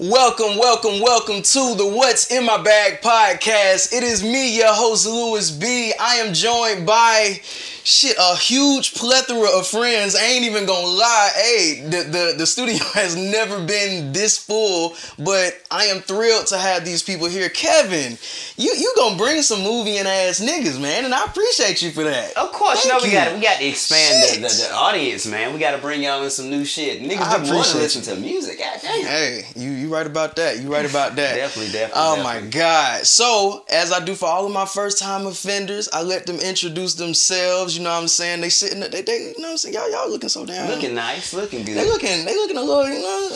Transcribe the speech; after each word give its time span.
Welcome, 0.00 0.58
welcome, 0.58 1.00
welcome 1.00 1.40
to 1.42 1.74
the 1.76 1.86
What's 1.86 2.28
in 2.32 2.44
My 2.44 2.60
Bag 2.60 3.00
podcast. 3.00 3.92
It 3.92 4.02
is 4.02 4.24
me, 4.24 4.56
your 4.56 4.72
host, 4.74 5.06
Louis 5.06 5.52
B. 5.52 5.92
I 6.00 6.16
am 6.16 6.34
joined 6.34 6.84
by 6.84 7.40
shit, 7.84 8.16
a 8.18 8.36
huge 8.36 8.94
plethora 8.94 9.48
of 9.56 9.66
friends. 9.66 10.16
I 10.16 10.24
ain't 10.24 10.44
even 10.44 10.66
gonna 10.66 10.86
lie. 10.86 11.30
Hey, 11.34 11.82
the, 11.84 12.02
the, 12.02 12.34
the 12.38 12.46
studio 12.46 12.82
has 12.94 13.14
never 13.14 13.64
been 13.64 14.12
this 14.12 14.38
full, 14.38 14.96
but 15.18 15.62
I 15.70 15.84
am 15.86 16.00
thrilled 16.00 16.46
to 16.48 16.58
have 16.58 16.84
these 16.84 17.02
people 17.02 17.28
here. 17.28 17.48
Kevin, 17.48 18.18
you 18.56 18.74
you 18.74 18.92
gonna 18.96 19.16
bring 19.16 19.42
some 19.42 19.62
movie 19.62 19.98
and 19.98 20.08
ass 20.08 20.40
niggas, 20.40 20.80
man, 20.80 21.04
and 21.04 21.14
I 21.14 21.24
appreciate 21.24 21.82
you 21.82 21.90
for 21.90 22.04
that. 22.04 22.36
Of 22.36 22.52
course, 22.52 22.82
Thank 22.82 22.86
you 22.86 22.90
know 22.90 23.04
we 23.04 23.12
got 23.12 23.34
we 23.34 23.42
got 23.42 23.58
to 23.58 23.66
expand 23.66 24.42
the, 24.42 24.48
the, 24.48 24.68
the 24.68 24.74
audience, 24.74 25.26
man. 25.26 25.52
We 25.52 25.60
got 25.60 25.72
to 25.72 25.78
bring 25.78 26.02
y'all 26.02 26.22
in 26.22 26.30
some 26.30 26.50
new 26.50 26.64
shit. 26.64 27.02
Niggas 27.02 27.18
just 27.18 27.52
want 27.52 27.66
to 27.68 27.78
listen 27.78 28.02
to 28.14 28.20
music. 28.20 28.58
God 28.58 28.78
damn. 28.80 29.04
Hey, 29.04 29.42
you 29.54 29.70
you 29.70 29.92
right 29.92 30.06
about 30.06 30.36
that. 30.36 30.60
You 30.60 30.72
right 30.72 30.88
about 30.88 31.16
that. 31.16 31.34
Definitely, 31.44 31.72
definitely, 31.72 32.02
Oh 32.02 32.22
my. 32.22 32.40
God. 32.40 33.04
So, 33.06 33.64
as 33.70 33.92
I 33.92 34.04
do 34.04 34.14
for 34.14 34.26
all 34.26 34.46
of 34.46 34.52
my 34.52 34.64
first 34.64 34.98
time 34.98 35.26
offenders, 35.26 35.88
I 35.92 36.02
let 36.02 36.26
them 36.26 36.38
introduce 36.38 36.94
themselves. 36.94 37.73
You 37.76 37.82
know 37.82 37.90
what 37.90 38.02
I'm 38.02 38.08
saying? 38.08 38.40
They 38.40 38.48
sitting 38.48 38.80
there, 38.80 38.88
they, 38.88 39.02
they 39.02 39.18
you 39.18 39.38
know 39.38 39.48
what 39.48 39.50
I'm 39.52 39.56
saying? 39.58 39.74
Y'all, 39.74 39.90
y'all 39.90 40.10
looking 40.10 40.28
so 40.28 40.44
damn. 40.46 40.68
Looking 40.70 40.94
nice, 40.94 41.32
looking 41.34 41.64
good. 41.64 41.76
They 41.76 41.86
looking, 41.86 42.24
they 42.24 42.34
looking 42.34 42.56
a 42.56 42.62
little, 42.62 42.88
you 42.88 43.00
know. 43.00 43.28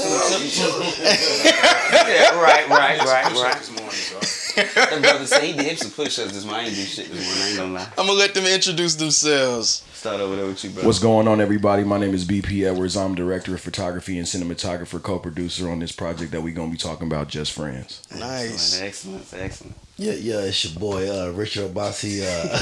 yeah, 1.02 2.40
right, 2.40 2.68
right, 2.68 2.98
right, 3.00 3.32
right. 3.32 3.56
This 3.58 3.70
morning, 3.70 3.90
so. 3.90 4.38
That 4.58 5.02
brother 5.02 5.26
said 5.26 5.44
he 5.44 5.52
did 5.52 5.78
some 5.78 5.90
push-ups 5.92 6.32
this 6.32 6.44
morning. 6.44 6.64
I 6.64 6.68
ain't 6.68 6.74
do 6.74 6.82
shit 6.82 7.08
this 7.10 7.24
morning. 7.24 7.42
I 7.42 7.48
ain't 7.48 7.58
gonna 7.58 7.72
lie. 7.74 7.88
I'm 7.96 8.06
gonna 8.06 8.18
let 8.18 8.34
them 8.34 8.44
introduce 8.44 8.96
themselves. 8.96 9.84
Start 9.92 10.20
over 10.20 10.36
there 10.36 10.46
with 10.46 10.62
you, 10.64 10.70
bro. 10.70 10.84
What's 10.84 10.98
going 10.98 11.28
on, 11.28 11.40
everybody? 11.40 11.84
My 11.84 11.98
name 11.98 12.14
is 12.14 12.24
BP 12.24 12.68
Edwards. 12.68 12.96
I'm 12.96 13.14
director 13.14 13.54
of 13.54 13.60
photography 13.60 14.18
and 14.18 14.26
cinematographer, 14.26 15.02
co-producer 15.02 15.70
on 15.70 15.78
this 15.78 15.92
project 15.92 16.32
that 16.32 16.42
we're 16.42 16.54
gonna 16.54 16.70
be 16.70 16.76
talking 16.76 17.06
about, 17.06 17.28
Just 17.28 17.52
Friends. 17.52 18.02
Nice. 18.16 18.80
Excellent, 18.80 19.26
excellent. 19.34 19.76
Yeah, 20.00 20.12
yeah, 20.12 20.40
it's 20.42 20.64
your 20.64 20.78
boy 20.78 21.10
uh, 21.10 21.30
Richard 21.30 21.74
Obasi. 21.74 22.22
Uh, 22.22 22.56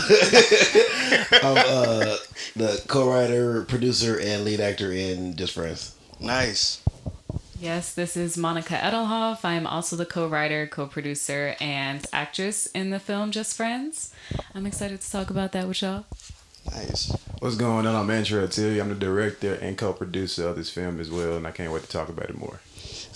I'm 1.46 1.58
uh, 1.58 2.16
the 2.56 2.82
co-writer, 2.88 3.62
producer, 3.64 4.18
and 4.18 4.42
lead 4.42 4.58
actor 4.58 4.90
in 4.90 5.36
Just 5.36 5.52
Friends. 5.52 5.94
Nice. 6.18 6.82
Yes, 7.60 7.92
this 7.92 8.16
is 8.16 8.38
Monica 8.38 8.74
Edelhoff. 8.74 9.44
I 9.44 9.52
am 9.52 9.66
also 9.66 9.96
the 9.96 10.06
co 10.06 10.26
writer, 10.26 10.66
co 10.66 10.86
producer, 10.86 11.56
and 11.60 12.06
actress 12.10 12.66
in 12.68 12.88
the 12.88 12.98
film 12.98 13.32
Just 13.32 13.54
Friends. 13.54 14.14
I'm 14.54 14.64
excited 14.64 15.02
to 15.02 15.10
talk 15.10 15.28
about 15.28 15.52
that 15.52 15.68
with 15.68 15.82
y'all. 15.82 16.06
Nice. 16.72 17.14
What's 17.40 17.56
going 17.56 17.86
on? 17.86 17.94
I'm 17.94 18.08
Antrell 18.08 18.50
Tilly. 18.50 18.80
I'm 18.80 18.88
the 18.88 18.94
director 18.94 19.54
and 19.56 19.76
co-producer 19.76 20.48
of 20.48 20.56
this 20.56 20.70
film 20.70 20.98
as 21.00 21.10
well, 21.10 21.36
and 21.36 21.46
I 21.46 21.50
can't 21.50 21.70
wait 21.70 21.82
to 21.82 21.88
talk 21.90 22.08
about 22.08 22.30
it 22.30 22.38
more. 22.38 22.60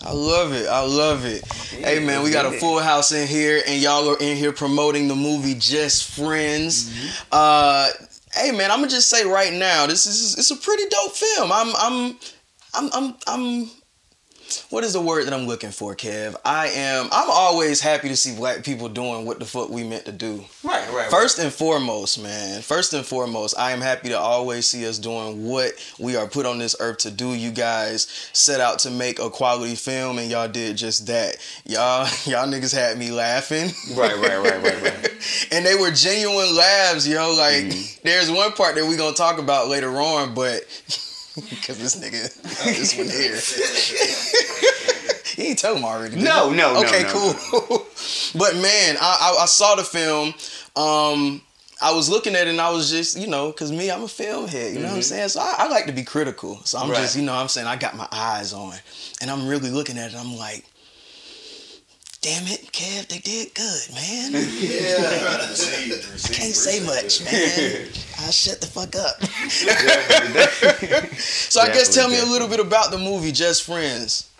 I 0.02 0.12
love 0.12 0.52
it. 0.52 0.66
I 0.66 0.80
love 0.80 1.26
it. 1.26 1.44
hey 1.46 1.98
man, 1.98 2.22
we 2.22 2.30
got 2.30 2.46
a 2.46 2.58
full 2.58 2.78
house 2.78 3.12
in 3.12 3.28
here, 3.28 3.62
and 3.66 3.80
y'all 3.80 4.08
are 4.08 4.18
in 4.18 4.36
here 4.36 4.52
promoting 4.52 5.08
the 5.08 5.14
movie 5.14 5.54
Just 5.54 6.10
Friends. 6.12 6.90
Uh, 7.30 7.90
hey 8.32 8.50
man, 8.50 8.70
I'm 8.70 8.78
gonna 8.78 8.88
just 8.88 9.10
say 9.10 9.24
right 9.26 9.52
now, 9.52 9.86
this 9.86 10.06
is 10.06 10.38
it's 10.38 10.50
a 10.50 10.56
pretty 10.56 10.84
dope 10.88 11.12
film. 11.12 11.52
I'm 11.52 11.74
I'm 11.76 12.18
I'm 12.74 12.90
I'm 12.92 13.14
I'm. 13.26 13.70
What 14.70 14.84
is 14.84 14.92
the 14.92 15.00
word 15.00 15.26
that 15.26 15.34
I'm 15.34 15.46
looking 15.46 15.70
for, 15.70 15.94
Kev? 15.94 16.34
I 16.44 16.68
am. 16.68 17.06
I'm 17.12 17.28
always 17.30 17.80
happy 17.80 18.08
to 18.08 18.16
see 18.16 18.34
black 18.36 18.64
people 18.64 18.88
doing 18.88 19.24
what 19.26 19.38
the 19.38 19.44
fuck 19.44 19.68
we 19.70 19.84
meant 19.84 20.04
to 20.06 20.12
do. 20.12 20.44
Right, 20.62 20.86
right, 20.88 20.94
right. 20.94 21.10
First 21.10 21.38
and 21.38 21.52
foremost, 21.52 22.22
man. 22.22 22.62
First 22.62 22.92
and 22.94 23.04
foremost, 23.04 23.58
I 23.58 23.72
am 23.72 23.80
happy 23.80 24.08
to 24.10 24.18
always 24.18 24.66
see 24.66 24.86
us 24.86 24.98
doing 24.98 25.46
what 25.46 25.72
we 25.98 26.16
are 26.16 26.26
put 26.26 26.46
on 26.46 26.58
this 26.58 26.76
earth 26.80 26.98
to 26.98 27.10
do. 27.10 27.34
You 27.34 27.50
guys 27.50 28.06
set 28.32 28.60
out 28.60 28.78
to 28.80 28.90
make 28.90 29.18
a 29.18 29.30
quality 29.30 29.74
film, 29.74 30.18
and 30.18 30.30
y'all 30.30 30.48
did 30.48 30.76
just 30.76 31.06
that. 31.06 31.36
Y'all, 31.64 32.04
y'all 32.26 32.46
niggas 32.48 32.74
had 32.74 32.98
me 32.98 33.10
laughing. 33.10 33.70
Right, 33.96 34.16
right, 34.16 34.38
right, 34.38 34.62
right, 34.62 34.82
right. 34.82 35.46
and 35.52 35.64
they 35.64 35.74
were 35.74 35.90
genuine 35.90 36.56
laughs, 36.56 37.06
yo. 37.06 37.34
Like, 37.34 37.50
Mm-hmm. 37.60 38.00
there's 38.04 38.30
one 38.30 38.52
part 38.52 38.74
that 38.76 38.86
we 38.86 38.96
gonna 38.96 39.14
talk 39.14 39.38
about 39.38 39.68
later 39.68 39.90
on, 40.00 40.34
but 40.34 40.62
because 41.50 41.78
this 41.78 41.96
nigga, 41.96 42.42
this 42.64 42.96
one 42.96 43.08
here. 43.08 43.36
he 45.36 45.50
ain't 45.50 45.58
tell 45.58 45.76
him 45.76 45.84
already. 45.84 46.16
No, 46.16 46.50
no, 46.50 46.74
no, 46.74 46.80
Okay, 46.86 47.02
no, 47.02 47.08
cool. 47.50 47.86
but 48.38 48.54
man, 48.56 48.96
I, 49.00 49.34
I 49.38 49.42
I 49.42 49.46
saw 49.46 49.74
the 49.76 49.84
film. 49.84 50.34
Um, 50.76 51.42
I 51.82 51.92
was 51.94 52.10
looking 52.10 52.34
at 52.34 52.46
it 52.46 52.50
and 52.50 52.60
I 52.60 52.70
was 52.70 52.90
just, 52.90 53.18
you 53.18 53.26
know, 53.26 53.50
cause 53.52 53.72
me, 53.72 53.90
I'm 53.90 54.02
a 54.02 54.08
film 54.08 54.48
head. 54.48 54.74
You 54.74 54.80
know 54.80 54.88
what 54.88 54.96
I'm 54.96 55.02
saying? 55.02 55.30
So 55.30 55.40
I, 55.40 55.54
I 55.60 55.68
like 55.68 55.86
to 55.86 55.92
be 55.92 56.02
critical. 56.02 56.60
So 56.64 56.76
I'm 56.78 56.84
Mm-hmm. 56.84 56.92
Right. 56.92 57.00
just, 57.00 57.16
you 57.16 57.22
know, 57.22 57.32
what 57.34 57.40
I'm 57.40 57.48
saying 57.48 57.66
I 57.66 57.76
got 57.76 57.96
my 57.96 58.06
eyes 58.12 58.52
on, 58.52 58.74
and 59.22 59.30
I'm 59.30 59.46
really 59.48 59.70
looking 59.70 59.96
at 59.98 60.12
it. 60.12 60.16
I'm 60.18 60.36
like. 60.36 60.64
Damn 62.22 62.42
it, 62.48 62.70
Kev, 62.70 63.08
they 63.08 63.16
did 63.20 63.54
good, 63.54 63.94
man. 63.94 64.34
I 64.36 64.40
can't 66.34 66.54
say 66.54 66.84
much, 66.84 67.24
man. 67.24 67.88
I'll 68.20 68.32
shut 68.32 68.60
the 68.60 68.66
fuck 68.66 68.94
up. 68.96 69.22
so 71.18 71.60
I 71.60 71.66
guess 71.68 71.94
tell 71.94 72.08
me 72.08 72.20
a 72.20 72.24
little 72.24 72.48
bit 72.48 72.60
about 72.60 72.90
the 72.90 72.98
movie 72.98 73.32
Just 73.32 73.64
Friends. 73.64 74.30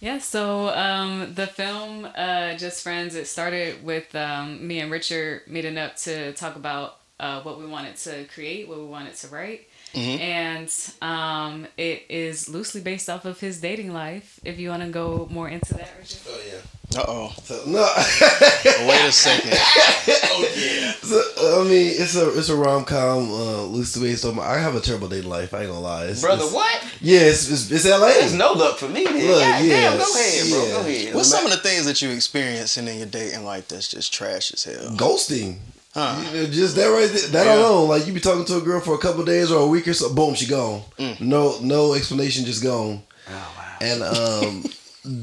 Yeah, 0.00 0.18
so 0.18 0.68
um, 0.70 1.32
the 1.34 1.46
film 1.46 2.08
uh, 2.16 2.54
Just 2.56 2.82
Friends, 2.82 3.14
it 3.14 3.28
started 3.28 3.84
with 3.84 4.12
um, 4.16 4.66
me 4.66 4.80
and 4.80 4.90
Richard 4.90 5.42
meeting 5.46 5.78
up 5.78 5.94
to 5.98 6.32
talk 6.32 6.56
about 6.56 6.98
uh, 7.20 7.40
what 7.42 7.60
we 7.60 7.66
wanted 7.66 7.96
to 7.98 8.24
create, 8.24 8.68
what 8.68 8.78
we 8.78 8.84
wanted 8.86 9.14
to 9.14 9.28
write. 9.28 9.68
And 9.94 10.74
um, 11.02 11.66
it 11.76 12.04
is 12.08 12.48
loosely 12.48 12.80
based 12.80 13.08
off 13.08 13.24
of 13.24 13.38
his 13.38 13.60
dating 13.60 13.92
life. 13.92 14.40
If 14.44 14.58
you 14.58 14.70
want 14.70 14.82
to 14.82 14.88
go 14.88 15.28
more 15.30 15.48
into 15.48 15.74
that, 15.74 15.90
Richard. 15.98 16.20
Oh 16.28 16.40
yeah. 16.50 16.58
Uh 16.96 17.04
oh. 17.08 17.32
So 17.44 17.62
no, 17.66 17.80
Wait 18.88 19.04
a 19.08 19.12
second. 19.12 19.52
oh 19.56 20.52
yeah. 20.56 20.92
so, 21.02 21.60
I 21.60 21.64
mean 21.64 21.92
it's 21.96 22.16
a 22.16 22.36
it's 22.38 22.48
a 22.48 22.56
rom 22.56 22.84
com 22.84 23.30
uh, 23.30 23.62
loosely 23.64 24.10
based 24.10 24.24
on. 24.24 24.36
My, 24.36 24.44
I 24.46 24.58
have 24.58 24.74
a 24.74 24.80
terrible 24.80 25.08
dating 25.08 25.30
life. 25.30 25.54
I 25.54 25.60
ain't 25.60 25.68
gonna 25.68 25.80
lie. 25.80 26.06
It's, 26.06 26.20
Brother, 26.20 26.42
it's- 26.42 26.54
what? 26.54 26.84
Yeah, 27.00 27.20
it's 27.20 27.50
it's, 27.50 27.70
it's 27.70 27.86
L.A. 27.86 28.08
There's 28.12 28.34
no 28.34 28.52
luck 28.52 28.78
for 28.78 28.88
me, 28.88 29.04
man. 29.04 29.14
Look, 29.14 29.40
God 29.40 29.64
yeah, 29.64 29.90
damn, 29.90 29.98
go 29.98 30.04
ahead, 30.14 30.50
bro. 30.50 30.62
yeah. 30.64 30.70
Go 30.72 30.80
ahead. 30.80 31.14
What's 31.14 31.28
some 31.30 31.44
of 31.44 31.50
the 31.50 31.58
things 31.58 31.84
that 31.86 32.00
you 32.02 32.10
experiencing 32.10 32.86
in 32.88 32.98
your 32.98 33.06
dating 33.06 33.44
life 33.44 33.68
that's 33.68 33.88
just 33.88 34.12
trash 34.12 34.52
as 34.52 34.64
hell? 34.64 34.90
Ghosting. 34.96 35.58
Huh. 35.94 36.22
You 36.32 36.42
know, 36.42 36.46
just 36.48 36.76
that 36.76 36.86
right 36.86 37.10
there. 37.10 37.28
That 37.28 37.46
Yeah. 37.46 37.56
alone. 37.58 37.88
Like 37.88 38.06
you 38.06 38.12
be 38.12 38.20
talking 38.20 38.44
to 38.46 38.56
a 38.56 38.60
girl 38.60 38.80
for 38.80 38.94
a 38.94 38.98
couple 38.98 39.24
days 39.24 39.50
or 39.50 39.60
a 39.62 39.66
week 39.66 39.86
or 39.88 39.92
so, 39.94 40.14
boom, 40.14 40.34
she 40.34 40.46
gone. 40.46 40.82
Mm. 40.98 41.20
No 41.20 41.58
no 41.60 41.94
explanation, 41.94 42.44
just 42.46 42.62
gone. 42.62 43.02
Oh, 43.28 43.32
wow. 43.32 43.76
and 43.80 44.02
um 44.02 44.64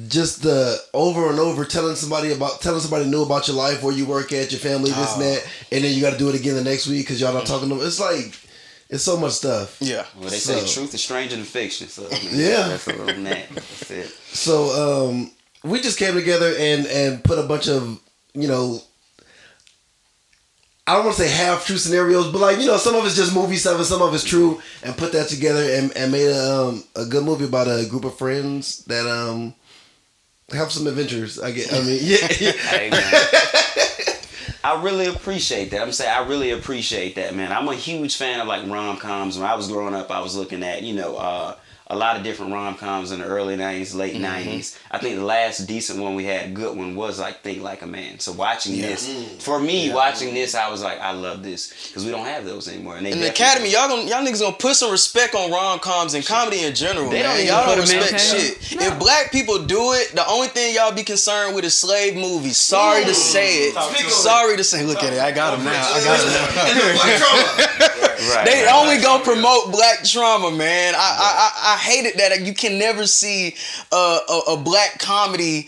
just 0.10 0.44
the 0.44 0.78
over 0.94 1.30
and 1.30 1.40
over 1.40 1.64
telling 1.64 1.96
somebody 1.96 2.32
about 2.34 2.60
telling 2.62 2.82
somebody 2.82 3.06
new 3.06 3.24
about 3.24 3.48
your 3.48 3.56
life 3.56 3.82
where 3.82 3.94
you 3.94 4.06
work 4.06 4.34
at 4.34 4.52
your 4.52 4.60
family 4.60 4.92
this 4.92 5.14
and 5.16 5.24
Oh. 5.24 5.26
that 5.36 5.48
and 5.72 5.84
then 5.86 5.94
you 5.96 6.02
got 6.02 6.12
to 6.12 6.18
do 6.20 6.28
it 6.30 6.36
again 6.36 6.56
the 6.56 6.64
next 6.64 6.88
week 6.88 7.06
because 7.06 7.22
y'all 7.22 7.34
not 7.34 7.46
talking 7.46 7.70
to 7.70 7.76
them 7.76 7.86
it's 7.88 8.00
like 8.00 8.38
it's 8.90 9.04
so 9.04 9.16
much 9.18 9.32
stuff 9.34 9.78
Yeah. 9.80 10.06
Well, 10.20 10.30
they 10.30 10.38
say 10.38 10.66
truth 10.68 10.94
is 10.94 11.02
stranger 11.04 11.36
than 11.38 11.46
fiction. 11.46 11.88
So 11.88 12.08
I 12.08 12.10
mean, 12.26 12.30
Yeah. 12.34 12.68
that's 12.68 12.88
a 12.88 12.94
little 12.94 13.22
net. 13.22 13.48
That's 13.54 13.92
it. 13.92 14.10
so 14.34 15.08
um 15.08 15.32
we 15.64 15.80
just 15.80 15.98
came 15.98 16.14
together 16.14 16.54
and 16.58 16.86
and 16.88 17.24
put 17.24 17.40
a 17.40 17.44
bunch 17.44 17.70
of 17.70 18.00
you 18.34 18.48
know 18.50 18.82
I 20.88 20.94
don't 20.96 21.06
want 21.06 21.18
to 21.18 21.22
say 21.24 21.30
half 21.30 21.68
true 21.68 21.78
scenarios, 21.78 22.32
but 22.32 22.40
like 22.42 22.60
you 22.60 22.66
know, 22.66 22.78
some 22.78 22.96
of 22.96 23.06
it's 23.06 23.16
just 23.16 23.34
movie 23.36 23.58
stuff 23.58 23.78
and 23.78 23.86
some 23.86 24.02
of 24.02 24.12
it's 24.16 24.24
true, 24.24 24.60
and 24.82 24.98
put 24.98 25.12
that 25.12 25.28
together 25.30 25.62
and, 25.62 25.96
and 25.96 26.12
made 26.12 26.26
a, 26.28 26.52
um, 26.52 26.84
a 26.96 27.06
good 27.06 27.24
movie 27.24 27.46
about 27.46 27.68
a 27.68 27.86
group 27.88 28.06
of 28.06 28.18
friends 28.18 28.84
that 28.86 29.06
um 29.06 29.54
have 30.54 30.72
some 30.72 30.88
adventures. 30.88 31.40
I 31.40 31.52
get, 31.52 31.74
I 31.74 31.82
mean, 31.82 32.00
yeah, 32.04 32.28
Hey, 32.28 32.90
man. 32.90 33.14
I 34.64 34.82
really 34.84 35.08
appreciate 35.08 35.72
that. 35.72 35.82
I'm 35.82 35.92
saying 35.92 36.12
I 36.12 36.28
really 36.28 36.52
appreciate 36.52 37.16
that, 37.16 37.34
man. 37.34 37.52
I'm 37.52 37.68
a 37.70 37.76
huge 37.76 38.18
fan 38.18 38.40
of 38.42 38.48
like 38.48 38.68
rom 38.68 38.98
coms. 38.98 39.38
When 39.38 39.48
I 39.50 39.56
was 39.56 39.68
growing 39.68 39.94
up, 39.94 40.12
I 40.12 40.20
was 40.20 40.36
looking 40.36 40.64
at 40.64 40.84
you 40.84 40.94
know 40.94 41.16
uh, 41.16 41.56
a 41.92 41.96
lot 41.96 42.16
of 42.16 42.24
different 42.24 42.54
rom 42.54 42.76
coms 42.76 43.12
in 43.12 43.20
the 43.20 43.26
early 43.26 43.58
'90s, 43.58 43.96
late 43.96 44.14
mm-hmm. 44.14 44.26
'90s. 44.26 44.78
I 44.92 45.00
think 45.00 45.16
the 45.16 45.24
last 45.26 45.66
decent 45.66 46.00
one 46.00 46.14
we 46.14 46.24
had, 46.24 46.54
good 46.54 46.78
one, 46.78 46.96
was 46.96 47.20
like 47.20 47.42
Think 47.42 47.64
Like 47.64 47.82
a 47.82 47.88
Man. 47.88 48.20
So 48.20 48.32
watching 48.32 48.80
this, 48.80 49.10
mm. 49.10 49.42
for 49.42 49.60
me, 49.60 49.92
watching 49.92 50.36
this, 50.36 50.54
I 50.54 50.70
was 50.70 50.84
like, 50.84 51.00
I 51.00 51.12
love 51.14 51.42
this 51.42 51.88
because 51.88 52.06
we 52.06 52.12
don't 52.12 52.26
have 52.26 52.46
those 52.46 52.68
anymore. 52.68 52.98
And 52.98 53.06
they 53.06 53.12
In 53.12 53.20
the 53.20 53.30
academy, 53.30 53.72
y'all 53.72 53.88
gonna 53.88 54.04
y'all 54.04 54.24
niggas 54.24 54.42
gonna 54.42 54.56
put 54.56 54.76
some 54.76 54.92
respect 54.92 55.34
on 55.34 55.52
rom 55.52 55.80
coms 55.80 56.14
and 56.14 56.24
comedy 56.26 56.64
in 56.64 56.76
general, 56.76 57.10
They 57.10 57.24
don't 57.24 57.38
man. 57.38 57.48
Y'all 57.48 57.66
don't 57.66 57.80
put 57.80 57.90
'em 57.90 57.96
in. 57.96 58.02
respect 58.02 58.24
Okay. 58.36 58.56
shit. 58.70 58.82
If 58.82 59.00
black 59.00 59.32
people 59.32 59.66
do 59.66 59.94
it, 59.94 60.12
the 60.14 60.28
only 60.28 60.48
thing 60.50 60.76
y'all 60.76 60.92
be 60.94 61.04
concerned 61.04 61.56
with 61.56 61.66
is 61.66 61.76
slave 61.76 62.16
movies. 62.16 62.58
Sorry 62.58 63.04
to 63.04 63.12
mm. 63.12 63.16
say 63.16 63.70
it. 63.70 64.12
Sorry 64.12 64.58
to 64.58 64.64
say. 64.64 64.84
Look 64.84 65.04
at 65.04 65.14
it. 65.14 65.20
I 65.20 65.32
got 65.32 65.58
him 65.58 65.66
now. 65.66 65.72
I 65.72 66.04
got 66.04 66.20
him 66.20 67.20
now. 67.20 67.96
Right, 68.20 68.46
They 68.46 68.66
right, 68.66 68.76
only 68.76 68.96
right. 68.96 69.04
gonna 69.04 69.24
promote 69.24 69.72
black 69.72 70.04
trauma, 70.04 70.52
man. 70.52 70.94
I 70.94 71.00
I 71.00 71.30
I, 71.40 71.74
I 71.74 71.78
hated 71.80 72.20
that 72.20 72.42
you 72.42 72.54
can 72.54 72.78
never 72.78 73.06
see 73.08 73.56
a, 73.92 73.96
a 74.30 74.40
a 74.50 74.58
black 74.58 75.00
comedy 75.00 75.68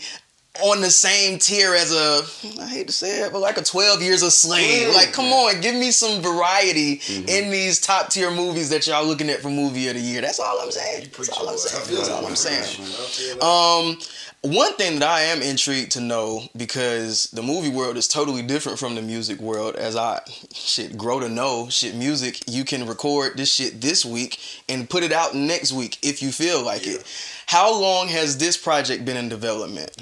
on 0.62 0.82
the 0.82 0.90
same 0.90 1.38
tier 1.38 1.74
as 1.74 1.92
a 1.94 2.22
I 2.60 2.66
hate 2.66 2.86
to 2.88 2.92
say 2.92 3.22
it, 3.22 3.32
but 3.32 3.40
like 3.40 3.56
a 3.56 3.62
Twelve 3.62 4.02
Years 4.02 4.22
a 4.22 4.30
Slave. 4.30 4.94
Like, 4.94 5.12
come 5.12 5.32
on, 5.32 5.60
give 5.62 5.74
me 5.74 5.90
some 5.90 6.20
variety 6.20 7.00
in 7.26 7.50
these 7.50 7.80
top 7.80 8.10
tier 8.10 8.30
movies 8.30 8.68
that 8.68 8.86
y'all 8.86 9.04
looking 9.06 9.30
at 9.30 9.40
for 9.40 9.48
movie 9.48 9.88
of 9.88 9.94
the 9.94 10.00
year. 10.00 10.20
That's 10.20 10.38
all 10.38 10.60
I'm 10.60 10.70
saying. 10.70 11.08
That's 11.16 11.30
all 11.30 11.48
I'm 11.48 11.56
saying. 11.56 11.96
That's 11.96 12.10
all 12.10 12.26
I'm 12.26 12.36
saying. 12.36 13.42
Um, 13.42 13.98
One 14.44 14.72
thing 14.72 14.98
that 14.98 15.08
I 15.08 15.20
am 15.20 15.40
intrigued 15.40 15.92
to 15.92 16.00
know 16.00 16.48
because 16.56 17.26
the 17.26 17.44
movie 17.44 17.68
world 17.68 17.96
is 17.96 18.08
totally 18.08 18.42
different 18.42 18.76
from 18.76 18.96
the 18.96 19.02
music 19.02 19.38
world. 19.38 19.76
As 19.76 19.94
I 19.94 20.20
shit 20.52 20.98
grow 20.98 21.20
to 21.20 21.28
know, 21.28 21.68
shit 21.68 21.94
music 21.94 22.42
you 22.48 22.64
can 22.64 22.88
record 22.88 23.36
this 23.36 23.54
shit 23.54 23.80
this 23.80 24.04
week 24.04 24.40
and 24.68 24.90
put 24.90 25.04
it 25.04 25.12
out 25.12 25.36
next 25.36 25.70
week 25.70 25.96
if 26.02 26.20
you 26.20 26.32
feel 26.32 26.60
like 26.60 26.88
it. 26.88 27.04
How 27.46 27.72
long 27.72 28.08
has 28.08 28.38
this 28.38 28.56
project 28.56 29.04
been 29.04 29.16
in 29.16 29.28
development? 29.28 29.92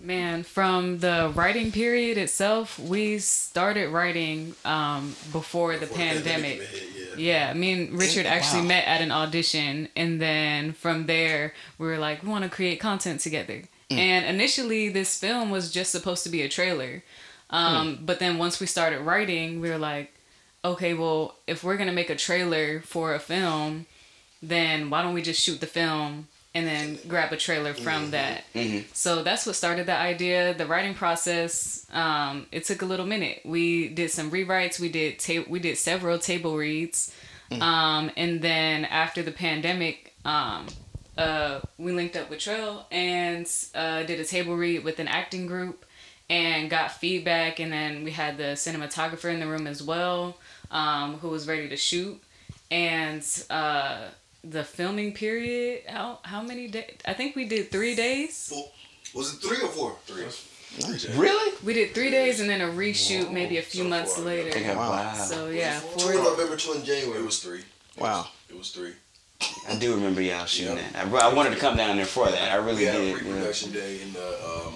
Man, 0.00 0.42
from 0.42 0.98
the 0.98 1.30
writing 1.32 1.70
period 1.70 2.18
itself, 2.18 2.76
we 2.80 3.18
started 3.18 3.90
writing 3.90 4.56
um, 4.64 5.14
before, 5.30 5.76
the 5.76 5.86
pandemic. 5.86 6.62
Yeah. 7.18 7.52
me 7.52 7.72
and 7.72 7.98
Richard 7.98 8.26
actually 8.26 8.62
Wow. 8.62 8.68
met 8.68 8.84
at 8.86 9.00
an 9.00 9.10
audition, 9.12 9.88
and 9.96 10.20
then 10.20 10.72
from 10.72 11.06
there, 11.06 11.54
we 11.78 11.86
were 11.86 11.98
like, 11.98 12.22
we 12.22 12.28
want 12.28 12.44
to 12.44 12.50
create 12.50 12.80
content 12.80 13.20
together. 13.20 13.62
And 13.90 14.26
initially, 14.26 14.90
this 14.90 15.18
film 15.18 15.50
was 15.50 15.72
just 15.72 15.90
supposed 15.90 16.22
to 16.24 16.28
be 16.28 16.42
a 16.42 16.48
trailer. 16.48 17.02
Um, 17.48 18.00
But 18.02 18.18
then 18.18 18.36
once 18.36 18.60
we 18.60 18.66
started 18.66 19.00
writing, 19.00 19.60
we 19.62 19.70
were 19.70 19.78
like, 19.78 20.12
okay, 20.62 20.92
well, 20.92 21.36
if 21.46 21.64
we're 21.64 21.76
going 21.76 21.88
to 21.88 21.94
make 21.94 22.10
a 22.10 22.16
trailer 22.16 22.80
for 22.82 23.14
a 23.14 23.18
film, 23.18 23.86
then 24.42 24.90
why 24.90 25.02
don't 25.02 25.14
we 25.14 25.22
just 25.22 25.40
shoot 25.42 25.60
the 25.60 25.66
film 25.66 26.28
and 26.54 26.66
then 26.66 26.98
grab 27.06 27.32
a 27.32 27.36
trailer 27.36 27.74
from 27.74 28.10
that? 28.12 28.44
So 28.94 29.22
that's 29.22 29.46
what 29.46 29.54
started 29.54 29.86
the 29.86 29.94
idea. 29.96 30.54
The 30.54 30.66
writing 30.66 30.94
process, 30.94 31.86
um, 31.92 32.46
it 32.50 32.64
took 32.64 32.82
a 32.82 32.86
little 32.86 33.06
minute. 33.06 33.42
We 33.44 33.88
did 33.88 34.10
some 34.10 34.30
rewrites. 34.30 34.80
We 34.80 34.88
did 34.88 35.18
ta- 35.18 35.44
we 35.48 35.60
did 35.60 35.76
several 35.76 36.18
table 36.18 36.56
reads, 36.56 37.14
um, 37.60 38.10
and 38.16 38.40
then 38.42 38.86
after 38.86 39.22
the 39.22 39.30
pandemic, 39.30 40.14
um, 40.24 40.66
uh, 41.16 41.60
we 41.76 41.92
linked 41.92 42.16
up 42.16 42.30
with 42.30 42.38
Trell 42.40 42.84
and 42.90 43.46
uh, 43.74 44.02
did 44.04 44.18
a 44.18 44.24
table 44.24 44.56
read 44.56 44.84
with 44.84 44.98
an 45.00 45.08
acting 45.08 45.46
group, 45.46 45.84
and 46.30 46.70
got 46.70 46.92
feedback. 46.92 47.60
And 47.60 47.72
then 47.72 48.04
we 48.04 48.10
had 48.10 48.38
the 48.38 48.54
cinematographer 48.56 49.32
in 49.32 49.38
the 49.40 49.46
room 49.46 49.66
as 49.66 49.82
well, 49.82 50.38
um, 50.70 51.18
who 51.18 51.28
was 51.28 51.46
ready 51.46 51.68
to 51.68 51.76
shoot, 51.76 52.20
and. 52.70 53.22
Uh, 53.50 54.08
the 54.44 54.64
filming 54.64 55.12
period, 55.12 55.82
how 55.88 56.18
how 56.22 56.42
many 56.42 56.68
days? 56.68 56.90
I 57.06 57.14
think 57.14 57.36
we 57.36 57.44
did 57.46 57.70
three 57.70 57.94
days. 57.94 58.48
four. 58.48 58.70
Was 59.14 59.34
it 59.34 59.38
three 59.38 59.58
or 59.62 59.68
four? 59.68 59.96
Three. 60.06 60.24
Really? 61.16 61.54
We 61.64 61.72
did 61.72 61.94
three 61.94 62.10
days 62.10 62.40
and 62.40 62.48
then 62.48 62.60
a 62.60 62.66
reshoot 62.68 63.32
maybe 63.32 63.56
a 63.56 63.62
few 63.62 63.84
So 63.84 63.88
months 63.88 64.16
far, 64.16 64.24
later. 64.26 64.50
Okay, 64.50 64.76
wow. 64.76 65.14
So 65.14 65.48
yeah, 65.48 65.80
Two 65.80 65.86
four. 66.00 66.12
in 66.12 66.22
November, 66.22 66.56
two 66.56 66.72
in 66.74 66.84
January. 66.84 67.20
It 67.20 67.24
was 67.24 67.40
three. 67.42 67.62
Wow. 67.98 68.28
It 68.50 68.56
was 68.56 68.70
three. 68.70 68.92
I 69.68 69.76
do 69.76 69.94
remember 69.94 70.20
y'all 70.20 70.44
shooting 70.46 70.76
Yep. 70.76 70.92
that. 70.92 71.06
I, 71.24 71.30
I 71.30 71.34
wanted 71.34 71.50
to 71.54 71.56
come 71.58 71.76
down 71.76 71.96
there 71.96 72.04
for 72.04 72.26
that. 72.30 72.52
I 72.52 72.56
really 72.56 72.76
We 72.76 72.84
had 72.84 72.96
a 72.96 72.98
did. 72.98 73.08
yeah. 73.16 73.22
pre-production 73.22 73.72
day 73.72 74.02
in 74.02 74.12
the 74.12 74.28
um, 74.44 74.74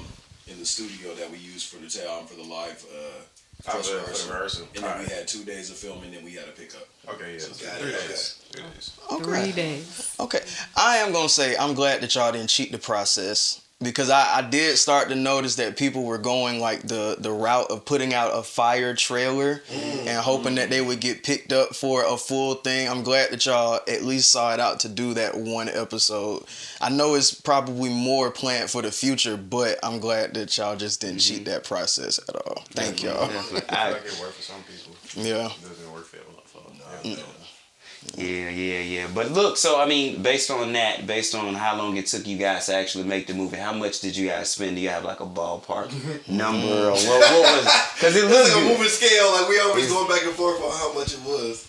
in 0.49 0.59
the 0.59 0.65
studio 0.67 1.15
that 1.15 1.31
we 1.31 1.37
used 1.39 1.67
for 1.69 1.77
the 1.77 1.89
town 1.91 2.27
for 2.27 2.35
the 2.37 2.43
live 2.45 2.85
uh, 2.97 3.21
Dress 3.65 3.89
for 3.89 3.95
the- 3.95 4.01
for 4.01 4.07
the 4.07 4.11
rehearsal. 4.11 4.31
rehearsal. 4.33 4.69
And 4.75 4.85
then 4.85 4.99
we 5.01 5.07
had 5.07 5.29
two 5.29 5.45
days 5.45 5.71
of 5.71 5.77
filming, 5.79 6.05
and 6.07 6.15
then 6.17 6.25
we 6.25 6.33
had 6.35 6.49
a 6.49 6.53
pickup. 6.53 6.87
Okay, 7.09 7.35
yeah. 7.35 7.39
So 7.39 7.53
So 7.53 7.67
three 7.67 7.91
it, 7.91 8.09
days. 8.09 8.35
Three 8.53 8.63
days. 8.63 8.91
Okay. 9.11 9.23
Three 9.25 9.53
days. 9.53 10.15
Okay. 10.21 10.41
I 10.77 10.97
am 10.99 11.13
gonna 11.13 11.29
say 11.29 11.57
I'm 11.57 11.75
glad 11.75 12.01
that 12.03 12.15
y'all 12.15 12.33
didn't 12.33 12.51
cheat 12.51 12.73
the 12.73 12.79
process 12.79 13.62
because 13.83 14.11
I, 14.11 14.39
I 14.39 14.43
did 14.43 14.77
start 14.79 15.09
to 15.09 15.15
notice 15.15 15.57
that 15.57 15.77
people 15.77 16.05
were 16.05 16.19
going 16.19 16.61
like 16.61 16.83
the 16.83 17.17
the 17.19 17.31
route 17.31 17.71
of 17.71 17.85
putting 17.85 18.15
out 18.15 18.31
a 18.31 18.43
fire 18.43 18.95
trailer 18.95 19.57
mm. 19.57 20.07
and 20.07 20.19
hoping 20.19 20.57
that 20.57 20.71
they 20.71 20.81
would 20.81 21.01
get 21.01 21.23
picked 21.23 21.53
up 21.53 21.75
for 21.75 22.05
a 22.05 22.17
full 22.17 22.55
thing. 22.55 22.89
I'm 22.89 23.03
glad 23.03 23.31
that 23.31 23.45
y'all 23.47 23.81
at 23.89 24.03
least 24.03 24.31
saw 24.31 24.53
it 24.55 24.61
out 24.61 24.81
to 24.81 24.89
do 24.89 25.15
that 25.15 25.37
one 25.37 25.69
episode. 25.69 26.45
I 26.81 26.91
know 26.91 27.15
it's 27.15 27.33
probably 27.33 27.91
more 27.91 28.31
planned 28.31 28.71
for 28.71 28.83
the 28.83 28.93
future, 28.93 29.37
but 29.37 29.79
I'm 29.83 30.01
glad 30.01 30.35
that 30.35 30.57
y'all 30.57 30.77
just 30.77 31.01
didn't 31.01 31.19
cheat 31.21 31.45
mm-hmm. 31.45 31.53
that 31.53 31.65
process 31.65 32.19
at 32.29 32.37
all. 32.37 32.65
Thank 32.71 33.03
y'all. 33.03 33.29
Definitely. 33.29 33.69
I 33.69 33.75
I, 33.75 33.85
feel 33.85 33.93
like 33.93 34.07
it 34.07 34.21
worked 34.21 34.35
for 34.35 34.43
some 34.43 34.63
people. 34.63 34.97
Yeah. 35.23 35.47
It 35.47 35.63
doesn't 35.63 35.93
work 35.93 36.07
for 36.07 36.17
everyone. 36.17 36.33
Yeah. 37.05 37.42
Yeah, 38.17 38.51
yeah, 38.51 38.79
yeah. 38.81 39.07
But 39.15 39.31
look, 39.31 39.57
so 39.57 39.81
I 39.81 39.87
mean, 39.87 40.23
based 40.23 40.51
on 40.51 40.73
that, 40.75 41.07
based 41.07 41.35
on 41.35 41.55
how 41.55 41.77
long 41.77 41.97
it 41.97 42.07
took 42.07 42.27
you 42.27 42.37
guys 42.37 42.67
to 42.67 42.75
actually 42.75 43.05
make 43.05 43.27
the 43.27 43.35
movie, 43.35 43.57
how 43.57 43.73
much 43.73 44.01
did 44.01 44.17
you 44.17 44.29
guys 44.29 44.51
spend? 44.51 44.77
Do 44.77 44.83
you 44.83 44.91
have 44.91 45.05
like 45.05 45.21
a 45.21 45.27
ballpark 45.27 45.89
number 46.29 46.67
mm. 46.67 46.87
or 46.87 46.93
what, 46.93 47.31
what 47.31 47.65
was? 47.65 47.89
Because 47.95 48.17
it 48.17 48.25
looks 48.25 48.55
like 48.55 48.65
a 48.65 48.69
moving 48.69 48.89
scale. 48.89 49.33
Like 49.33 49.49
we 49.49 49.61
always 49.61 49.87
mm. 49.87 49.95
going 49.95 50.09
back 50.09 50.25
and 50.25 50.35
forth 50.35 50.61
on 50.61 50.73
how 50.73 50.93
much 50.93 51.15
it 51.15 51.21
was. 51.21 51.69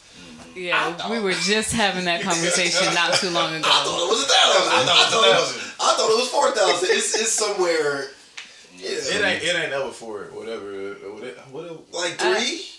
Yeah, 0.55 1.09
we 1.09 1.19
were 1.19 1.31
just 1.31 1.73
having 1.73 2.05
that 2.05 2.21
conversation 2.29 2.93
not 2.93 3.13
too 3.15 3.29
long 3.29 3.53
ago. 3.55 3.65
I 3.65 3.83
thought 3.83 4.05
it 4.05 4.09
was 4.09 4.23
a 4.23 4.27
thousand. 4.27 4.73
I 4.73 5.09
thought 5.09 5.27
it 5.27 5.39
was, 5.39 5.73
I 5.79 5.95
thought 5.95 6.09
it 6.09 6.19
was 6.19 6.29
four 6.29 6.51
thousand. 6.51 6.89
It's 6.91 7.19
it's 7.19 7.31
somewhere. 7.31 8.07
Yeah, 8.77 8.89
It 8.89 9.23
ain't 9.23 9.43
it 9.43 9.63
ain't 9.63 9.73
up 9.73 9.93
for 9.93 10.25
it. 10.25 10.33
Whatever. 10.33 10.93
Whatever. 11.13 11.39
whatever. 11.51 11.79
like 11.93 12.13
three. 12.19 12.29
I 12.29 12.72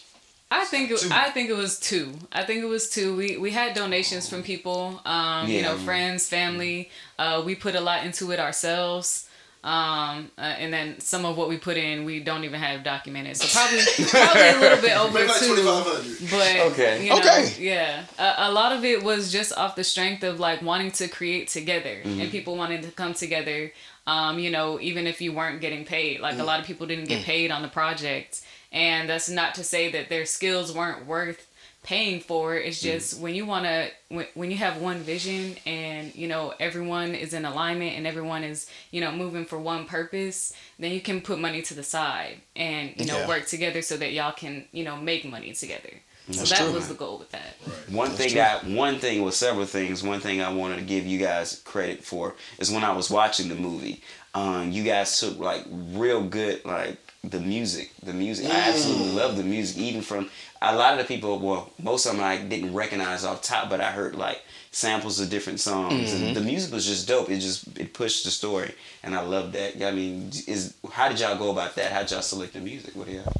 think 0.64 0.90
it, 0.90 1.10
I 1.10 1.30
think 1.30 1.50
it 1.50 1.56
was 1.56 1.80
two. 1.80 2.12
I 2.32 2.44
think 2.44 2.62
it 2.62 2.66
was 2.68 2.88
two. 2.90 3.16
We 3.16 3.36
we 3.36 3.50
had 3.50 3.74
donations 3.74 4.28
from 4.28 4.42
people, 4.42 5.00
um, 5.04 5.48
you 5.50 5.62
know, 5.62 5.74
Yeah. 5.74 5.84
friends, 5.88 6.28
family. 6.28 6.90
Uh, 7.18 7.42
we 7.44 7.54
put 7.56 7.74
a 7.74 7.80
lot 7.80 8.04
into 8.06 8.30
it 8.32 8.38
ourselves. 8.38 9.28
Um, 9.64 10.30
uh, 10.36 10.42
and 10.42 10.70
then 10.70 11.00
some 11.00 11.24
of 11.24 11.38
what 11.38 11.48
we 11.48 11.56
put 11.56 11.78
in, 11.78 12.04
we 12.04 12.20
don't 12.20 12.44
even 12.44 12.60
have 12.60 12.84
documented. 12.84 13.34
So 13.38 13.46
probably 13.48 13.82
probably 14.10 14.48
a 14.48 14.60
little 14.60 14.82
bit 14.82 14.94
over 15.04 15.18
like 15.26 15.38
two. 15.40 15.46
twenty 15.46 15.62
five 15.62 15.84
hundred. 15.86 16.30
But 16.30 16.72
Okay. 16.72 17.04
you 17.04 17.10
know, 17.10 17.16
Okay. 17.18 17.54
yeah, 17.58 18.04
a, 18.18 18.34
a 18.48 18.52
lot 18.52 18.72
of 18.72 18.84
it 18.84 19.02
was 19.02 19.32
just 19.32 19.56
off 19.56 19.74
the 19.74 19.82
strength 19.84 20.22
of 20.22 20.38
like 20.38 20.60
wanting 20.60 20.90
to 21.00 21.08
create 21.08 21.48
together 21.48 21.96
and 22.04 22.30
people 22.30 22.56
wanting 22.56 22.82
to 22.82 22.90
come 22.90 23.14
together. 23.14 23.72
Um, 24.06 24.38
you 24.38 24.50
know, 24.50 24.78
even 24.82 25.06
if 25.06 25.22
you 25.22 25.32
weren't 25.32 25.62
getting 25.62 25.86
paid, 25.86 26.20
like 26.20 26.38
a 26.38 26.44
lot 26.44 26.60
of 26.60 26.66
people 26.66 26.86
didn't 26.86 27.06
get 27.08 27.22
paid 27.24 27.50
on 27.50 27.62
the 27.62 27.68
project, 27.68 28.42
and 28.74 29.08
that's 29.08 29.30
not 29.30 29.54
to 29.54 29.64
say 29.64 29.90
that 29.92 30.10
their 30.10 30.26
skills 30.26 30.74
weren't 30.74 31.06
worth 31.06 31.48
paying 31.84 32.18
for. 32.20 32.54
It's 32.56 32.80
just 32.80 33.20
when 33.20 33.34
you 33.34 33.44
want 33.46 33.66
to 33.66 33.88
when, 34.08 34.26
when 34.34 34.50
you 34.50 34.56
have 34.56 34.78
one 34.78 35.00
vision 35.00 35.56
and 35.66 36.14
you 36.14 36.26
know 36.28 36.52
everyone 36.58 37.14
is 37.14 37.32
in 37.34 37.44
alignment 37.44 37.96
and 37.96 38.06
everyone 38.06 38.42
is 38.42 38.68
you 38.90 39.00
know 39.02 39.12
moving 39.12 39.44
for 39.44 39.58
one 39.58 39.84
purpose 39.84 40.52
then 40.78 40.92
you 40.92 41.00
can 41.00 41.20
put 41.20 41.38
money 41.38 41.60
to 41.62 41.74
the 41.74 41.82
side 41.82 42.40
and 42.56 42.94
you 42.96 43.04
know 43.06 43.18
Yeah. 43.18 43.28
work 43.28 43.46
together 43.46 43.82
so 43.82 43.96
that 43.98 44.12
y'all 44.12 44.32
can 44.32 44.64
you 44.72 44.82
know 44.82 44.96
make 44.96 45.26
money 45.26 45.52
together 45.52 45.90
so 46.30 46.38
That's 46.38 46.50
that 46.52 46.62
true. 46.62 46.72
was 46.72 46.88
the 46.88 46.94
goal 46.94 47.18
with 47.18 47.30
that 47.32 47.54
One 47.90 48.10
thing 48.12 48.40
I 48.40 48.56
one 48.74 48.98
thing 48.98 49.20
was 49.22 49.36
several 49.36 49.66
things. 49.66 50.02
One 50.02 50.20
thing 50.20 50.40
I 50.40 50.50
wanted 50.50 50.76
to 50.76 50.82
give 50.84 51.04
you 51.06 51.18
guys 51.18 51.60
credit 51.66 52.02
for 52.02 52.34
is 52.58 52.70
when 52.70 52.82
I 52.82 52.96
was 52.96 53.10
watching 53.10 53.50
the 53.50 53.54
movie. 53.56 54.02
Um, 54.34 54.72
you 54.72 54.84
guys 54.84 55.20
took 55.20 55.38
like 55.38 55.64
real 55.70 56.22
good 56.24 56.64
like 56.64 56.96
the 57.30 57.40
music. 57.40 57.92
The 58.02 58.12
music. 58.12 58.46
I 58.46 58.68
absolutely 58.70 59.12
love 59.12 59.36
the 59.36 59.42
music. 59.42 59.78
Even 59.78 60.02
from 60.02 60.30
a 60.60 60.74
lot 60.74 60.92
of 60.92 60.98
the 60.98 61.04
people, 61.04 61.38
well, 61.38 61.70
most 61.78 62.06
of 62.06 62.12
them 62.12 62.24
I 62.24 62.38
didn't 62.38 62.74
recognize 62.74 63.24
off 63.24 63.42
top, 63.42 63.70
but 63.70 63.80
I 63.80 63.90
heard 63.90 64.14
like 64.14 64.42
samples 64.70 65.20
of 65.20 65.30
different 65.30 65.60
songs. 65.60 66.12
And 66.12 66.34
the 66.34 66.40
music 66.40 66.72
was 66.72 66.86
just 66.86 67.06
dope. 67.08 67.30
It 67.30 67.38
just 67.38 67.78
it 67.78 67.94
pushed 67.94 68.24
the 68.24 68.30
story, 68.30 68.74
and 69.02 69.14
I 69.14 69.22
love 69.22 69.52
that. 69.52 69.82
I 69.82 69.90
mean, 69.90 70.30
is 70.46 70.74
how 70.92 71.08
did 71.08 71.20
y'all 71.20 71.38
go 71.38 71.50
about 71.50 71.74
that? 71.76 71.92
How 71.92 72.00
did 72.00 72.10
y'all 72.10 72.22
select 72.22 72.54
the 72.54 72.60
music? 72.60 72.94
What 72.94 73.06
do 73.06 73.12
y'all? 73.12 73.32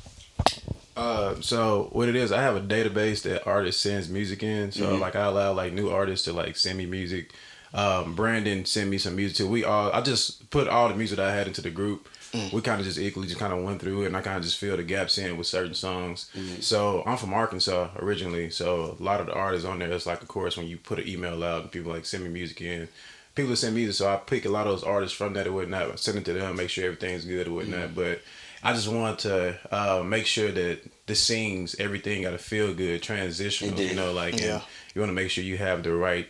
Uh, 0.97 1.41
so 1.41 1.88
what 1.93 2.09
it 2.09 2.14
is, 2.14 2.31
I 2.31 2.41
have 2.43 2.55
a 2.55 2.61
database 2.61 3.23
that 3.23 3.47
artists 3.47 3.83
sends 3.83 4.09
music 4.09 4.43
in. 4.43 4.71
So 4.71 4.95
like 4.97 5.17
I 5.17 5.25
allow 5.25 5.53
like 5.53 5.73
new 5.73 5.91
artists 5.91 6.25
to 6.26 6.33
like 6.33 6.57
send 6.57 6.79
me 6.79 6.87
music. 6.87 7.33
Um, 7.73 8.14
Brandon 8.14 8.64
sent 8.64 8.88
me 8.88 8.99
some 8.99 9.17
music 9.17 9.37
too. 9.38 9.49
We 9.49 9.64
all 9.64 9.91
I 9.93 10.00
just 10.00 10.49
put 10.50 10.69
all 10.69 10.88
the 10.88 10.95
music 10.95 11.17
that 11.17 11.29
I 11.29 11.35
had 11.35 11.49
into 11.49 11.61
the 11.61 11.71
group. 11.71 12.09
Mm. 12.35 12.53
We 12.53 12.61
kind 12.62 12.81
of 12.81 12.87
just 12.87 12.99
equally 12.99 13.29
just 13.29 13.38
kind 13.38 13.53
of 13.53 13.62
went 13.62 13.81
through 13.81 14.03
it, 14.03 14.07
and 14.07 14.17
I 14.17 14.21
kind 14.21 14.37
of 14.37 14.43
just 14.43 14.59
filled 14.59 14.81
the 14.81 14.83
gaps 14.83 15.19
in 15.19 15.37
with 15.37 15.47
certain 15.47 15.75
songs. 15.75 16.31
Mm. 16.35 16.62
So 16.62 17.03
I'm 17.07 17.17
from 17.17 17.33
Arkansas 17.33 17.91
originally, 17.99 18.50
so 18.50 18.97
a 18.99 19.03
lot 19.03 19.21
of 19.21 19.26
the 19.26 19.35
artists 19.35 19.67
on 19.67 19.79
there. 19.79 19.91
It's 19.93 20.07
like, 20.07 20.21
of 20.21 20.29
course, 20.29 20.57
when 20.57 20.67
you 20.67 20.76
put 20.76 20.99
an 20.99 21.09
email 21.09 21.43
out 21.45 21.62
and 21.62 21.71
people 21.71 21.93
like 21.93 22.05
send 22.07 22.25
me 22.25 22.31
music 22.31 22.61
in, 22.61 22.88
people 23.35 23.55
send 23.55 23.75
me 23.75 23.83
music. 23.83 23.99
So 23.99 24.12
I 24.12 24.17
pick 24.17 24.45
a 24.45 24.49
lot 24.49 24.67
of 24.67 24.73
those 24.73 24.83
artists 24.85 25.17
from 25.17 25.35
that 25.35 25.47
and 25.47 25.55
whatnot, 25.55 25.99
send 26.00 26.19
it 26.19 26.25
to 26.25 26.33
them, 26.33 26.57
make 26.57 26.71
sure 26.71 26.85
everything's 26.85 27.25
good 27.25 27.47
and 27.47 27.55
mm. 27.55 27.59
whatnot. 27.59 27.95
But 27.95 28.21
I 28.64 28.73
just 28.73 28.88
want 28.88 29.21
to 29.21 29.59
uh, 29.71 30.03
make 30.03 30.26
sure 30.26 30.50
that 30.50 30.81
the 31.07 31.14
scenes, 31.14 31.76
everything 31.79 32.23
got 32.23 32.31
to 32.31 32.38
feel 32.38 32.75
good, 32.75 33.03
transitional. 33.03 33.79
You 33.79 33.95
know, 33.95 34.12
like 34.12 34.41
Yeah. 34.41 34.55
and 34.55 34.62
you 34.95 35.00
want 35.00 35.11
to 35.11 35.14
make 35.14 35.31
sure 35.31 35.45
you 35.45 35.59
have 35.59 35.83
the 35.83 35.93
right 35.93 36.26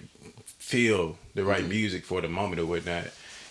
feel, 0.58 1.16
the 1.34 1.44
right 1.44 1.64
music 1.66 2.04
for 2.04 2.20
the 2.20 2.28
moment 2.28 2.61
or 2.61 2.66
whatnot. 2.66 3.04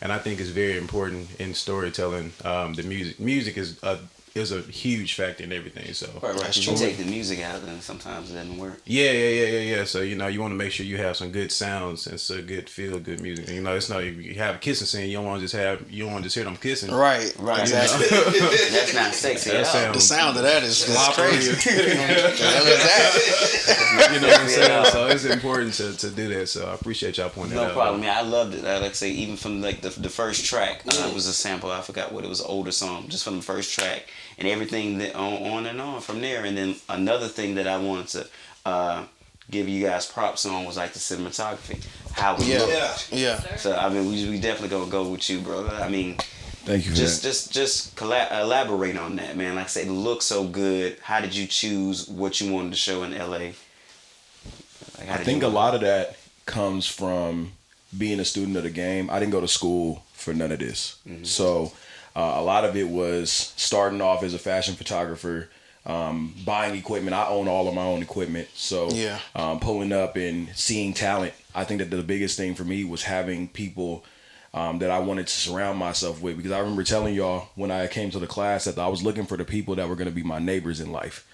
And 0.03 0.11
I 0.11 0.17
think 0.17 0.41
it's 0.41 0.49
very 0.49 0.77
important 0.77 1.33
in 1.39 1.53
storytelling. 1.53 2.33
Um, 2.43 2.73
the 2.73 2.83
music, 2.83 3.21
music 3.21 3.57
is 3.57 3.81
a, 3.83 3.99
is 4.35 4.51
a 4.51 4.61
huge 4.61 5.13
factor 5.13 5.43
in 5.43 5.51
everything. 5.53 5.93
So 5.93 6.07
Right, 6.21 6.33
right. 6.33 6.41
That's 6.41 6.57
If 6.57 6.67
you 6.67 6.75
take 6.75 6.97
the 6.97 7.05
music 7.05 7.41
out, 7.41 7.63
then 7.63 7.79
sometimes 7.81 8.31
it 8.31 8.33
doesn't 8.33 8.57
work. 8.57 8.81
yeah, 8.85 9.11
yeah, 9.11 9.27
yeah, 9.29 9.45
yeah, 9.59 9.75
yeah. 9.77 9.83
So 9.83 10.01
you 10.01 10.15
know, 10.15 10.25
you 10.27 10.41
want 10.41 10.51
to 10.51 10.55
make 10.57 10.71
sure 10.71 10.85
you 10.85 10.97
have 10.97 11.15
some 11.17 11.31
good 11.31 11.51
sounds 11.51 12.07
and 12.07 12.19
some 12.19 12.41
good 12.41 12.67
feel, 12.69 12.99
good 12.99 13.21
music. 13.21 13.47
You 13.49 13.61
know, 13.61 13.75
it's 13.75 13.89
not 13.89 14.03
if 14.03 14.17
you 14.17 14.33
have 14.35 14.55
a 14.55 14.57
kissing 14.57 14.87
scene, 14.87 15.07
you 15.09 15.17
don't 15.17 15.25
want 15.25 15.39
to 15.39 15.43
just 15.45 15.55
have 15.55 15.89
you 15.91 16.03
don't 16.03 16.13
want 16.13 16.23
to 16.23 16.27
just 16.27 16.35
hear 16.35 16.45
them 16.45 16.55
kissing. 16.57 16.91
Right. 16.91 17.31
Right. 17.37 17.61
Exactly. 17.61 18.07
That's 18.71 18.93
not 18.95 19.13
sexy 19.13 19.51
That 19.51 19.75
at 19.75 19.87
all. 19.87 19.93
The 19.93 19.99
sound 20.01 20.37
of 20.37 20.43
that 20.43 20.63
is 20.63 20.87
is 20.87 20.95
Sloppy. 20.95 21.21
crazy. 21.21 21.51
The 21.53 22.49
hell 22.49 22.65
is 22.65 22.83
that? 22.83 24.11
You 24.13 24.19
know 24.19 24.27
what 24.27 24.39
I'm 24.41 24.47
saying? 24.49 24.69
Yeah. 24.69 24.83
So 24.85 25.07
it's 25.07 25.25
important 25.25 25.73
to, 25.75 25.95
to 25.97 26.09
do 26.09 26.27
that. 26.33 26.47
So 26.49 26.65
I 26.67 26.73
appreciate 26.73 27.17
y'all 27.17 27.29
pointing 27.29 27.55
that 27.55 27.61
No 27.63 27.67
out. 27.69 27.73
problem. 27.73 28.03
Yeah, 28.03 28.17
I 28.19 28.21
loved 28.23 28.55
it. 28.55 28.65
I 28.65 28.77
like 28.79 28.91
I 28.91 28.93
say, 28.93 29.11
even 29.11 29.37
from 29.37 29.61
like 29.61 29.81
the, 29.81 29.89
the 29.89 30.09
first 30.09 30.45
track, 30.45 30.81
uh, 30.87 31.07
it 31.07 31.13
was 31.13 31.27
a 31.27 31.33
sample. 31.33 31.71
I 31.71 31.81
forgot 31.81 32.11
what 32.11 32.23
it 32.23 32.27
was, 32.29 32.39
an 32.39 32.47
older 32.49 32.71
song, 32.71 33.07
just 33.09 33.23
from 33.23 33.37
the 33.37 33.43
first 33.43 33.73
track, 33.73 34.07
and 34.37 34.47
everything 34.47 34.97
that 34.99 35.15
on, 35.15 35.33
on 35.51 35.65
and 35.65 35.79
on 35.81 36.01
from 36.01 36.21
there. 36.21 36.45
And 36.45 36.57
then 36.57 36.75
another 36.89 37.27
thing 37.27 37.55
that 37.55 37.67
I 37.67 37.77
wanted 37.77 38.07
to 38.09 38.27
uh, 38.65 39.03
give 39.51 39.67
you 39.69 39.85
guys 39.85 40.05
props 40.05 40.45
on 40.45 40.65
was 40.65 40.77
like 40.77 40.93
the 40.93 40.99
cinematography, 40.99 41.83
how 42.13 42.35
we 42.37 42.45
Yeah. 42.53 42.59
looked. 42.63 43.11
Yeah. 43.11 43.39
So 43.57 43.75
I 43.75 43.89
mean, 43.89 44.09
we, 44.09 44.29
we 44.29 44.39
definitely 44.39 44.69
gonna 44.69 44.89
go 44.91 45.07
with 45.09 45.29
you, 45.29 45.39
brother. 45.39 45.69
I 45.75 45.89
mean, 45.89 46.17
Thank 46.65 46.85
you 46.85 46.91
for 46.91 46.97
just 46.97 47.21
that. 47.23 47.27
just 47.29 47.51
just 47.53 47.95
colla- 47.97 48.29
elaborate 48.41 48.97
on 48.97 49.17
that, 49.17 49.35
man. 49.35 49.55
Like 49.55 49.65
I 49.65 49.67
said, 49.67 49.87
it 49.87 49.91
looks 49.91 50.25
so 50.25 50.45
good. 50.45 50.97
How 51.01 51.19
did 51.19 51.35
you 51.35 51.45
choose 51.45 52.07
what 52.07 52.39
you 52.39 52.53
wanted 52.53 52.71
to 52.71 52.77
show 52.77 53.03
in 53.03 53.11
LA? 53.17 53.51
Like, 54.97 55.09
I 55.09 55.17
think 55.17 55.43
a 55.43 55.47
lot 55.47 55.75
of 55.75 55.81
that 55.81 56.17
comes 56.45 56.87
from 56.87 57.53
being 57.97 58.19
a 58.19 58.25
student 58.25 58.55
of 58.57 58.63
the 58.63 58.69
game. 58.69 59.09
I 59.09 59.19
didn't 59.19 59.31
go 59.31 59.41
to 59.41 59.47
school 59.47 60.03
for 60.13 60.33
none 60.33 60.51
of 60.51 60.59
this. 60.59 60.97
So 61.23 61.73
uh, 62.15 62.33
a 62.37 62.41
lot 62.43 62.65
of 62.65 62.75
it 62.75 62.87
was 62.89 63.31
starting 63.57 64.01
off 64.01 64.23
as 64.23 64.33
a 64.33 64.39
fashion 64.39 64.75
photographer, 64.75 65.49
um, 65.85 66.33
buying 66.45 66.75
equipment. 66.75 67.13
I 67.15 67.27
own 67.27 67.47
all 67.47 67.67
of 67.67 67.73
my 67.73 67.83
own 67.83 68.01
equipment. 68.01 68.47
So 68.53 68.89
Yeah. 68.91 69.19
um, 69.35 69.59
pulling 69.59 69.91
up 69.91 70.15
and 70.15 70.49
seeing 70.55 70.93
talent. 70.93 71.33
I 71.55 71.63
think 71.65 71.79
that 71.79 71.89
the 71.89 72.01
biggest 72.03 72.37
thing 72.37 72.55
for 72.55 72.63
me 72.63 72.83
was 72.83 73.03
having 73.03 73.47
people 73.47 74.03
um, 74.55 74.79
that 74.79 74.91
I 74.91 74.99
wanted 74.99 75.25
to 75.27 75.33
surround 75.33 75.79
myself 75.79 76.21
with 76.21 76.37
because 76.37 76.51
I 76.51 76.59
remember 76.59 76.83
telling 76.83 77.15
y'all 77.15 77.49
when 77.55 77.71
I 77.71 77.87
came 77.87 78.11
to 78.11 78.19
the 78.19 78.27
class 78.27 78.65
that 78.65 78.77
I 78.77 78.87
was 78.87 79.01
looking 79.01 79.25
for 79.25 79.35
the 79.35 79.45
people 79.45 79.75
that 79.75 79.89
were 79.89 79.95
going 79.95 80.07
to 80.09 80.13
be 80.13 80.21
my 80.23 80.37
neighbors 80.39 80.79
in 80.79 80.91
life. 80.91 81.25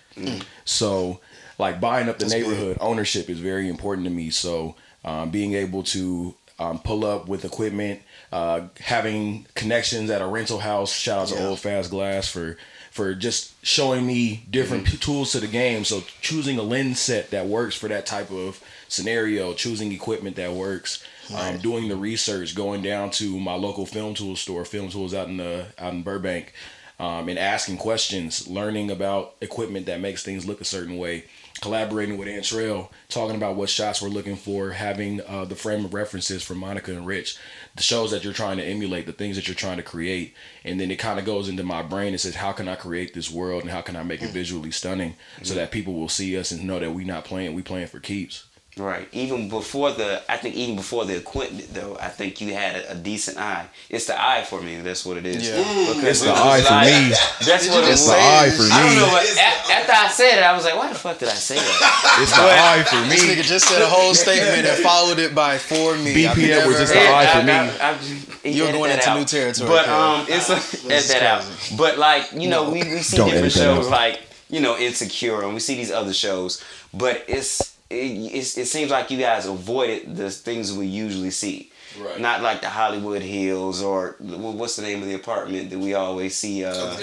So, 0.65 1.19
like 1.57 1.79
buying 1.81 2.09
up 2.09 2.17
the 2.19 2.25
That's 2.25 2.33
neighborhood 2.33 2.77
ownership 2.79 3.29
is 3.29 3.39
very 3.39 3.67
important 3.69 4.05
to 4.05 4.11
me. 4.11 4.29
So, 4.29 4.75
um, 5.05 5.31
being 5.31 5.53
able 5.53 5.83
to 5.83 6.35
um, 6.59 6.79
pull 6.79 7.05
up 7.05 7.27
with 7.27 7.45
equipment, 7.45 8.01
uh, 8.31 8.61
having 8.79 9.45
connections 9.55 10.09
at 10.09 10.21
a 10.21 10.27
rental 10.27 10.59
house. 10.59 10.93
Shout 10.93 11.19
out 11.19 11.27
to 11.29 11.35
Yeah. 11.35 11.47
Old 11.47 11.59
Fast 11.59 11.89
Glass 11.89 12.27
for 12.27 12.57
for 12.91 13.13
just 13.13 13.53
showing 13.63 14.05
me 14.05 14.43
different 14.49 14.85
Mm-hmm. 14.85 14.97
tools 14.97 15.31
to 15.33 15.39
the 15.39 15.47
game. 15.47 15.83
So 15.85 16.03
choosing 16.21 16.57
a 16.57 16.63
lens 16.63 16.99
set 16.99 17.29
that 17.31 17.45
works 17.45 17.75
for 17.75 17.87
that 17.87 18.05
type 18.05 18.31
of 18.31 18.61
scenario, 18.87 19.53
choosing 19.53 19.91
equipment 19.91 20.35
that 20.37 20.53
works, 20.53 21.03
um, 21.33 21.59
doing 21.59 21.87
the 21.87 21.95
research, 21.95 22.55
going 22.55 22.81
down 22.81 23.11
to 23.11 23.39
my 23.39 23.53
local 23.53 23.85
film 23.85 24.15
tool 24.15 24.35
store, 24.35 24.65
Film 24.65 24.89
Tools 24.89 25.13
out 25.13 25.27
in 25.27 25.37
the 25.37 25.67
out 25.77 25.93
in 25.93 26.01
Burbank, 26.01 26.53
um, 26.99 27.29
and 27.29 27.37
asking 27.37 27.77
questions, 27.77 28.47
learning 28.47 28.89
about 28.89 29.35
equipment 29.39 29.85
that 29.85 30.01
makes 30.01 30.23
things 30.23 30.45
look 30.47 30.59
a 30.59 30.65
certain 30.65 30.97
way, 30.97 31.25
collaborating 31.61 32.17
with 32.17 32.27
Antrell, 32.27 32.89
talking 33.09 33.35
about 33.35 33.55
what 33.55 33.69
shots 33.69 34.01
we're 34.01 34.09
looking 34.09 34.35
for, 34.35 34.71
having 34.71 35.21
uh, 35.21 35.45
the 35.45 35.55
frame 35.55 35.85
of 35.85 35.93
references 35.93 36.43
from 36.43 36.57
Monica 36.57 36.91
and 36.91 37.05
Rich, 37.05 37.37
the 37.75 37.83
shows 37.83 38.11
that 38.11 38.23
you're 38.23 38.33
trying 38.33 38.57
to 38.57 38.63
emulate, 38.63 39.05
the 39.05 39.13
things 39.13 39.35
that 39.35 39.47
you're 39.47 39.55
trying 39.55 39.77
to 39.77 39.83
create, 39.83 40.33
and 40.63 40.79
then 40.79 40.91
it 40.91 40.97
kind 40.97 41.19
of 41.19 41.25
goes 41.25 41.49
into 41.49 41.63
my 41.63 41.81
brain 41.81 42.09
and 42.09 42.19
says, 42.19 42.35
how 42.35 42.51
can 42.51 42.67
I 42.67 42.75
create 42.75 43.13
this 43.13 43.31
world 43.31 43.63
and 43.63 43.71
how 43.71 43.81
can 43.81 43.95
I 43.95 44.03
make 44.03 44.21
it 44.21 44.29
visually 44.31 44.71
stunning 44.71 45.15
so 45.43 45.53
that 45.53 45.71
people 45.71 45.93
will 45.93 46.09
see 46.09 46.37
us 46.37 46.51
and 46.51 46.65
know 46.65 46.79
that 46.79 46.91
we 46.91 47.03
not 47.03 47.25
playing, 47.25 47.53
we 47.53 47.61
playing 47.61 47.87
for 47.87 47.99
keeps. 47.99 48.45
Right. 48.79 49.07
Even 49.11 49.49
before 49.49 49.91
the, 49.91 50.21
I 50.29 50.37
think 50.37 50.55
even 50.55 50.77
before 50.77 51.03
the 51.03 51.17
equipment 51.17 51.67
though, 51.73 51.97
I 51.99 52.07
think 52.07 52.39
you 52.39 52.53
had 52.53 52.77
a, 52.77 52.93
a 52.93 52.95
decent 52.95 53.37
eye. 53.37 53.67
It's 53.89 54.05
the 54.07 54.15
eye 54.19 54.43
for 54.43 54.61
me. 54.61 54.77
That's 54.81 55.05
what 55.05 55.17
it 55.17 55.25
is. 55.25 55.45
Yeah. 55.47 55.57
Because 55.93 56.03
It's 56.03 56.21
the 56.21 56.31
eye 56.31 56.61
for 56.61 56.73
like- 56.73 56.87
me. 56.87 57.09
That's 57.45 57.67
what 57.67 57.83
it 57.83 57.89
was. 57.91 58.07
The 58.07 58.13
eye 58.15 58.47
it? 58.47 58.53
for 58.55 58.63
I 58.71 58.79
don't 58.83 58.95
know 58.95 59.05
me. 59.07 59.11
what. 59.11 59.25
a- 59.27 59.73
After 59.73 59.91
I 59.91 60.07
said 60.07 60.37
it, 60.39 60.43
I 60.43 60.55
was 60.55 60.63
like, 60.63 60.75
"Why 60.77 60.87
the 60.87 60.95
fuck 60.95 61.19
did 61.19 61.27
I 61.29 61.33
say 61.33 61.55
that?" 61.55 62.17
It's 62.21 62.31
the 62.31 62.41
eye 62.41 62.83
for 62.87 62.95
me. 63.03 63.09
This 63.09 63.27
me. 63.27 63.35
nigga 63.35 63.43
just 63.43 63.67
said 63.67 63.81
a 63.81 63.87
whole 63.87 64.13
statement 64.25 64.65
and 64.65 64.77
followed 64.81 65.19
it 65.19 65.35
by 65.35 65.57
for 65.57 65.95
me. 65.97 66.13
BP 66.15 66.27
I've 66.29 66.37
never 66.37 66.61
Edwards 66.61 66.79
is 66.79 66.89
the 66.91 66.99
eye 66.99 67.27
for 67.27 67.43
me. 67.45 67.51
I- 67.53 67.91
I- 67.91 68.47
You're 68.49 68.71
going 68.71 68.91
into 68.91 69.09
out. 69.09 69.17
new 69.19 69.25
territory, 69.25 69.67
But 69.69 69.89
um, 69.89 70.25
it's 70.29 70.49
a, 70.49 70.55
edit 70.91 71.07
that 71.09 71.23
out. 71.23 71.43
But 71.77 71.97
like 71.97 72.31
you 72.33 72.49
know, 72.49 72.69
we, 72.69 72.83
we 72.83 72.99
see 72.99 73.17
different 73.17 73.51
shows 73.51 73.89
like 73.89 74.21
you 74.49 74.61
know 74.61 74.77
Insecure, 74.77 75.43
and 75.43 75.53
we 75.53 75.59
see 75.59 75.75
these 75.75 75.91
other 75.91 76.13
shows. 76.13 76.63
But 76.93 77.25
it's 77.27 77.75
it, 77.89 77.95
it's, 77.95 78.57
it 78.57 78.67
seems 78.67 78.91
like 78.91 79.11
you 79.11 79.17
guys 79.17 79.45
avoided 79.45 80.15
the 80.15 80.29
things 80.29 80.73
we 80.73 80.85
usually 80.85 81.31
see. 81.31 81.71
Right. 81.99 82.19
Not 82.19 82.41
like 82.41 82.61
the 82.61 82.69
Hollywood 82.69 83.23
Hills 83.23 83.81
or 83.81 84.15
what's 84.19 84.75
the 84.75 84.83
name 84.83 85.01
of 85.01 85.07
the 85.07 85.15
apartment 85.15 85.71
that 85.71 85.79
we 85.79 85.95
always 85.95 86.35
see. 86.35 86.63
Uh, 86.63 86.95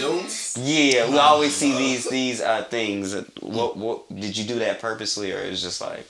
yeah, 0.61 1.11
we 1.11 1.19
always 1.19 1.55
see 1.55 1.77
these 1.77 2.09
these 2.09 2.41
uh, 2.41 2.63
things. 2.65 3.15
What 3.41 3.77
what 3.77 4.09
did 4.15 4.37
you 4.37 4.45
do 4.45 4.61
that 4.61 4.81
purposely, 4.81 5.33
or 5.33 5.39
it's 5.39 5.61
just 5.61 5.81
like 5.81 6.07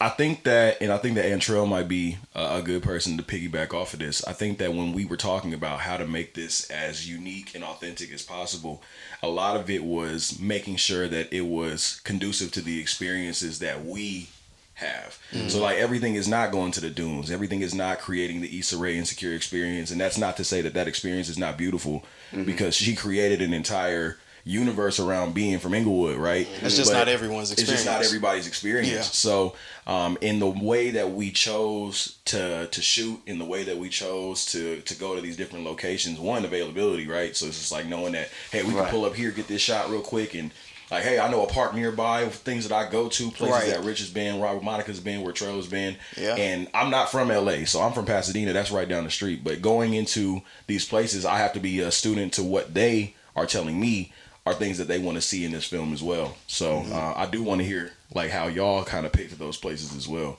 I 0.00 0.08
think 0.08 0.42
that, 0.42 0.82
and 0.82 0.92
I 0.92 0.98
think 0.98 1.14
that 1.14 1.24
Antrell 1.24 1.68
might 1.68 1.88
be 1.88 2.18
a, 2.34 2.56
a 2.56 2.62
good 2.62 2.82
person 2.82 3.16
to 3.16 3.22
piggyback 3.22 3.72
off 3.72 3.94
of 3.94 4.00
this. 4.00 4.22
I 4.26 4.32
think 4.32 4.58
that 4.58 4.74
when 4.74 4.92
we 4.92 5.04
were 5.04 5.16
talking 5.16 5.54
about 5.54 5.80
how 5.80 5.96
to 5.96 6.06
make 6.06 6.34
this 6.34 6.68
as 6.68 7.08
unique 7.08 7.54
and 7.54 7.62
authentic 7.62 8.12
as 8.12 8.22
possible, 8.22 8.82
a 9.24 9.28
lot 9.28 9.56
of 9.56 9.70
it 9.70 9.84
was 9.84 10.38
making 10.38 10.76
sure 10.76 11.08
that 11.08 11.32
it 11.32 11.46
was 11.46 12.00
conducive 12.04 12.52
to 12.52 12.60
the 12.60 12.80
experiences 12.80 13.58
that 13.58 13.84
we 13.84 14.28
have. 14.74 15.18
So 15.48 15.62
like 15.62 15.78
everything 15.78 16.16
is 16.16 16.26
not 16.26 16.50
going 16.50 16.72
to 16.72 16.80
the 16.80 16.90
dunes. 16.90 17.30
Everything 17.30 17.62
is 17.62 17.74
not 17.74 18.00
creating 18.00 18.40
the 18.40 18.58
Issa 18.58 18.76
Rae 18.76 18.98
insecure 18.98 19.32
experience, 19.32 19.90
and 19.90 20.00
that's 20.00 20.18
not 20.18 20.36
to 20.36 20.44
say 20.44 20.60
that 20.62 20.74
that 20.74 20.88
experience 20.88 21.28
is 21.28 21.38
not 21.38 21.56
beautiful, 21.56 22.04
mm-hmm. 22.32 22.44
because 22.44 22.74
she 22.74 22.96
created 22.96 23.40
an 23.40 23.54
entire 23.54 24.18
universe 24.44 25.00
around 25.00 25.32
being 25.34 25.58
from 25.58 25.72
Inglewood, 25.74 26.16
right? 26.18 26.46
It's 26.62 26.76
just 26.76 26.90
But 26.92 26.98
not 26.98 27.08
everyone's 27.08 27.50
experience. 27.50 27.80
It's 27.80 27.84
just 27.84 27.86
not 27.86 28.04
everybody's 28.04 28.46
experience. 28.46 28.90
Yeah. 28.92 29.00
So, 29.02 29.54
um, 29.86 30.18
in 30.20 30.38
the 30.38 30.46
way 30.48 30.90
that 30.90 31.12
we 31.12 31.30
chose 31.30 32.16
to 32.26 32.66
to 32.66 32.82
shoot, 32.82 33.20
in 33.26 33.38
the 33.38 33.44
way 33.44 33.62
that 33.64 33.78
we 33.78 33.88
chose 33.88 34.44
to 34.46 34.80
to 34.82 34.94
go 34.94 35.14
to 35.14 35.20
these 35.20 35.36
different 35.36 35.64
locations, 35.64 36.18
one 36.18 36.44
availability, 36.44 37.06
right? 37.06 37.34
So 37.36 37.46
it's 37.46 37.58
just 37.58 37.72
like 37.72 37.86
knowing 37.86 38.12
that 38.12 38.28
hey, 38.52 38.62
we 38.62 38.72
can 38.72 38.84
pull 38.86 39.04
up 39.04 39.14
here, 39.14 39.30
get 39.30 39.48
this 39.48 39.62
shot 39.62 39.88
real 39.90 40.02
quick, 40.02 40.34
and 40.34 40.50
like 40.90 41.04
hey, 41.04 41.18
I 41.18 41.30
know 41.30 41.42
a 41.42 41.46
park 41.46 41.74
nearby, 41.74 42.26
things 42.28 42.68
that 42.68 42.74
I 42.76 42.90
go 42.90 43.08
to, 43.08 43.30
places 43.30 43.56
Right. 43.56 43.70
that 43.70 43.84
Rich 43.84 44.00
has 44.00 44.10
been, 44.10 44.40
Robert 44.40 44.62
Monica's 44.62 45.00
been, 45.00 45.22
where 45.22 45.32
Trell's 45.32 45.66
been, 45.66 45.96
Yeah. 46.18 46.34
and 46.34 46.68
I'm 46.74 46.90
not 46.90 47.10
from 47.10 47.30
LA, 47.30 47.64
so 47.64 47.80
I'm 47.80 47.94
from 47.94 48.04
Pasadena. 48.04 48.52
That's 48.52 48.70
right 48.70 48.86
down 48.88 49.04
the 49.04 49.10
street. 49.10 49.42
But 49.42 49.62
going 49.62 49.94
into 49.94 50.42
these 50.66 50.84
places, 50.84 51.24
I 51.24 51.38
have 51.38 51.54
to 51.54 51.60
be 51.60 51.80
a 51.80 51.90
student 51.90 52.34
to 52.34 52.42
what 52.42 52.74
they 52.74 53.14
are 53.34 53.46
telling 53.46 53.80
me 53.80 54.12
are 54.46 54.54
things 54.54 54.76
that 54.78 54.88
they 54.88 54.98
want 54.98 55.16
to 55.16 55.22
see 55.22 55.44
in 55.44 55.52
this 55.52 55.64
film 55.64 55.92
as 55.92 56.02
well. 56.02 56.36
So 56.46 56.80
Mm-hmm. 56.80 56.92
uh, 56.92 57.14
I 57.16 57.26
do 57.26 57.42
want 57.42 57.60
to 57.60 57.66
hear 57.66 57.92
like 58.14 58.30
how 58.30 58.46
y'all 58.48 58.84
kind 58.84 59.06
of 59.06 59.12
picked 59.12 59.38
those 59.38 59.56
places 59.56 59.96
as 59.96 60.06
well. 60.08 60.38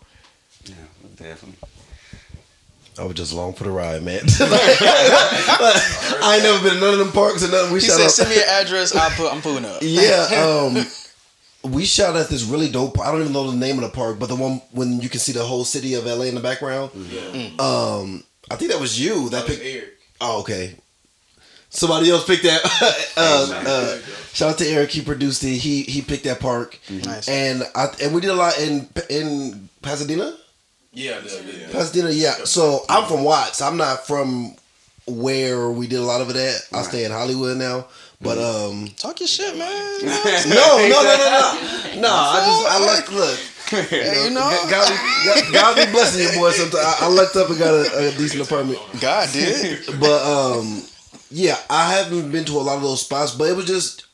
yeah, 0.66 0.76
definitely. 1.16 1.58
I 2.98 3.04
was 3.04 3.16
just 3.16 3.34
long 3.34 3.52
for 3.54 3.66
the 3.66 3.72
ride, 3.72 4.04
man. 4.04 4.22
I 4.40 6.34
ain't 6.36 6.44
never 6.44 6.64
been 6.64 6.76
in 6.76 6.80
none 6.80 6.94
of 6.94 7.00
them 7.00 7.12
parks 7.12 7.44
or 7.44 7.52
nothing. 7.52 7.74
We 7.74 7.80
He 7.82 7.88
shot 7.88 7.98
said, 7.98 8.06
up. 8.06 8.12
"Send 8.12 8.30
me 8.30 8.38
an 8.38 8.44
address. 8.48 8.96
I'll 8.96 9.10
put. 9.12 9.34
I'm 9.34 9.42
pulling 9.42 9.66
up." 9.66 9.80
yeah, 9.82 10.70
um, 10.72 10.86
we 11.72 11.84
shot 11.86 12.16
at 12.16 12.30
this 12.30 12.44
really 12.44 12.70
dope. 12.70 13.00
I 13.00 13.12
don't 13.12 13.22
even 13.22 13.34
know 13.34 13.50
the 13.52 13.58
name 13.58 13.76
of 13.78 13.84
the 13.84 13.90
park, 13.90 14.18
but 14.20 14.28
the 14.30 14.36
one 14.36 14.62
when 14.72 15.02
you 15.02 15.10
can 15.10 15.20
see 15.20 15.32
the 15.34 15.44
whole 15.44 15.66
city 15.66 15.96
of 15.96 16.06
LA 16.06 16.26
in 16.26 16.36
the 16.36 16.42
background. 16.42 16.92
Yeah. 16.96 17.50
Um, 17.60 18.24
I 18.50 18.56
think 18.56 18.72
that 18.72 18.80
was 18.80 19.00
you 19.00 19.30
that 19.30 19.46
picked. 19.46 19.64
Oh, 20.22 20.40
okay. 20.42 20.76
Somebody 21.76 22.10
else 22.10 22.26
picked 22.26 22.44
that. 22.44 22.62
uh, 23.18 23.64
uh, 23.68 23.98
shout 24.34 24.52
out 24.52 24.58
to 24.60 24.68
Eric. 24.68 24.92
He 24.92 25.02
produced 25.02 25.44
it. 25.44 25.58
He 25.58 25.84
he 25.84 26.02
picked 26.02 26.24
that 26.24 26.40
park, 26.40 26.80
Nice. 26.90 27.28
and 27.28 27.64
I 27.76 27.88
and 28.02 28.14
we 28.14 28.22
did 28.22 28.30
a 28.32 28.36
lot 28.36 28.58
in 28.60 28.88
in 29.10 29.70
Pasadena. 29.82 30.36
Yeah, 30.94 31.20
yeah. 31.26 31.68
Pasadena, 31.72 32.10
yeah. 32.10 32.36
So 32.46 32.86
I'm 32.88 33.06
from 33.08 33.24
Watts. 33.26 33.62
I'm 33.62 33.76
not 33.76 34.08
from 34.08 34.56
where 35.08 35.70
we 35.70 35.88
did 35.88 36.00
a 36.00 36.04
lot 36.04 36.22
of 36.22 36.30
it 36.30 36.38
at. 36.38 36.62
I 36.74 36.84
stay 36.84 37.04
in 37.06 37.12
Hollywood 37.12 37.58
now. 37.58 37.88
But 38.22 38.38
um 38.38 38.88
Talk 38.98 39.20
your 39.20 39.28
shit, 39.28 39.58
man. 39.58 39.68
no, 40.02 40.78
no, 40.78 40.88
no, 40.88 41.16
no, 41.18 41.92
no. 41.96 42.02
No, 42.02 42.10
I 42.10 42.46
just 42.48 42.66
I 42.72 42.86
luck 42.86 43.12
look. 43.12 43.40
Hey, 43.90 44.24
you 44.26 44.30
know, 44.30 44.42
God, 44.70 44.88
be, 44.88 45.26
God, 45.26 45.54
God 45.54 45.76
be 45.76 45.92
blessing 45.92 46.22
you 46.22 46.40
boy 46.40 46.52
sometimes. 46.52 46.86
I, 46.86 47.06
I 47.06 47.08
lucked 47.10 47.36
up 47.36 47.50
and 47.50 47.58
got 47.60 47.74
a, 47.74 48.08
a 48.08 48.12
decent 48.12 48.44
apartment. 48.44 48.80
God 49.02 49.28
did. 49.34 49.86
But 50.00 50.22
um 50.24 50.82
yeah, 51.32 51.58
I 51.70 51.94
haven't 51.94 52.32
been 52.32 52.46
to 52.46 52.54
a 52.54 52.62
lot 52.62 52.78
of 52.78 52.84
those 52.84 53.02
spots, 53.02 53.34
but 53.36 53.50
it 53.50 53.56
was 53.56 53.66
just 53.66 54.06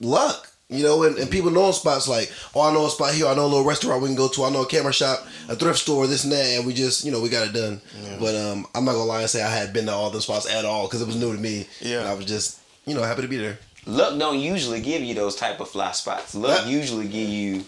luck. 0.00 0.48
You 0.68 0.82
know, 0.82 1.02
and, 1.02 1.18
and 1.18 1.30
people 1.30 1.50
know 1.50 1.70
spots 1.72 2.08
like, 2.08 2.32
oh, 2.54 2.62
I 2.62 2.72
know 2.72 2.86
a 2.86 2.90
spot 2.90 3.12
here, 3.12 3.26
I 3.26 3.34
know 3.34 3.44
a 3.44 3.46
little 3.46 3.64
restaurant 3.64 4.00
we 4.00 4.08
can 4.08 4.16
go 4.16 4.28
to, 4.28 4.44
I 4.44 4.50
know 4.50 4.62
a 4.62 4.66
camera 4.66 4.92
shop, 4.92 5.26
a 5.50 5.54
thrift 5.54 5.80
store, 5.80 6.06
this 6.06 6.24
and 6.24 6.32
that, 6.32 6.46
and 6.56 6.66
we 6.66 6.72
just, 6.72 7.04
you 7.04 7.12
know, 7.12 7.20
we 7.20 7.28
got 7.28 7.46
it 7.46 7.52
done. 7.52 7.78
But 8.18 8.34
um, 8.34 8.66
I'm 8.74 8.86
not 8.86 8.92
gonna 8.92 9.04
lie 9.04 9.20
and 9.20 9.28
say 9.28 9.42
I 9.42 9.50
had 9.54 9.74
been 9.74 9.84
to 9.86 9.92
all 9.92 10.08
the 10.08 10.22
spots 10.22 10.50
at 10.50 10.64
all 10.64 10.86
because 10.86 11.02
it 11.02 11.06
was 11.06 11.16
new 11.16 11.34
to 11.34 11.38
me. 11.38 11.66
Yeah. 11.82 12.00
and 12.00 12.08
I 12.08 12.14
was 12.14 12.24
just 12.24 12.58
you 12.86 12.94
know, 12.94 13.02
happy 13.02 13.22
to 13.22 13.28
be 13.28 13.36
there. 13.36 13.58
Luck 13.86 14.18
don't 14.18 14.38
usually 14.38 14.80
give 14.80 15.02
you 15.02 15.14
those 15.14 15.36
type 15.36 15.60
of 15.60 15.68
fly 15.68 15.92
spots. 15.92 16.34
Luck 16.34 16.66
usually 16.66 17.06
give 17.06 17.28
you 17.28 17.64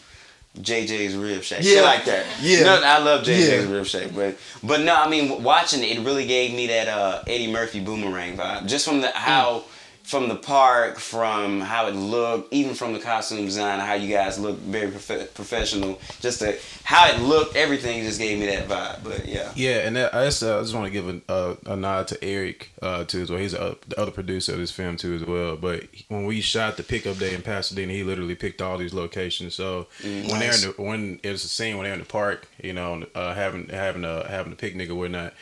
JJ's 0.61 1.16
rib 1.16 1.42
shape. 1.42 1.58
Yeah. 1.62 1.75
Shit 1.75 1.84
like 1.84 2.04
that. 2.04 2.26
Yeah. 2.40 2.62
No, 2.62 2.80
I 2.84 2.99
love 2.99 3.25
JJ's 3.25 3.49
Yeah. 3.49 3.70
rib 3.73 3.87
shape, 3.87 4.12
but 4.14 4.37
but 4.62 4.80
no, 4.82 4.94
I 4.94 5.08
mean 5.08 5.42
watching 5.42 5.82
it, 5.82 5.99
it 5.99 6.00
really 6.04 6.26
gave 6.26 6.54
me 6.54 6.68
that 6.68 6.88
uh, 6.88 7.23
Eddie 7.26 7.50
Murphy 7.50 7.80
boomerang 7.80 8.37
vibe. 8.37 8.66
Just 8.66 8.84
from 8.87 9.00
the 9.00 9.08
how 9.11 9.64
from 10.04 10.28
the 10.28 10.37
park, 10.37 10.99
from 10.99 11.62
how 11.62 11.87
it 11.87 11.94
looked, 11.94 12.52
even 12.52 12.75
from 12.75 12.92
the 12.92 12.99
costume 12.99 13.46
design, 13.46 13.80
how 13.80 13.94
you 13.94 14.14
guys 14.14 14.38
look 14.38 14.58
very 14.58 14.90
prof- 14.90 15.32
professional. 15.32 15.99
Just 16.20 16.40
the 16.40 16.58
how 16.84 17.08
it 17.08 17.20
looked, 17.20 17.56
everything 17.56 18.02
just 18.02 18.20
gave 18.20 18.38
me 18.38 18.44
that 18.46 18.68
vibe. 18.68 19.02
But 19.02 19.26
yeah. 19.26 19.50
Yeah, 19.56 19.78
and 19.78 19.96
that, 19.96 20.14
I 20.14 20.26
just, 20.26 20.42
uh, 20.42 20.58
I 20.58 20.61
just 20.61 20.75
want 20.75 20.87
to 20.87 20.90
give 20.90 21.08
a, 21.08 21.23
a, 21.32 21.73
a 21.73 21.76
nod 21.76 22.08
to 22.08 22.23
Eric 22.23 22.70
uh, 22.82 23.04
too 23.04 23.23
as 23.23 23.30
well. 23.30 23.40
He's 23.40 23.52
the 23.52 23.78
the 23.88 23.99
other 23.99 24.11
producer 24.11 24.52
of 24.52 24.58
this 24.58 24.70
film 24.70 24.99
too 24.99 25.14
as 25.14 25.25
well. 25.25 25.56
But 25.56 25.84
when 26.08 26.26
we 26.26 26.42
shot 26.42 26.76
the 26.76 26.82
pickup 26.82 27.18
day 27.18 27.34
in 27.34 27.40
Pasadena, 27.40 27.92
he 27.92 28.02
literally 28.02 28.34
picked 28.34 28.61
all 28.61 28.76
these 28.76 28.92
locations. 28.92 29.54
So 29.54 29.87
when 30.02 30.38
they're 30.38 30.54
in 30.54 30.61
the, 30.61 30.75
when 30.76 31.20
it's 31.23 31.44
a 31.44 31.49
scene 31.49 31.78
when 31.78 31.84
they're 31.84 31.94
in 31.94 32.00
the 32.00 32.04
park, 32.06 32.46
you 32.62 32.75
know, 32.75 33.06
uh, 33.14 33.32
having 33.32 33.68
having 33.68 34.04
a 34.04 34.28
having 34.28 34.52
a 34.52 34.56
picnic 34.56 34.90
or 34.90 34.96
whatnot. 34.96 35.32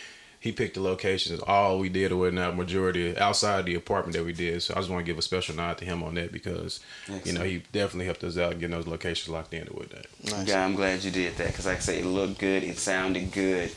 He 0.43 0.51
picked 0.51 0.75
the 0.75 0.81
locations. 0.81 1.39
All 1.41 1.79
we 1.79 1.89
did 1.89 2.11
or 2.11 2.17
whatnot, 2.17 2.57
majority 2.57 3.17
outside 3.17 3.65
the 3.65 3.77
apartment 3.77 4.17
that 4.17 4.25
we 4.25 4.33
did. 4.33 4.61
So 4.63 4.75
I 4.75 4.79
just 4.79 4.91
want 4.91 5.07
to 5.07 5.11
give 5.11 5.17
a 5.17 5.23
special 5.23 5.55
nod 5.55 5.79
to 5.79 5.85
him 5.85 6.03
on 6.03 6.15
that 6.15 6.33
because, 6.33 6.81
you 7.25 7.33
know, 7.33 7.43
he 7.45 7.63
definitely 7.71 8.07
helped 8.07 8.25
us 8.25 8.37
out 8.37 8.59
getting 8.59 8.73
those 8.77 8.89
locations 8.89 9.29
locked 9.29 9.55
in 9.55 9.69
or 9.69 9.75
whatnot. 9.79 10.07
Yeah, 10.49 10.65
I'm 10.65 10.75
glad 10.75 11.05
you 11.05 11.13
did 11.13 11.37
that 11.37 11.47
because, 11.47 11.67
like 11.67 11.77
I 11.77 11.81
say, 11.81 12.01
it 12.01 12.07
looked 12.07 12.39
good, 12.41 12.65
it 12.65 12.77
sounded 12.79 13.31
good. 13.31 13.71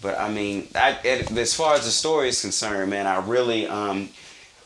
But 0.00 0.16
I 0.20 0.28
mean, 0.30 0.68
I, 0.76 0.98
it- 1.02 1.30
as 1.36 1.52
far 1.54 1.74
as 1.74 1.84
the 1.84 1.90
story 1.90 2.28
is 2.28 2.40
concerned, 2.40 2.90
man, 2.90 3.08
I 3.08 3.18
really 3.26 3.66
um, 3.66 4.08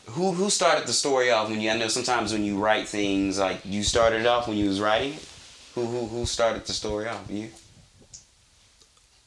who 0.05 0.31
who 0.33 0.51
started 0.51 0.85
the 0.87 0.93
story 0.93 1.31
off 1.31 1.49
when 1.49 1.61
you? 1.61 1.71
I 1.71 1.77
know 1.77 1.87
sometimes 1.87 2.31
when 2.31 2.43
you 2.43 2.59
write 2.59 2.87
things, 2.87 3.39
like 3.39 3.61
you 3.65 3.81
started 3.83 4.21
it 4.21 4.27
off 4.27 4.47
when 4.47 4.57
you 4.57 4.67
was 4.67 4.79
writing. 4.81 5.13
it? 5.13 5.25
Who 5.75 5.85
who 5.85 6.05
who 6.07 6.25
started 6.27 6.65
the 6.65 6.73
story 6.73 7.07
off? 7.07 7.23
You? 7.29 7.49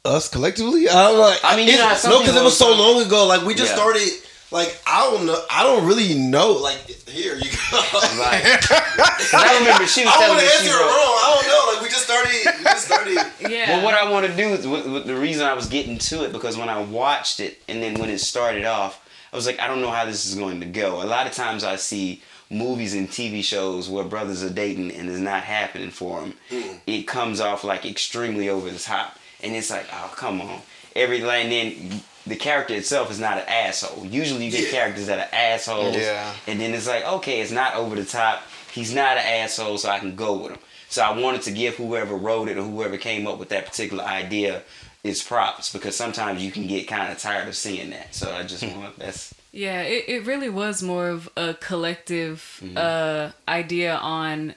Us 0.05 0.29
collectively, 0.29 0.89
I'm 0.91 1.17
like, 1.17 1.39
I 1.45 1.55
mean, 1.57 1.69
you 1.69 1.77
know 1.77 1.97
no, 2.07 2.21
because 2.21 2.35
it 2.35 2.43
was 2.43 2.59
so 2.59 2.75
long 2.75 3.01
ago. 3.07 3.25
Like 3.29 3.43
we 3.43 3.55
just 3.55 3.71
Yeah. 3.71 3.77
started. 3.77 4.09
Like 4.51 4.77
I 4.85 5.05
don't 5.09 5.27
know. 5.27 5.41
I 5.49 5.63
don't 5.63 5.87
really 5.87 6.15
know. 6.19 6.55
Like 6.55 6.79
here 7.09 7.37
you 7.37 7.49
go. 7.71 7.77
Like, 8.19 8.43
'cause 8.63 9.33
I 9.33 9.59
remember 9.61 9.87
she 9.87 10.05
was 10.05 10.13
I 10.13 10.19
telling 10.19 10.29
want 10.31 10.43
me 10.43 10.49
to 10.49 10.51
she 10.57 10.67
answer 10.69 10.77
wrote. 10.77 10.87
wrong. 10.89 11.19
I 11.23 11.41
don't 11.41 11.47
know. 11.47 11.73
Like 11.73 11.83
we 11.83 11.89
just 11.89 12.05
started. 12.05 12.59
We 12.59 12.65
just 12.65 12.85
started. 12.85 13.19
Yeah. 13.49 13.77
Well, 13.77 13.85
what 13.85 13.95
I 13.95 14.11
want 14.11 14.27
to 14.27 14.37
do 14.37 14.49
is 14.49 14.67
what, 14.67 14.89
what 14.89 15.07
the 15.07 15.15
reason 15.15 15.47
I 15.47 15.55
was 15.55 15.67
getting 15.69 15.99
to 15.99 16.25
it 16.25 16.33
because 16.33 16.57
when 16.57 16.69
I 16.69 16.83
watched 16.83 17.39
it 17.39 17.63
and 17.69 17.81
then 17.81 17.95
when 18.01 18.11
it 18.11 18.19
started 18.19 18.65
off, 18.65 19.01
I 19.33 19.37
was 19.37 19.47
like, 19.47 19.61
I 19.61 19.69
don't 19.69 19.81
know 19.81 19.91
how 19.93 20.05
this 20.05 20.27
is 20.27 20.35
going 20.35 20.59
to 20.61 20.67
go. 20.67 21.01
A 21.01 21.07
lot 21.07 21.29
of 21.29 21.33
times 21.33 21.63
I 21.63 21.77
see 21.77 22.23
movies 22.51 22.93
and 22.95 23.09
TV 23.09 23.43
shows 23.45 23.89
where 23.89 24.03
brothers 24.05 24.43
are 24.43 24.51
dating 24.51 24.91
and 24.93 25.09
it's 25.09 25.19
not 25.21 25.45
happening 25.45 25.91
for 25.91 26.21
them. 26.23 26.35
Hmm. 26.51 26.77
It 26.89 27.05
comes 27.07 27.41
off 27.41 27.63
like 27.63 27.87
extremely 27.87 28.49
over 28.49 28.69
the 28.69 28.79
top, 28.81 29.17
and 29.43 29.55
it's 29.55 29.71
like, 29.71 29.87
oh 29.93 30.13
come 30.17 30.41
on, 30.41 30.61
every 30.95 31.23
and 31.23 31.53
then 31.53 32.01
the 32.27 32.37
character 32.37 32.75
itself 32.75 33.11
is 33.11 33.19
not 33.19 33.39
an 33.39 33.45
asshole. 33.49 34.07
Usually 34.07 34.47
you 34.47 34.51
get 34.53 34.71
characters 34.71 35.07
that 35.07 35.19
are 35.19 35.35
assholes, 35.35 35.97
Yeah. 35.97 36.33
and 36.47 36.61
then 36.61 36.73
it's 36.73 36.87
like, 36.87 37.05
okay, 37.05 37.41
it's 37.41 37.51
not 37.51 37.75
over 37.75 37.97
the 37.97 38.05
top. 38.05 38.43
He's 38.73 38.95
not 38.95 39.17
an 39.17 39.43
asshole, 39.43 39.79
so 39.79 39.91
I 39.91 39.99
can 39.99 40.15
go 40.15 40.35
with 40.35 40.53
him. 40.53 40.59
So 40.89 41.03
I 41.03 41.19
wanted 41.19 41.43
to 41.43 41.51
give 41.51 41.77
whoever 41.77 42.15
wrote 42.15 42.49
it 42.49 42.59
or 42.59 42.63
whoever 42.63 42.97
came 42.97 43.27
up 43.27 43.39
with 43.39 43.49
that 43.49 43.67
particular 43.67 44.05
idea 44.05 44.63
its 45.03 45.23
props 45.23 45.73
because 45.73 45.97
sometimes 45.97 46.45
you 46.45 46.53
can 46.53 46.67
get 46.67 46.87
kind 46.87 47.11
of 47.11 47.19
tired 47.19 47.49
of 47.49 47.57
seeing 47.57 47.91
that. 47.91 48.15
So 48.15 48.31
I 48.31 48.45
just 48.45 48.63
hmm. 48.63 48.79
want 48.79 48.99
that's 48.99 49.35
Yeah, 49.51 49.83
it, 49.83 50.05
it 50.07 50.27
really 50.27 50.49
was 50.49 50.83
more 50.83 51.09
of 51.09 51.29
a 51.37 51.55
collective 51.55 52.61
mm-hmm. 52.63 52.77
uh, 52.77 53.31
idea 53.49 53.97
on 53.97 54.55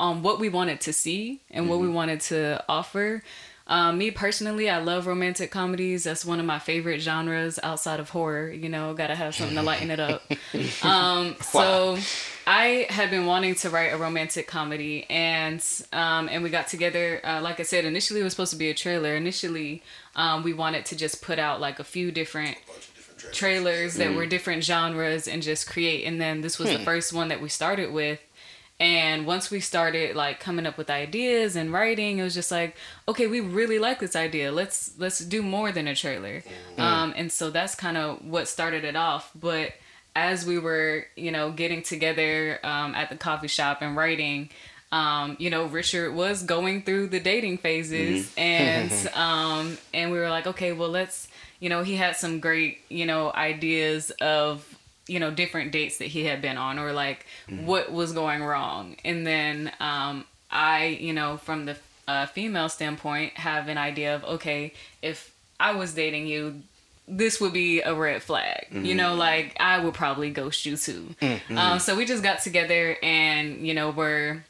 on 0.00 0.22
what 0.22 0.40
we 0.40 0.48
wanted 0.48 0.80
to 0.82 0.92
see 0.92 1.40
and 1.50 1.68
what 1.68 1.78
we 1.78 1.86
mm-hmm. 1.86 1.94
wanted 1.94 2.20
to 2.20 2.64
offer. 2.68 3.22
Um, 3.66 3.98
me 3.98 4.10
personally, 4.10 4.68
I 4.68 4.78
love 4.78 5.06
romantic 5.06 5.50
comedies. 5.50 6.04
That's 6.04 6.24
one 6.24 6.40
of 6.40 6.46
my 6.46 6.58
favorite 6.58 7.00
genres 7.00 7.58
outside 7.62 8.00
of 8.00 8.10
horror. 8.10 8.50
You 8.50 8.68
know, 8.68 8.92
gotta 8.94 9.14
have 9.14 9.34
something 9.34 9.56
to 9.56 9.62
lighten 9.62 9.90
it 9.90 10.00
up. 10.00 10.22
Um, 10.82 11.36
so 11.40 11.96
I 12.46 12.86
had 12.90 13.10
been 13.10 13.26
wanting 13.26 13.54
to 13.56 13.70
write 13.70 13.92
a 13.92 13.96
romantic 13.96 14.46
comedy, 14.46 15.06
and 15.08 15.64
um, 15.92 16.28
and 16.28 16.42
we 16.42 16.50
got 16.50 16.66
together. 16.66 17.20
Uh, 17.24 17.40
like 17.40 17.60
I 17.60 17.62
said, 17.62 17.84
initially 17.84 18.20
it 18.20 18.24
was 18.24 18.32
supposed 18.32 18.52
to 18.52 18.58
be 18.58 18.68
a 18.68 18.74
trailer. 18.74 19.14
Initially, 19.14 19.82
um, 20.16 20.42
we 20.42 20.52
wanted 20.52 20.84
to 20.86 20.96
just 20.96 21.22
put 21.22 21.38
out 21.38 21.60
like 21.60 21.78
a 21.78 21.84
few 21.84 22.10
different 22.10 22.56
trailers 23.32 23.94
that 23.94 24.14
were 24.14 24.26
different 24.26 24.64
genres 24.64 25.28
and 25.28 25.42
just 25.42 25.68
create. 25.68 26.04
And 26.04 26.20
then 26.20 26.40
this 26.40 26.58
was 26.58 26.70
the 26.70 26.78
first 26.80 27.12
one 27.12 27.28
that 27.28 27.40
we 27.40 27.48
started 27.48 27.92
with. 27.92 28.20
And 28.82 29.26
once 29.26 29.48
we 29.48 29.60
started 29.60 30.16
like 30.16 30.40
coming 30.40 30.66
up 30.66 30.76
with 30.76 30.90
ideas 30.90 31.54
and 31.54 31.72
writing, 31.72 32.18
it 32.18 32.24
was 32.24 32.34
just 32.34 32.50
like, 32.50 32.76
okay, 33.06 33.28
we 33.28 33.40
really 33.40 33.78
like 33.78 34.00
this 34.00 34.16
idea. 34.16 34.50
Let's 34.50 34.92
let's 34.98 35.20
do 35.20 35.40
more 35.40 35.70
than 35.70 35.86
a 35.86 35.94
trailer. 35.94 36.42
Um, 36.78 37.14
and 37.16 37.30
so 37.30 37.50
that's 37.50 37.76
kind 37.76 37.96
of 37.96 38.24
what 38.24 38.48
started 38.48 38.84
it 38.84 38.96
off. 38.96 39.30
But 39.38 39.74
as 40.16 40.44
we 40.44 40.58
were, 40.58 41.06
you 41.16 41.30
know, 41.30 41.52
getting 41.52 41.82
together 41.82 42.58
um, 42.64 42.94
at 42.96 43.08
the 43.08 43.16
coffee 43.16 43.48
shop 43.48 43.82
and 43.82 43.96
writing, 43.96 44.50
um, 44.90 45.36
you 45.38 45.48
know, 45.48 45.66
Richard 45.66 46.12
was 46.14 46.42
going 46.42 46.82
through 46.82 47.06
the 47.06 47.20
dating 47.20 47.58
phases, 47.58 48.32
and 48.36 48.92
um, 49.14 49.78
and 49.94 50.10
we 50.10 50.18
were 50.18 50.28
like, 50.28 50.46
okay, 50.46 50.72
well, 50.72 50.90
let's, 50.90 51.28
you 51.60 51.68
know, 51.68 51.82
he 51.82 51.96
had 51.96 52.16
some 52.16 52.40
great, 52.40 52.80
you 52.88 53.06
know, 53.06 53.32
ideas 53.32 54.10
of, 54.20 54.66
you 55.06 55.18
know, 55.20 55.30
different 55.30 55.72
dates 55.72 55.98
that 55.98 56.06
he 56.06 56.24
had 56.24 56.40
been 56.40 56.56
on, 56.56 56.78
or 56.78 56.92
like 56.92 57.26
what 57.64 57.90
was 57.92 58.12
going 58.12 58.42
wrong, 58.42 58.96
and 59.04 59.26
then 59.26 59.72
um, 59.80 60.24
I, 60.50 60.98
you 61.00 61.12
know, 61.12 61.36
from 61.38 61.66
the 61.66 61.76
uh, 62.06 62.26
female 62.26 62.68
standpoint, 62.68 63.34
have 63.38 63.68
an 63.68 63.78
idea 63.78 64.14
of, 64.14 64.24
okay, 64.24 64.72
if 65.02 65.32
I 65.58 65.72
was 65.74 65.94
dating 65.94 66.26
you. 66.26 66.62
This 67.08 67.40
would 67.40 67.52
be 67.52 67.82
a 67.82 67.92
red 67.92 68.22
flag, 68.22 68.68
you 68.70 68.94
know. 68.94 69.14
Like 69.16 69.56
I 69.58 69.84
would 69.84 69.92
probably 69.92 70.30
ghost 70.30 70.64
you 70.64 70.76
too. 70.76 71.14
Um, 71.58 71.78
so 71.80 71.96
we 71.96 72.04
just 72.04 72.22
got 72.22 72.42
together, 72.42 72.96
and 73.02 73.66
you 73.66 73.74
know, 73.74 73.90
we're 73.90 74.44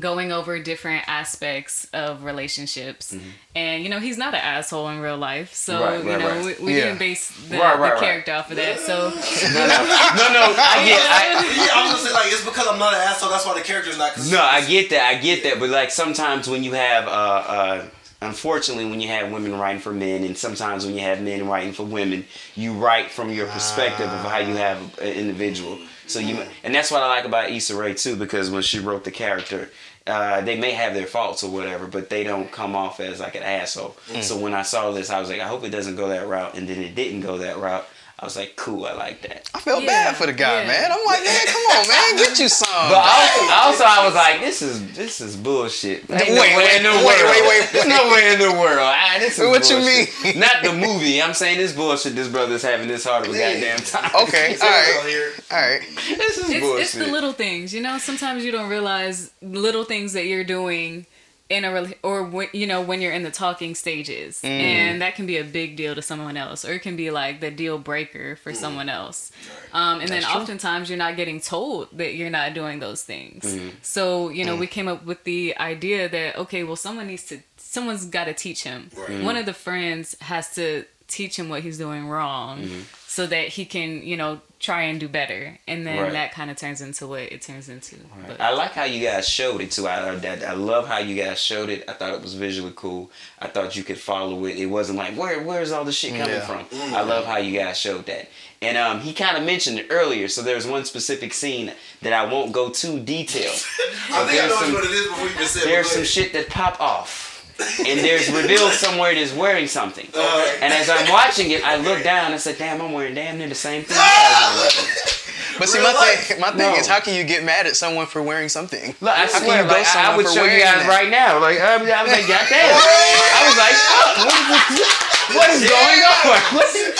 going 0.00 0.32
over 0.32 0.58
different 0.58 1.08
aspects 1.08 1.86
of 1.92 2.24
relationships 2.24 3.16
and 3.54 3.84
you 3.84 3.88
know 3.88 4.00
he's 4.00 4.18
not 4.18 4.34
an 4.34 4.40
asshole 4.40 4.88
in 4.88 4.98
real 4.98 5.16
life 5.16 5.54
so 5.54 5.74
Mm-hmm. 5.80 5.84
Right, 5.84 6.04
you 6.04 6.10
right, 6.10 6.18
know 6.18 6.46
right. 6.48 6.58
we, 6.60 6.64
we 6.66 6.76
Yeah. 6.76 6.84
didn't 6.86 6.98
base 6.98 7.30
the, 7.48 7.56
Right, 7.56 7.78
right, 7.78 7.88
the 7.90 7.94
right. 7.94 8.00
character 8.00 8.32
off 8.32 8.50
of 8.50 8.56
that 8.56 8.80
so 8.80 8.94
no, 9.10 9.10
no. 9.10 9.12
no, 9.14 10.54
I 10.58 10.84
get, 10.84 11.00
I, 11.00 11.54
Yeah, 11.56 11.70
I 11.72 11.82
was 11.84 11.92
gonna 12.02 12.08
say 12.08 12.12
like 12.14 12.32
it's 12.32 12.44
because 12.44 12.66
I'm 12.66 12.80
not 12.80 12.94
an 12.94 13.00
asshole. 13.00 13.30
That's 13.30 13.46
why 13.46 13.54
the 13.54 13.60
character's 13.60 13.96
not. 13.96 14.12
'cause 14.14 14.30
no, 14.30 14.42
I 14.42 14.66
get 14.66 14.90
that, 14.90 15.02
I 15.08 15.14
get 15.20 15.44
that. 15.44 15.60
But 15.60 15.70
like 15.70 15.90
sometimes 15.92 16.48
when 16.48 16.64
you 16.64 16.72
have, 16.72 17.06
uh, 17.06 17.10
uh, 17.10 17.84
unfortunately, 18.22 18.86
when 18.86 19.00
you 19.00 19.08
have 19.08 19.30
women 19.30 19.56
writing 19.56 19.80
for 19.80 19.92
men, 19.92 20.24
and 20.24 20.36
sometimes 20.36 20.84
when 20.84 20.94
you 20.94 21.00
have 21.02 21.20
men 21.22 21.46
writing 21.46 21.72
for 21.72 21.84
women, 21.84 22.24
you 22.56 22.72
write 22.72 23.10
from 23.10 23.30
your 23.30 23.46
perspective 23.46 24.06
of 24.10 24.20
how 24.30 24.38
you 24.38 24.56
have 24.56 24.78
an 24.98 25.08
individual. 25.12 25.78
So 26.06 26.18
you, 26.20 26.42
and 26.62 26.74
that's 26.74 26.90
what 26.90 27.02
I 27.02 27.08
like 27.08 27.24
about 27.24 27.50
Issa 27.50 27.76
Rae 27.76 27.94
too, 27.94 28.16
because 28.16 28.50
when 28.50 28.62
she 28.62 28.78
wrote 28.78 29.04
the 29.04 29.10
character. 29.10 29.70
Uh, 30.08 30.40
they 30.40 30.56
may 30.56 30.70
have 30.70 30.94
their 30.94 31.04
faults 31.04 31.42
or 31.42 31.50
whatever, 31.50 31.88
but 31.88 32.08
they 32.08 32.22
don't 32.22 32.52
come 32.52 32.76
off 32.76 33.00
as 33.00 33.18
like 33.18 33.34
an 33.34 33.42
asshole. 33.42 33.96
So 34.20 34.38
when 34.38 34.54
I 34.54 34.62
saw 34.62 34.92
this, 34.92 35.10
I 35.10 35.18
was 35.18 35.28
like, 35.28 35.40
I 35.40 35.48
hope 35.48 35.64
it 35.64 35.70
doesn't 35.70 35.96
go 35.96 36.06
that 36.10 36.28
route, 36.28 36.54
and 36.54 36.68
then 36.68 36.78
it 36.80 36.94
didn't 36.94 37.22
go 37.22 37.38
that 37.38 37.56
route. 37.58 37.84
I 38.18 38.24
was 38.24 38.34
like, 38.34 38.56
cool, 38.56 38.86
I 38.86 38.94
like 38.94 39.20
that. 39.28 39.50
I 39.52 39.60
felt 39.60 39.82
Yeah, 39.82 39.88
bad 40.08 40.16
for 40.16 40.24
the 40.24 40.32
guy, 40.32 40.62
yeah. 40.62 40.68
man. 40.68 40.90
I'm 40.90 41.04
like, 41.04 41.22
man, 41.22 41.40
come 41.46 41.62
on, 41.76 41.86
man, 41.88 42.16
get 42.16 42.38
you 42.38 42.48
some. 42.48 42.88
But 42.88 42.96
also, 43.04 43.52
also, 43.52 43.84
I 43.84 44.06
was 44.06 44.14
like, 44.14 44.40
this 44.40 44.62
is 44.62 44.96
this 44.96 45.20
is 45.20 45.36
bullshit. 45.36 46.08
Ain't 46.10 46.10
Wait, 46.10 46.28
no 46.28 46.40
way 46.40 46.56
wait, 46.56 46.76
in 46.78 46.82
the 46.84 46.88
wait, 46.90 47.04
world. 47.04 47.30
wait, 47.30 47.42
wait, 47.48 47.68
There's 47.72 47.86
no 47.86 48.08
way 48.10 48.32
in 48.32 48.38
the 48.38 48.52
world. 48.58 48.78
Ah, 48.80 49.16
this 49.18 49.38
is 49.38 49.46
What 49.46 49.68
you 49.68 49.78
mean? 49.80 50.40
Not 50.40 50.62
the 50.64 50.72
movie. 50.72 51.20
I'm 51.20 51.34
saying 51.34 51.58
this 51.58 51.74
bullshit. 51.74 52.14
This 52.14 52.28
brother's 52.28 52.62
having 52.62 52.88
this 52.88 53.04
hard 53.04 53.26
of 53.26 53.34
a 53.34 53.38
goddamn 53.38 53.78
time. 53.80 54.10
okay, 54.22 54.56
all 54.62 54.66
right, 54.66 55.32
all 55.50 55.58
right. 55.60 55.80
this 56.16 56.38
is 56.38 56.48
it's, 56.48 56.60
bullshit. 56.60 56.82
it's 56.82 56.92
the 56.94 57.06
little 57.08 57.32
things 57.34 57.74
you 57.74 57.82
know 57.82 57.98
sometimes 57.98 58.44
you 58.46 58.50
don't 58.50 58.70
realize 58.70 59.30
little 59.42 59.84
things 59.84 60.14
that 60.14 60.24
you're 60.24 60.42
doing 60.44 61.04
in 61.48 61.64
a 61.64 61.68
rela- 61.68 61.94
or 62.02 62.24
when, 62.24 62.48
you 62.52 62.66
know 62.66 62.80
when 62.80 63.00
you're 63.00 63.12
in 63.12 63.22
the 63.22 63.30
talking 63.30 63.74
stages 63.76 64.40
Mm. 64.42 64.48
and 64.48 65.02
that 65.02 65.14
can 65.14 65.26
be 65.26 65.36
a 65.36 65.44
big 65.44 65.76
deal 65.76 65.94
to 65.94 66.02
someone 66.02 66.36
else 66.36 66.64
or 66.64 66.72
it 66.72 66.80
can 66.80 66.96
be 66.96 67.10
like 67.12 67.40
the 67.40 67.50
deal 67.52 67.78
breaker 67.78 68.34
for 68.36 68.50
Mm. 68.52 68.56
someone 68.56 68.88
else 68.88 69.30
um, 69.72 70.00
and 70.00 70.08
then 70.08 70.24
oftentimes 70.24 70.88
you're 70.90 70.98
not 70.98 71.14
getting 71.16 71.40
told 71.40 71.88
that 71.96 72.14
you're 72.16 72.30
not 72.30 72.52
doing 72.54 72.80
those 72.80 73.02
things 73.04 73.44
Mm-hmm. 73.44 73.68
so 73.80 74.28
you 74.30 74.42
Mm. 74.42 74.46
know 74.48 74.56
we 74.56 74.66
came 74.66 74.88
up 74.88 75.04
with 75.04 75.22
the 75.24 75.56
idea 75.58 76.08
that 76.08 76.36
okay 76.36 76.64
well 76.64 76.74
someone 76.76 77.06
needs 77.06 77.24
to 77.26 77.38
someone's 77.56 78.06
got 78.06 78.24
to 78.24 78.34
teach 78.34 78.64
him 78.64 78.90
one 79.22 79.36
of 79.36 79.46
the 79.46 79.54
friends 79.54 80.16
has 80.22 80.52
to 80.56 80.84
teach 81.08 81.38
him 81.38 81.48
what 81.48 81.62
he's 81.62 81.78
doing 81.78 82.08
wrong 82.08 82.68
so 83.06 83.24
that 83.28 83.46
he 83.50 83.64
can 83.64 84.02
you 84.02 84.16
know 84.16 84.40
try 84.58 84.82
and 84.84 84.98
do 84.98 85.06
better 85.06 85.58
and 85.68 85.86
then 85.86 85.98
Right. 86.02 86.12
that 86.12 86.32
kind 86.32 86.50
of 86.50 86.56
turns 86.56 86.80
into 86.80 87.06
what 87.06 87.20
it 87.20 87.42
turns 87.42 87.68
into 87.68 87.96
but 88.26 88.40
I 88.40 88.52
like 88.54 88.72
how 88.72 88.84
you 88.84 89.06
guys 89.06 89.28
showed 89.28 89.60
it 89.60 89.70
too. 89.70 89.86
I, 89.86 90.08
I 90.08 90.44
I 90.48 90.52
love 90.54 90.88
how 90.88 90.98
you 90.98 91.14
guys 91.14 91.38
showed 91.38 91.68
it. 91.68 91.84
I 91.88 91.92
thought 91.92 92.14
it 92.14 92.22
was 92.22 92.32
visually 92.34 92.72
cool. 92.74 93.10
I 93.38 93.48
thought 93.48 93.76
you 93.76 93.84
could 93.84 93.98
follow 93.98 94.46
it. 94.46 94.56
It 94.56 94.66
wasn't 94.66 94.96
like 94.98 95.14
where 95.14 95.42
where's 95.42 95.72
all 95.72 95.84
this 95.84 95.96
shit 95.96 96.12
coming 96.12 96.28
Yeah. 96.30 96.40
from. 96.40 96.66
I 96.94 97.02
love 97.02 97.26
how 97.26 97.36
you 97.36 97.58
guys 97.58 97.76
showed 97.78 98.06
that. 98.06 98.28
And 98.62 98.78
um, 98.78 99.00
he 99.00 99.12
kind 99.12 99.36
of 99.36 99.44
mentioned 99.44 99.78
it 99.78 99.88
earlier. 99.90 100.28
So 100.28 100.40
there's 100.40 100.66
one 100.66 100.86
specific 100.86 101.34
scene 101.34 101.72
that 102.00 102.14
I 102.14 102.24
won't 102.32 102.52
go 102.52 102.70
too 102.70 102.98
detailed. 102.98 103.52
I 104.10 104.24
think 104.24 104.42
I 104.42 104.48
there's 104.48 104.50
know 104.50 104.56
some- 104.60 104.72
what 104.72 104.84
it 104.86 104.90
is 104.92 105.06
before 105.08 105.24
you 105.26 105.34
even 105.34 105.46
said. 105.46 105.64
there's 105.66 105.90
some 105.90 106.04
shit 106.04 106.32
that 106.32 106.48
pop 106.48 106.80
off. 106.80 107.35
And 107.58 108.00
there's 108.00 108.30
revealed 108.30 108.72
somewhere 108.72 109.10
it 109.12 109.18
is 109.18 109.32
wearing 109.32 109.66
something. 109.66 110.06
ahead. 110.14 110.58
And 110.62 110.72
as 110.72 110.90
I'm 110.90 111.10
watching 111.10 111.50
it, 111.52 111.64
I 111.64 111.76
look 111.76 112.02
down 112.04 112.32
and 112.32 112.40
said, 112.40 112.58
"Damn, 112.58 112.80
I'm 112.82 112.92
wearing 112.92 113.14
damn 113.14 113.38
near 113.38 113.48
the 113.48 113.54
same 113.54 113.82
thing." 113.84 113.96
you 113.96 114.02
guys 114.02 114.42
are 114.52 114.56
wearing." 114.60 115.12
But 115.58 115.68
see, 115.72 115.78
Real 115.80 115.88
my 115.88 115.94
life. 115.96 116.20
thing, 116.28 116.40
my 116.40 116.50
thing 116.52 116.68
No. 116.72 116.76
is, 116.76 116.86
how 116.86 117.00
can 117.00 117.14
you 117.16 117.24
get 117.24 117.40
mad 117.42 117.64
at 117.66 117.76
someone 117.76 118.04
for 118.04 118.20
wearing 118.20 118.50
something? 118.50 118.92
Look, 119.00 119.08
I 119.08 119.24
How 119.24 119.40
can 119.40 119.40
swear, 119.48 119.62
you 119.64 119.68
like, 119.68 119.86
I- 119.88 120.12
I 120.12 120.16
would 120.16 120.26
for 120.28 120.32
show 120.36 120.44
you 120.44 120.60
guys 120.60 120.84
that? 120.84 120.88
right 120.92 121.08
now. 121.08 121.40
Like, 121.40 121.56
I 121.58 121.78
was, 121.80 121.88
I 121.88 122.02
was 122.04 122.12
like, 122.12 122.28
God 122.28 122.44
damn. 122.52 122.76
I 122.76 123.40
was 123.48 123.56
like, 123.56 123.76
fuck, 123.88 124.16
what 124.20 124.36
is, 124.76 124.84
what 125.32 125.48
is 125.56 125.64
going 125.64 126.00
on? 126.04 126.44
What 126.60 126.68
is, 126.76 126.92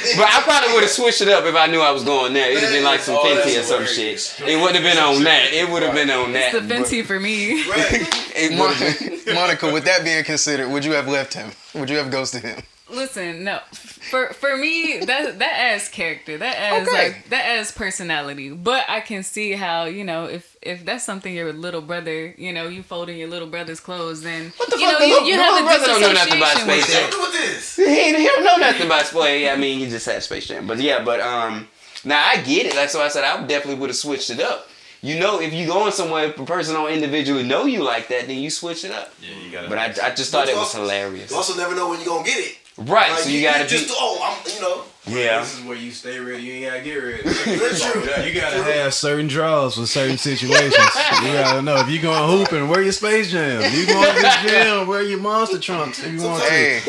but 0.16 0.26
I 0.28 0.40
probably 0.42 0.72
would 0.74 0.82
have 0.82 0.90
switched 0.90 1.20
it 1.20 1.28
up 1.28 1.44
if 1.44 1.54
I 1.54 1.66
knew 1.66 1.80
I 1.80 1.90
was 1.90 2.04
going 2.04 2.32
there. 2.32 2.50
It'd 2.50 2.62
have 2.62 2.72
been 2.72 2.84
like 2.84 3.00
some 3.00 3.16
Oh, 3.16 3.24
Fenty 3.24 3.58
or 3.58 3.62
some 3.62 3.86
shit. 3.86 4.34
It 4.46 4.56
wouldn't 4.56 4.76
have 4.76 4.84
been 4.84 4.98
on 5.02 5.22
that. 5.24 5.52
It 5.52 5.68
would 5.68 5.82
have 5.82 5.94
been 5.94 6.10
on 6.10 6.32
that. 6.32 6.54
It's 6.54 6.66
the 6.66 6.74
Fenty 6.74 7.04
for 7.04 7.18
me 7.20 7.64
but 7.66 7.76
It 8.36 8.58
would 8.58 8.74
have 8.74 8.98
been. 9.26 9.34
Mon- 9.34 9.34
Monica, 9.34 9.72
with 9.72 9.84
that 9.84 10.04
being 10.04 10.24
considered, 10.24 10.68
would 10.68 10.84
you 10.84 10.92
have 10.92 11.08
left 11.08 11.34
him? 11.34 11.50
Would 11.74 11.90
you 11.90 11.96
have 11.98 12.10
ghosted 12.10 12.42
him? 12.42 12.60
Listen 12.92 13.44
no 13.44 13.58
for 13.72 14.32
for 14.32 14.56
me 14.56 14.98
that 15.00 15.38
that 15.38 15.52
adds 15.52 15.88
character 15.88 16.36
that 16.38 16.56
adds 16.56 16.88
Okay. 16.88 17.08
like 17.10 17.28
that 17.30 17.44
adds 17.44 17.70
personality 17.72 18.50
but 18.50 18.84
i 18.88 19.00
can 19.00 19.22
see 19.22 19.52
how 19.52 19.84
you 19.84 20.04
know 20.04 20.24
if 20.26 20.56
if 20.62 20.84
that's 20.84 21.04
something 21.04 21.34
your 21.34 21.52
little 21.52 21.80
brother 21.80 22.34
you 22.36 22.52
know 22.52 22.68
you 22.68 22.82
folding 22.82 23.16
your 23.18 23.28
little 23.28 23.48
brother's 23.48 23.80
clothes 23.80 24.22
then 24.22 24.52
What 24.56 24.70
the 24.70 24.78
you 24.78 24.84
fuck? 24.90 24.92
know 24.94 24.98
The 25.00 25.06
you, 25.06 25.12
little- 25.14 25.28
you 25.28 25.36
the 25.36 25.42
have 25.42 25.52
little 25.54 25.68
a 25.68 25.70
brother 25.70 25.86
don't 25.86 26.00
know 26.02 26.12
nothing 26.12 26.36
about 26.38 26.56
Space. 26.58 26.92
Jam. 26.92 27.10
What 27.18 27.32
this? 27.32 27.76
He, 27.76 27.84
ain't- 27.84 28.16
he 28.18 28.24
don't 28.26 28.44
know 28.44 28.56
nothing 28.56 28.86
about 28.86 29.06
sport. 29.06 29.30
Yeah, 29.30 29.52
I 29.54 29.56
mean, 29.56 29.78
he 29.78 29.88
just 29.88 30.04
had 30.06 30.22
Space 30.22 30.46
Jam. 30.48 30.66
But 30.66 30.78
yeah, 30.80 31.02
but 31.04 31.20
um, 31.20 31.66
now 32.04 32.22
I 32.22 32.36
get 32.42 32.66
it. 32.66 32.76
Like 32.76 32.90
so, 32.90 33.00
I 33.00 33.08
said 33.08 33.24
I 33.24 33.46
definitely 33.46 33.80
would 33.80 33.88
have 33.90 33.96
switched 33.96 34.30
it 34.30 34.40
up. 34.40 34.66
You 35.02 35.18
know, 35.18 35.40
if 35.40 35.54
you 35.54 35.66
going 35.66 35.92
somewhere, 35.92 36.24
if 36.26 36.38
a 36.38 36.44
person 36.44 36.74
don't 36.74 36.90
individually 36.92 37.42
know 37.42 37.64
you 37.64 37.82
like 37.82 38.08
that, 38.08 38.26
then 38.26 38.36
you 38.38 38.50
switch 38.50 38.84
it 38.84 38.90
up. 38.90 39.10
Yeah, 39.22 39.34
you 39.42 39.50
gotta. 39.50 39.68
But 39.68 39.78
I, 39.78 39.84
I 40.08 40.14
just 40.14 40.30
thought 40.30 40.48
it 40.48 40.54
was 40.56 40.74
hilarious. 40.74 41.30
You 41.30 41.36
also 41.38 41.56
never 41.56 41.74
know 41.74 41.88
when 41.88 41.98
you're 42.00 42.08
gonna 42.08 42.24
get 42.26 42.36
it. 42.38 42.56
Right, 42.80 43.10
Like, 43.10 43.18
so 43.20 43.28
you 43.28 43.42
gotta 43.42 43.66
just 43.66 43.88
be. 43.88 43.94
oh, 43.96 44.18
I'm 44.22 44.52
you 44.52 44.60
know. 44.60 44.84
Yeah. 45.06 45.40
This 45.40 45.58
is 45.58 45.64
where 45.64 45.76
you 45.76 45.90
stay 45.90 46.18
ready. 46.20 46.42
You 46.42 46.52
ain't 46.54 46.66
gotta 46.66 46.82
get 46.82 46.94
ready. 46.94 47.22
That's 47.58 47.82
true. 47.92 48.00
You 48.24 48.40
gotta 48.40 48.62
have 48.62 48.94
certain 48.94 49.26
draws 49.26 49.74
for 49.76 49.86
certain 49.86 50.16
situations. 50.18 50.74
You 50.76 51.32
gotta 51.32 51.62
know 51.62 51.76
if 51.76 51.88
you 51.90 52.00
going 52.00 52.38
hooping, 52.38 52.68
wear 52.68 52.82
your 52.82 52.92
space 52.92 53.30
jam. 53.30 53.60
If 53.62 53.74
you 53.76 53.86
going 53.86 54.14
to 54.14 54.20
the 54.22 54.36
gym, 54.48 54.86
wear 54.86 55.02
your 55.02 55.18
monster 55.20 55.58
trunks 55.58 56.02
if 56.02 56.12
you 56.12 56.22
want 56.22 56.42
to. 56.42 56.48
Hey, 56.50 56.80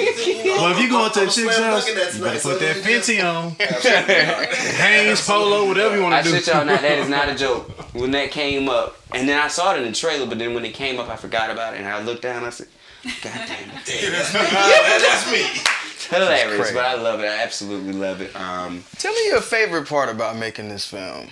Well, 0.45 0.71
if 0.71 0.79
you 0.79 0.89
going 0.89 1.11
to 1.11 1.19
I'm 1.21 1.25
the 1.25 1.31
chick's 1.31 1.57
house, 1.57 1.87
you 1.87 1.95
better 1.95 2.11
tonight, 2.11 2.41
put 2.41 2.59
that 2.59 2.75
so- 2.77 2.81
Fenty 3.13 3.23
on. 3.23 3.51
Hanes 4.75 5.25
polo, 5.25 5.67
whatever 5.67 5.95
you 5.97 6.03
want 6.03 6.23
to 6.23 6.29
do. 6.29 6.35
I 6.35 6.39
shit 6.39 6.47
y'all 6.53 6.65
not. 6.65 6.81
That 6.81 6.99
is 6.99 7.09
not 7.09 7.29
a 7.29 7.35
joke. 7.35 7.69
When 7.93 8.11
that 8.11 8.31
came 8.31 8.69
up, 8.69 8.97
and 9.13 9.27
then 9.27 9.39
I 9.39 9.47
saw 9.47 9.73
it 9.75 9.79
in 9.79 9.85
the 9.85 9.91
trailer, 9.93 10.25
but 10.25 10.37
then 10.39 10.53
when 10.53 10.63
it 10.65 10.73
came 10.73 10.99
up, 10.99 11.09
I 11.09 11.15
forgot 11.15 11.49
about 11.49 11.73
it, 11.73 11.77
and 11.79 11.87
I 11.87 12.01
looked 12.01 12.21
down. 12.21 12.43
I 12.45 12.49
said, 12.49 12.67
"God 13.03 13.21
damn 13.23 13.69
it, 13.69 13.85
Damn, 13.85 14.11
that's 14.11 14.33
me. 14.33 14.39
Yeah, 14.41 14.99
that's 14.99 15.31
me. 15.31 16.15
hilarious!" 16.15 16.71
But 16.71 16.85
I 16.85 16.95
love 16.95 17.19
it. 17.19 17.25
I 17.25 17.41
absolutely 17.43 17.93
love 17.93 18.21
it. 18.21 18.35
Um, 18.35 18.83
tell 18.97 19.13
me 19.13 19.27
your 19.27 19.41
favorite 19.41 19.87
part 19.87 20.09
about 20.09 20.35
making 20.37 20.69
this 20.69 20.85
film. 20.85 21.27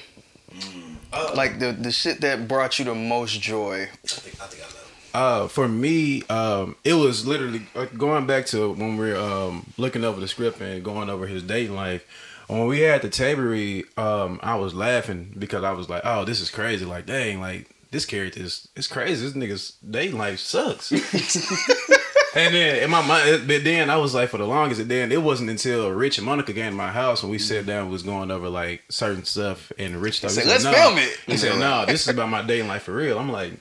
Like 1.35 1.59
the 1.59 1.71
the 1.71 1.91
shit 1.91 2.21
that 2.21 2.47
brought 2.47 2.77
you 2.79 2.85
the 2.85 2.95
most 2.95 3.39
joy. 3.41 3.83
I 4.03 4.07
think 4.07 4.41
I 4.41 4.45
think 4.45 4.63
I 4.63 4.67
know. 4.67 4.75
Uh, 5.11 5.47
for 5.47 5.67
me, 5.67 6.21
um, 6.27 6.75
it 6.83 6.93
was 6.93 7.25
literally 7.25 7.63
uh, 7.75 7.85
going 7.85 8.27
back 8.27 8.45
to 8.47 8.71
when 8.73 8.95
we 8.97 9.09
were 9.11 9.17
um, 9.17 9.65
looking 9.77 10.03
over 10.03 10.19
the 10.19 10.27
script 10.27 10.61
and 10.61 10.83
going 10.83 11.09
over 11.09 11.25
his 11.25 11.41
dating 11.43 11.75
life. 11.75 12.05
When 12.47 12.67
we 12.67 12.79
had 12.81 13.01
the 13.01 13.09
table 13.09 13.43
read, 13.43 13.85
um, 13.97 14.39
I 14.43 14.55
was 14.55 14.73
laughing 14.75 15.33
because 15.37 15.63
I 15.63 15.71
was 15.71 15.89
like, 15.89 16.01
"Oh, 16.05 16.25
this 16.25 16.39
is 16.41 16.49
crazy! 16.51 16.85
Like, 16.85 17.05
dang, 17.07 17.39
like 17.41 17.69
this 17.91 18.05
character 18.05 18.41
is 18.41 18.67
it's 18.75 18.87
crazy. 18.87 19.25
This 19.25 19.35
nigga's 19.35 19.77
dating 19.87 20.17
life 20.17 20.39
sucks." 20.39 20.91
and 22.35 22.53
then 22.53 22.83
in 22.83 22.89
my 22.89 23.05
mind, 23.05 23.47
but 23.47 23.63
then 23.63 23.89
I 23.89 23.97
was 23.97 24.13
like, 24.13 24.29
for 24.29 24.37
the 24.37 24.45
longest, 24.45 24.81
and 24.81 24.89
then 24.91 25.11
it 25.11 25.21
wasn't 25.21 25.49
until 25.49 25.89
Rich 25.91 26.17
and 26.17 26.25
Monica 26.25 26.53
came 26.53 26.71
to 26.71 26.77
my 26.77 26.91
house 26.91 27.23
and 27.23 27.31
we 27.31 27.39
sat 27.39 27.65
down, 27.65 27.83
and 27.83 27.91
was 27.91 28.03
going 28.03 28.31
over 28.31 28.49
like 28.49 28.83
certain 28.89 29.23
stuff, 29.25 29.71
and 29.77 30.01
Rich 30.01 30.19
thought, 30.19 30.31
Said, 30.31 30.45
"Let's 30.45 30.63
"No." 30.63 30.73
film 30.73 30.97
it." 30.99 31.17
He 31.25 31.37
said, 31.37 31.59
"No, 31.59 31.85
this 31.85 32.01
is 32.01 32.07
about 32.09 32.29
my 32.29 32.41
dating 32.41 32.67
life 32.67 32.83
for 32.83 32.93
real." 32.93 33.17
I'm 33.17 33.31
like, 33.31 33.53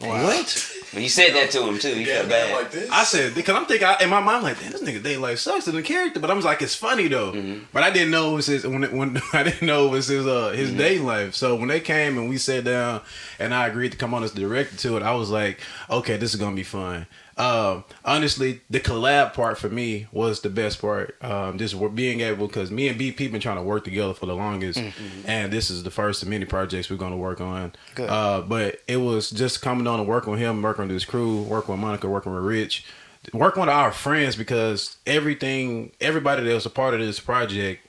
"What?" 0.00 0.72
but 0.92 1.02
you 1.02 1.08
said 1.08 1.34
that 1.34 1.50
to 1.52 1.62
him 1.66 1.78
too. 1.78 1.94
He 1.94 2.04
Yeah, 2.04 2.16
felt 2.18 2.28
bad. 2.30 2.52
like 2.54 2.70
this. 2.72 2.90
I 2.90 3.04
said 3.04 3.34
because 3.34 3.54
I'm 3.54 3.66
thinking 3.66 3.86
I, 3.86 3.96
in 4.02 4.08
my 4.10 4.20
mind 4.20 4.42
like, 4.42 4.58
damn, 4.60 4.72
this 4.72 4.82
nigga 4.82 5.02
dating 5.02 5.20
life 5.22 5.38
sucks 5.38 5.68
in 5.68 5.76
the 5.76 5.82
character, 5.82 6.18
but 6.20 6.30
I 6.30 6.34
was 6.34 6.44
like, 6.44 6.62
it's 6.62 6.74
funny 6.74 7.06
though. 7.08 7.32
But 7.72 7.82
I 7.84 7.90
didn't 7.90 8.10
know 8.10 8.32
it 8.32 8.34
was 8.36 8.46
his 8.46 8.66
when 8.66 8.82
it, 8.84 8.92
when 8.92 9.20
I 9.32 9.42
didn't 9.44 9.62
know 9.66 9.86
it 9.86 9.90
was 9.90 10.08
his 10.08 10.26
uh 10.26 10.50
his 10.50 10.72
dating 10.72 11.06
life. 11.06 11.34
So 11.34 11.54
when 11.54 11.68
they 11.68 11.80
came 11.80 12.18
and 12.18 12.28
we 12.28 12.38
sat 12.38 12.64
down 12.64 13.02
and 13.38 13.54
I 13.54 13.68
agreed 13.68 13.92
to 13.92 13.98
come 13.98 14.14
on 14.14 14.24
as 14.24 14.32
the 14.32 14.40
director 14.40 14.76
to 14.78 14.96
it, 14.96 15.02
I 15.02 15.12
was 15.14 15.30
like, 15.30 15.60
okay, 15.88 16.16
this 16.16 16.34
is 16.34 16.40
gonna 16.40 16.56
be 16.56 16.64
fun. 16.64 17.06
Um, 17.40 17.84
honestly, 18.04 18.60
the 18.68 18.80
collab 18.80 19.32
part 19.32 19.56
for 19.56 19.70
me 19.70 20.06
was 20.12 20.40
the 20.42 20.50
best 20.50 20.80
part. 20.80 21.16
Um, 21.22 21.56
just 21.56 21.74
being 21.94 22.20
able 22.20 22.46
because 22.46 22.70
me 22.70 22.88
and 22.88 23.00
BP 23.00 23.32
been 23.32 23.40
trying 23.40 23.56
to 23.56 23.62
work 23.62 23.84
together 23.84 24.12
for 24.12 24.26
the 24.26 24.34
longest, 24.36 24.78
and 25.26 25.50
this 25.50 25.70
is 25.70 25.82
the 25.82 25.90
first 25.90 26.22
of 26.22 26.28
many 26.28 26.44
projects 26.44 26.90
we're 26.90 26.96
gonna 26.96 27.16
work 27.16 27.40
on. 27.40 27.72
Uh, 28.10 28.42
but 28.42 28.80
it 28.86 28.98
was 28.98 29.30
just 29.30 29.62
coming 29.62 29.86
on 29.86 29.98
and 30.00 30.08
working 30.08 30.32
with 30.32 30.40
him, 30.40 30.60
working 30.60 30.82
with 30.84 30.90
his 30.92 31.04
crew, 31.06 31.42
working 31.42 31.72
with 31.72 31.80
Monica, 31.80 32.08
working 32.08 32.34
with 32.34 32.44
Rich, 32.44 32.84
working 33.32 33.60
with 33.62 33.70
our 33.70 33.90
friends 33.92 34.36
because 34.36 34.98
everything, 35.06 35.92
everybody 36.00 36.42
that 36.44 36.54
was 36.54 36.66
a 36.66 36.70
part 36.70 36.92
of 36.94 37.00
this 37.00 37.20
project, 37.20 37.86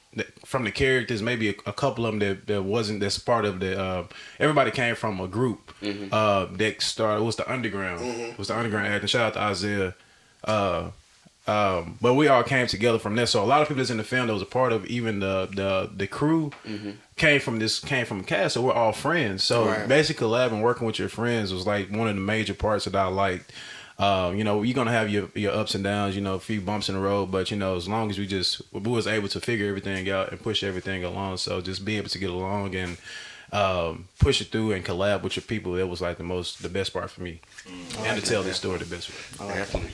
from 0.51 0.65
the 0.65 0.71
characters, 0.71 1.21
maybe 1.21 1.49
a, 1.49 1.55
a 1.65 1.73
couple 1.73 2.05
of 2.05 2.11
them 2.11 2.19
that, 2.19 2.45
that 2.47 2.63
wasn't 2.63 2.99
that's 2.99 3.17
part 3.17 3.45
of 3.45 3.59
the. 3.59 3.71
Uh, 3.81 4.03
everybody 4.39 4.69
came 4.71 4.95
from 4.95 5.19
a 5.19 5.27
group 5.27 5.73
uh, 6.11 6.45
that 6.51 6.81
started. 6.81 7.23
Was 7.23 7.37
the 7.37 7.49
underground. 7.51 8.01
It 8.05 8.37
was 8.37 8.49
the 8.49 8.57
underground 8.57 8.87
acting. 8.87 9.07
Shout 9.07 9.21
out 9.27 9.33
to 9.33 9.39
Isaiah. 9.39 9.95
Uh, 10.43 10.91
um, 11.47 11.97
but 12.01 12.13
we 12.13 12.27
all 12.27 12.43
came 12.43 12.67
together 12.67 12.99
from 12.99 13.15
there. 13.15 13.25
So 13.25 13.43
a 13.43 13.45
lot 13.45 13.61
of 13.61 13.67
people 13.67 13.79
that's 13.79 13.89
in 13.89 13.97
the 13.97 14.03
film 14.03 14.27
that 14.27 14.33
was 14.33 14.43
a 14.43 14.45
part 14.59 14.71
of 14.73 14.85
even 14.85 15.19
the 15.21 15.47
the 15.51 15.89
the 15.95 16.05
crew 16.07 16.51
came 17.15 17.39
from 17.39 17.57
this 17.59 17.79
came 17.79 18.05
from 18.05 18.23
cast. 18.23 18.53
So 18.53 18.61
we're 18.61 18.73
all 18.73 18.91
friends. 18.93 19.43
So 19.43 19.65
Right. 19.65 19.87
basically, 19.87 20.27
collabing, 20.27 20.61
working 20.61 20.85
with 20.85 20.99
your 20.99 21.09
friends 21.09 21.51
was 21.53 21.65
like 21.65 21.89
one 21.89 22.07
of 22.07 22.15
the 22.15 22.21
major 22.21 22.53
parts 22.53 22.85
that 22.85 22.95
I 22.95 23.07
liked. 23.07 23.51
Um, 24.01 24.35
you 24.35 24.43
know, 24.43 24.63
you're 24.63 24.73
gonna 24.73 24.91
have 24.91 25.11
your 25.11 25.29
your 25.35 25.53
ups 25.53 25.75
and 25.75 25.83
downs. 25.83 26.15
You 26.15 26.21
know, 26.21 26.33
a 26.33 26.39
few 26.39 26.59
bumps 26.59 26.89
in 26.89 26.95
the 26.95 27.01
road, 27.01 27.29
but 27.29 27.51
you 27.51 27.57
know, 27.57 27.75
as 27.75 27.87
long 27.87 28.09
as 28.09 28.17
we 28.17 28.25
just 28.25 28.59
we 28.73 28.79
was 28.79 29.05
able 29.05 29.27
to 29.29 29.39
figure 29.39 29.67
everything 29.67 30.09
out 30.09 30.31
and 30.31 30.41
push 30.41 30.63
everything 30.63 31.03
along. 31.03 31.37
So 31.37 31.61
just 31.61 31.85
be 31.85 31.97
able 31.97 32.09
to 32.09 32.17
get 32.17 32.31
along 32.31 32.73
and 32.75 32.97
um, 33.51 34.07
push 34.17 34.41
it 34.41 34.47
through 34.47 34.71
and 34.71 34.83
collab 34.83 35.21
with 35.21 35.35
your 35.35 35.43
people. 35.43 35.73
That 35.73 35.85
was 35.85 36.01
like 36.01 36.17
the 36.17 36.23
most 36.23 36.63
the 36.63 36.69
best 36.69 36.93
part 36.93 37.11
for 37.11 37.21
me, 37.21 37.41
and 37.99 38.19
to 38.19 38.27
tell 38.27 38.41
this 38.41 38.57
story 38.57 38.79
the 38.79 38.85
best 38.85 39.09
way. 39.39 39.47
Definitely. 39.53 39.91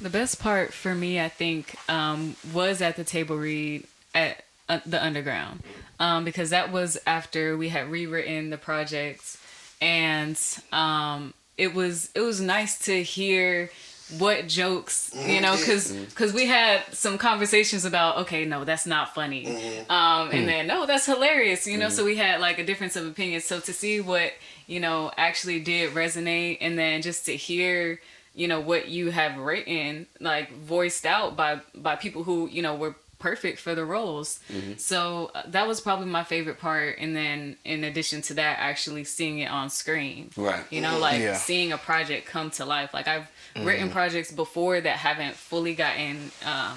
The 0.00 0.10
best 0.10 0.40
part 0.40 0.72
for 0.72 0.94
me, 0.94 1.20
I 1.20 1.28
think, 1.28 1.76
um, 1.88 2.36
was 2.52 2.80
at 2.80 2.96
the 2.96 3.04
table 3.04 3.36
read 3.36 3.86
at 4.14 4.44
uh, 4.68 4.80
the 4.86 5.02
underground, 5.02 5.62
um, 6.00 6.24
because 6.24 6.50
that 6.50 6.72
was 6.72 6.98
after 7.06 7.56
we 7.56 7.68
had 7.68 7.90
rewritten 7.90 8.48
the 8.48 8.58
project, 8.58 9.36
and 9.80 10.40
um, 10.72 11.34
it 11.56 11.74
was 11.74 12.10
it 12.14 12.20
was 12.20 12.40
nice 12.40 12.78
to 12.86 13.02
hear 13.02 13.70
what 14.18 14.46
jokes 14.46 15.10
you 15.14 15.40
know 15.40 15.52
mm-hmm. 15.52 15.60
because 15.60 15.92
because 15.92 16.30
mm-hmm. 16.30 16.38
we 16.38 16.46
had 16.46 16.82
some 16.92 17.16
conversations 17.16 17.84
about 17.84 18.18
okay 18.18 18.44
no 18.44 18.64
that's 18.64 18.86
not 18.86 19.14
funny. 19.14 19.46
Mm-hmm. 19.46 19.90
Um 19.90 20.30
and 20.30 20.44
mm. 20.44 20.46
then 20.46 20.66
no 20.66 20.86
that's 20.86 21.06
hilarious 21.06 21.66
you 21.66 21.78
know 21.78 21.86
mm. 21.86 21.92
so 21.92 22.04
we 22.04 22.16
had 22.16 22.40
like 22.40 22.58
a 22.58 22.64
difference 22.64 22.96
of 22.96 23.06
opinion. 23.06 23.40
So 23.40 23.60
to 23.60 23.72
see 23.72 24.00
what 24.00 24.32
you 24.66 24.78
know 24.78 25.10
actually 25.16 25.60
did 25.60 25.92
resonate 25.92 26.58
and 26.60 26.78
then 26.78 27.02
just 27.02 27.24
to 27.26 27.36
hear 27.36 28.00
you 28.34 28.46
know 28.46 28.60
what 28.60 28.88
you 28.88 29.10
have 29.10 29.38
written 29.38 30.06
like 30.20 30.52
voiced 30.52 31.06
out 31.06 31.36
by 31.36 31.60
by 31.74 31.96
people 31.96 32.24
who 32.24 32.48
you 32.48 32.60
know 32.60 32.74
were 32.74 32.94
perfect 33.28 33.58
for 33.58 33.74
the 33.74 33.84
roles. 33.96 34.38
So 34.76 35.30
uh, 35.34 35.42
that 35.54 35.66
was 35.66 35.80
probably 35.80 36.06
my 36.20 36.24
favorite 36.24 36.58
part. 36.58 36.98
And 36.98 37.16
then 37.16 37.56
in 37.64 37.82
addition 37.84 38.20
to 38.28 38.34
that 38.34 38.58
actually 38.58 39.04
seeing 39.04 39.38
it 39.44 39.50
on 39.50 39.70
screen. 39.70 40.30
Right. 40.36 40.64
you 40.74 40.80
know 40.82 40.98
like 40.98 41.20
Yeah. 41.20 41.36
seeing 41.48 41.72
a 41.72 41.78
project 41.78 42.26
come 42.34 42.50
to 42.58 42.64
life. 42.76 42.90
Like 42.98 43.08
i've 43.14 43.28
written 43.68 43.88
projects 43.90 44.30
before 44.44 44.76
that 44.86 44.96
haven't 45.08 45.34
fully 45.50 45.74
gotten 45.74 46.16
um, 46.54 46.76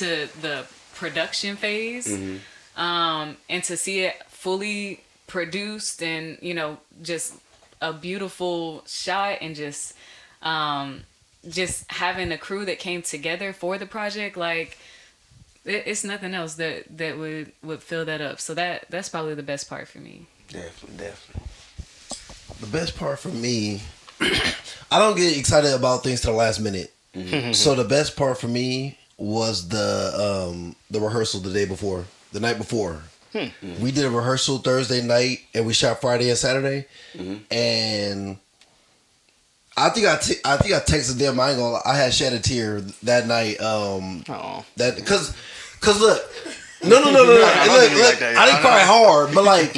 to 0.00 0.08
the 0.40 0.56
production 0.94 1.56
phase. 1.56 2.06
Um, 2.76 3.36
and 3.52 3.62
to 3.64 3.76
see 3.76 3.96
it 4.08 4.14
fully 4.28 5.00
produced 5.26 6.02
and 6.02 6.38
you 6.48 6.54
know 6.58 6.70
just 7.02 7.34
a 7.80 7.92
beautiful 7.92 8.82
shot 8.86 9.34
and 9.44 9.52
just 9.64 9.94
um, 10.42 11.02
just 11.60 11.90
having 11.90 12.32
a 12.32 12.38
crew 12.46 12.64
that 12.64 12.78
came 12.78 13.02
together 13.02 13.52
for 13.52 13.78
the 13.82 13.86
project, 13.86 14.36
like 14.36 14.78
it, 15.66 15.82
it's 15.86 16.04
nothing 16.04 16.34
else 16.34 16.54
that 16.54 16.96
that 16.98 17.18
would 17.18 17.52
would 17.62 17.82
fill 17.82 18.04
that 18.06 18.20
up. 18.20 18.40
So 18.40 18.54
that 18.54 18.86
that's 18.90 19.08
probably 19.08 19.34
the 19.34 19.42
best 19.42 19.68
part 19.68 19.88
for 19.88 19.98
me. 19.98 20.26
Definitely, 20.48 20.96
definitely. 20.96 21.48
The 22.60 22.66
best 22.68 22.96
part 22.98 23.18
for 23.18 23.28
me, 23.28 23.82
I 24.20 24.98
don't 24.98 25.16
get 25.16 25.36
excited 25.36 25.74
about 25.74 26.02
things 26.02 26.20
to 26.22 26.28
the 26.28 26.32
last 26.32 26.60
minute. 26.60 26.92
so 27.54 27.74
the 27.74 27.84
best 27.84 28.16
part 28.16 28.38
for 28.38 28.48
me 28.48 28.98
was 29.18 29.68
the 29.68 30.48
um 30.52 30.76
the 30.90 31.00
rehearsal 31.00 31.40
the 31.40 31.52
day 31.52 31.64
before, 31.64 32.04
the 32.32 32.40
night 32.40 32.58
before. 32.58 33.02
We 33.82 33.90
did 33.92 34.06
a 34.06 34.10
rehearsal 34.10 34.58
Thursday 34.58 35.02
night 35.02 35.40
and 35.54 35.66
we 35.66 35.74
shot 35.74 36.00
Friday 36.00 36.30
and 36.30 36.38
Saturday, 36.38 36.86
and 37.50 38.38
I 39.76 39.90
think 39.90 40.06
I 40.06 40.14
I 40.44 40.56
think 40.56 40.74
I 40.74 40.80
texted 40.80 41.18
them. 41.18 41.38
I 41.38 41.50
ain't 41.50 41.58
gonna. 41.58 41.72
lie, 41.74 41.82
I 41.84 41.96
had 41.96 42.14
shed 42.14 42.32
a 42.32 42.38
tear 42.40 42.80
that 43.02 43.26
night. 43.26 43.60
Um, 43.60 44.24
Oh. 44.28 44.64
that 44.76 44.96
because 44.96 45.36
because 45.86 46.00
look, 46.00 46.32
no 46.82 47.00
no 47.00 47.12
no 47.12 47.24
no 47.24 47.24
no. 47.24 47.40
Don't 47.64 47.80
look, 47.80 47.92
look, 47.92 48.10
like 48.10 48.18
that. 48.18 48.36
I 48.36 48.46
didn't 48.46 48.60
cry 48.60 48.80
hard, 48.84 49.32
but 49.32 49.44
like 49.44 49.76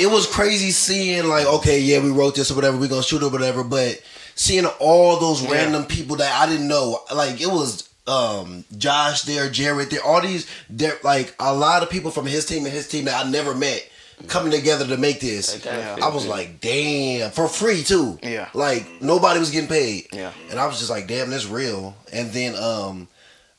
it 0.00 0.06
was 0.06 0.26
crazy 0.26 0.70
seeing 0.70 1.26
like 1.28 1.46
okay 1.46 1.80
yeah 1.80 2.02
we 2.02 2.10
wrote 2.10 2.34
this 2.34 2.50
or 2.50 2.54
whatever 2.54 2.78
we 2.78 2.88
gonna 2.88 3.02
shoot 3.02 3.22
it 3.22 3.26
or 3.26 3.30
whatever, 3.30 3.62
but 3.62 4.00
seeing 4.36 4.64
all 4.64 5.18
those 5.18 5.46
random 5.46 5.84
people 5.84 6.16
that 6.16 6.40
I 6.40 6.50
didn't 6.50 6.68
know 6.68 7.00
like 7.14 7.42
it 7.42 7.48
was 7.48 7.90
um 8.06 8.64
Josh 8.78 9.22
there, 9.22 9.50
Jared 9.50 9.90
there, 9.90 10.02
all 10.02 10.22
these 10.22 10.50
there 10.70 10.96
like 11.04 11.34
a 11.38 11.54
lot 11.54 11.82
of 11.82 11.90
people 11.90 12.10
from 12.10 12.24
his 12.24 12.46
team 12.46 12.64
and 12.64 12.72
his 12.72 12.88
team 12.88 13.04
that 13.04 13.26
I 13.26 13.28
never 13.28 13.54
met 13.54 13.86
coming 14.28 14.52
together 14.52 14.86
to 14.86 14.96
make 14.96 15.20
this. 15.20 15.62
Yeah. 15.64 15.96
I 16.02 16.08
was 16.08 16.26
like, 16.26 16.60
damn, 16.60 17.30
for 17.30 17.48
free 17.48 17.82
too. 17.82 18.18
Yeah. 18.22 18.48
Like 18.54 19.02
nobody 19.02 19.38
was 19.38 19.50
getting 19.50 19.68
paid. 19.68 20.08
Yeah. 20.12 20.32
And 20.50 20.58
I 20.58 20.66
was 20.66 20.78
just 20.78 20.90
like, 20.90 21.06
damn, 21.06 21.28
that's 21.28 21.46
real. 21.46 21.94
And 22.12 22.30
then 22.30 22.54
um 22.56 23.08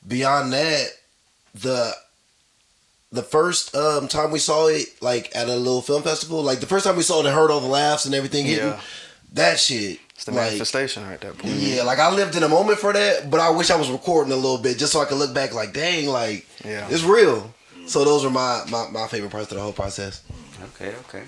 beyond 0.06 0.52
that, 0.52 0.88
the 1.54 1.92
the 3.10 3.22
first 3.22 3.74
um 3.76 4.08
time 4.08 4.30
we 4.30 4.38
saw 4.38 4.68
it, 4.68 4.86
like 5.02 5.34
at 5.36 5.48
a 5.48 5.56
little 5.56 5.82
film 5.82 6.02
festival, 6.02 6.42
like 6.42 6.60
the 6.60 6.66
first 6.66 6.84
time 6.86 6.96
we 6.96 7.02
saw 7.02 7.20
it 7.20 7.26
and 7.26 7.34
heard 7.34 7.50
all 7.50 7.60
the 7.60 7.66
laughs 7.66 8.06
and 8.06 8.14
everything 8.14 8.46
hitting, 8.46 8.66
Yeah. 8.68 8.80
that 9.34 9.58
shit. 9.60 9.98
It's 10.14 10.24
the 10.24 10.32
like, 10.32 10.44
manifestation 10.50 11.06
right 11.08 11.20
there. 11.20 11.32
point. 11.32 11.54
yeah, 11.54 11.82
like 11.82 11.98
I 11.98 12.10
lived 12.14 12.36
in 12.36 12.42
a 12.44 12.48
moment 12.48 12.78
for 12.78 12.92
that, 12.92 13.28
but 13.30 13.40
I 13.40 13.50
wish 13.50 13.70
I 13.70 13.76
was 13.76 13.90
recording 13.90 14.32
a 14.32 14.36
little 14.36 14.58
bit 14.58 14.78
just 14.78 14.92
so 14.92 15.00
I 15.00 15.04
could 15.04 15.18
look 15.18 15.34
back 15.34 15.52
like, 15.52 15.72
dang, 15.72 16.06
like 16.08 16.46
Yeah. 16.64 16.86
it's 16.90 17.02
real. 17.02 17.52
So 17.86 18.04
those 18.04 18.24
are 18.24 18.30
my, 18.30 18.62
my 18.70 18.88
my 18.90 19.06
favorite 19.08 19.30
parts 19.32 19.50
of 19.50 19.56
the 19.56 19.62
whole 19.62 19.72
process. 19.72 20.22
Okay, 20.76 20.94
okay. 21.08 21.24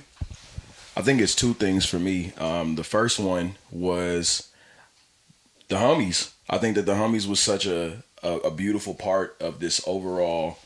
I 0.96 1.02
think 1.02 1.20
it's 1.20 1.34
two 1.34 1.54
things 1.54 1.84
for 1.84 1.98
me. 1.98 2.32
Um, 2.38 2.76
the 2.76 2.84
first 2.84 3.18
one 3.18 3.56
was 3.72 4.48
the 5.68 5.74
homies. 5.76 6.30
I 6.48 6.58
think 6.58 6.76
that 6.76 6.87
the 6.87 6.94
homies 6.94 7.26
was 7.26 7.40
such 7.40 7.66
a, 7.66 8.04
a, 8.24 8.48
a 8.48 8.50
beautiful 8.50 8.94
part 8.94 9.37
of 9.40 9.60
this 9.60 9.80
overall 9.87 10.58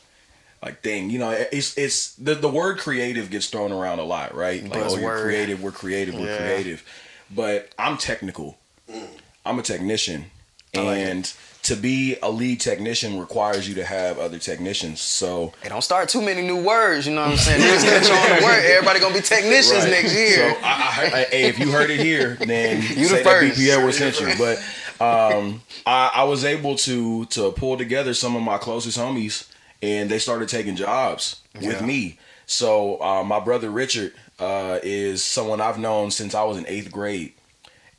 like 0.63 0.81
thing. 0.81 1.09
You 1.09 1.19
know, 1.19 1.31
it's 1.31 1.77
it's 1.77 2.15
the, 2.15 2.33
the 2.35 2.49
word 2.49 2.79
creative 2.79 3.29
gets 3.29 3.47
thrown 3.47 3.71
around 3.71 3.99
a 3.99 4.03
lot, 4.03 4.33
right? 4.35 4.63
Like, 4.63 4.75
oh, 4.83 4.97
you're 4.97 5.09
Buzzword. 5.11 5.23
creative, 5.23 5.61
we're 5.63 5.71
creative, 5.71 6.15
we're 6.15 6.27
Yeah. 6.27 6.37
creative. 6.37 6.83
But 7.33 7.69
I'm 7.77 7.97
technical. 7.97 8.57
I'm 9.45 9.59
a 9.59 9.61
technician. 9.63 10.31
and 10.73 11.31
to 11.63 11.75
be 11.75 12.15
a 12.23 12.29
lead 12.31 12.59
technician 12.61 13.19
requires 13.19 13.67
you 13.67 13.75
to 13.75 13.83
have 13.85 14.17
other 14.17 14.39
technicians. 14.39 15.01
So 15.01 15.53
Hey, 15.61 15.69
don't 15.69 15.81
start 15.83 16.07
too 16.09 16.21
many 16.21 16.41
new 16.41 16.63
words. 16.63 17.05
You 17.07 17.13
know 17.13 17.21
what 17.21 17.31
I'm 17.31 17.37
saying? 17.37 17.61
Niggas 17.61 17.83
get 17.83 18.07
you 18.07 18.13
on 18.13 18.39
the 18.39 18.45
word. 18.45 18.63
Everybody 18.71 18.99
gonna 18.99 19.13
be 19.15 19.21
technicians 19.21 19.83
Right. 19.83 19.89
next 19.91 20.13
year. 20.15 20.35
So 20.55 20.57
I, 20.63 20.69
I, 20.69 20.71
heard- 20.71 21.27
hey, 21.29 21.43
if 21.49 21.59
you 21.59 21.71
heard 21.71 21.89
it 21.89 21.99
here, 21.99 22.35
then 22.45 22.81
You 22.81 23.05
say 23.05 23.17
the 23.19 23.23
that 23.23 23.23
first. 23.25 23.59
BP 23.59 23.69
Edwards 23.69 23.97
sent 23.97 24.19
you. 24.21 24.27
But 24.37 24.57
um, 25.01 25.61
I, 25.85 26.11
I 26.15 26.23
was 26.23 26.43
able 26.45 26.75
to 26.77 27.25
to 27.25 27.51
pull 27.51 27.77
together 27.77 28.13
some 28.13 28.35
of 28.35 28.41
my 28.41 28.57
closest 28.57 28.97
homies, 28.97 29.47
and 29.81 30.09
they 30.09 30.19
started 30.19 30.49
taking 30.49 30.75
jobs 30.75 31.41
with 31.55 31.63
Yeah. 31.79 31.85
me. 31.85 32.17
So 32.45 33.01
uh, 33.01 33.23
my 33.23 33.39
brother 33.39 33.69
Richard 33.69 34.13
uh, 34.39 34.79
is 34.83 35.23
someone 35.23 35.61
I've 35.61 35.77
known 35.77 36.11
since 36.11 36.33
I 36.33 36.43
was 36.43 36.57
in 36.57 36.65
eighth 36.67 36.91
grade. 36.91 37.33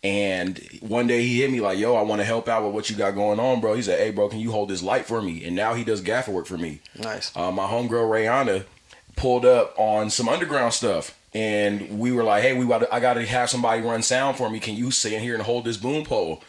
And 0.02 0.58
one 0.80 1.06
day 1.06 1.20
he 1.22 1.40
hit 1.42 1.50
me 1.50 1.60
like, 1.60 1.78
"Yo, 1.78 1.94
I 1.94 2.00
want 2.02 2.20
to 2.20 2.24
help 2.24 2.48
out 2.48 2.64
with 2.64 2.72
what 2.72 2.88
you 2.88 2.96
got 2.96 3.14
going 3.14 3.38
on, 3.38 3.60
bro." 3.60 3.74
He 3.74 3.82
said, 3.82 3.98
"Hey, 3.98 4.10
bro, 4.10 4.28
can 4.30 4.38
you 4.40 4.50
hold 4.50 4.70
this 4.70 4.82
light 4.82 5.04
for 5.04 5.20
me?" 5.20 5.44
And 5.44 5.54
now 5.54 5.74
he 5.74 5.84
does 5.84 6.00
gaffer 6.00 6.30
work 6.30 6.46
for 6.46 6.56
me. 6.56 6.80
nice. 6.98 7.30
Uh, 7.36 7.50
my 7.52 7.66
homegirl 7.66 8.08
Rayana 8.08 8.64
pulled 9.16 9.44
up 9.44 9.74
on 9.78 10.08
some 10.08 10.26
underground 10.28 10.72
stuff, 10.72 11.14
and 11.34 11.98
we 11.98 12.12
were 12.12 12.24
like, 12.24 12.42
"Hey, 12.42 12.54
we 12.54 12.64
got 12.66 12.90
I 12.90 12.98
got 12.98 13.14
to 13.14 13.26
have 13.26 13.50
somebody 13.50 13.82
run 13.82 14.00
sound 14.02 14.38
for 14.38 14.48
me. 14.48 14.58
Can 14.58 14.74
you 14.74 14.90
sit 14.90 15.12
in 15.12 15.20
here 15.20 15.34
and 15.34 15.42
hold 15.42 15.66
this 15.66 15.76
boom 15.76 16.04
pole?" 16.06 16.42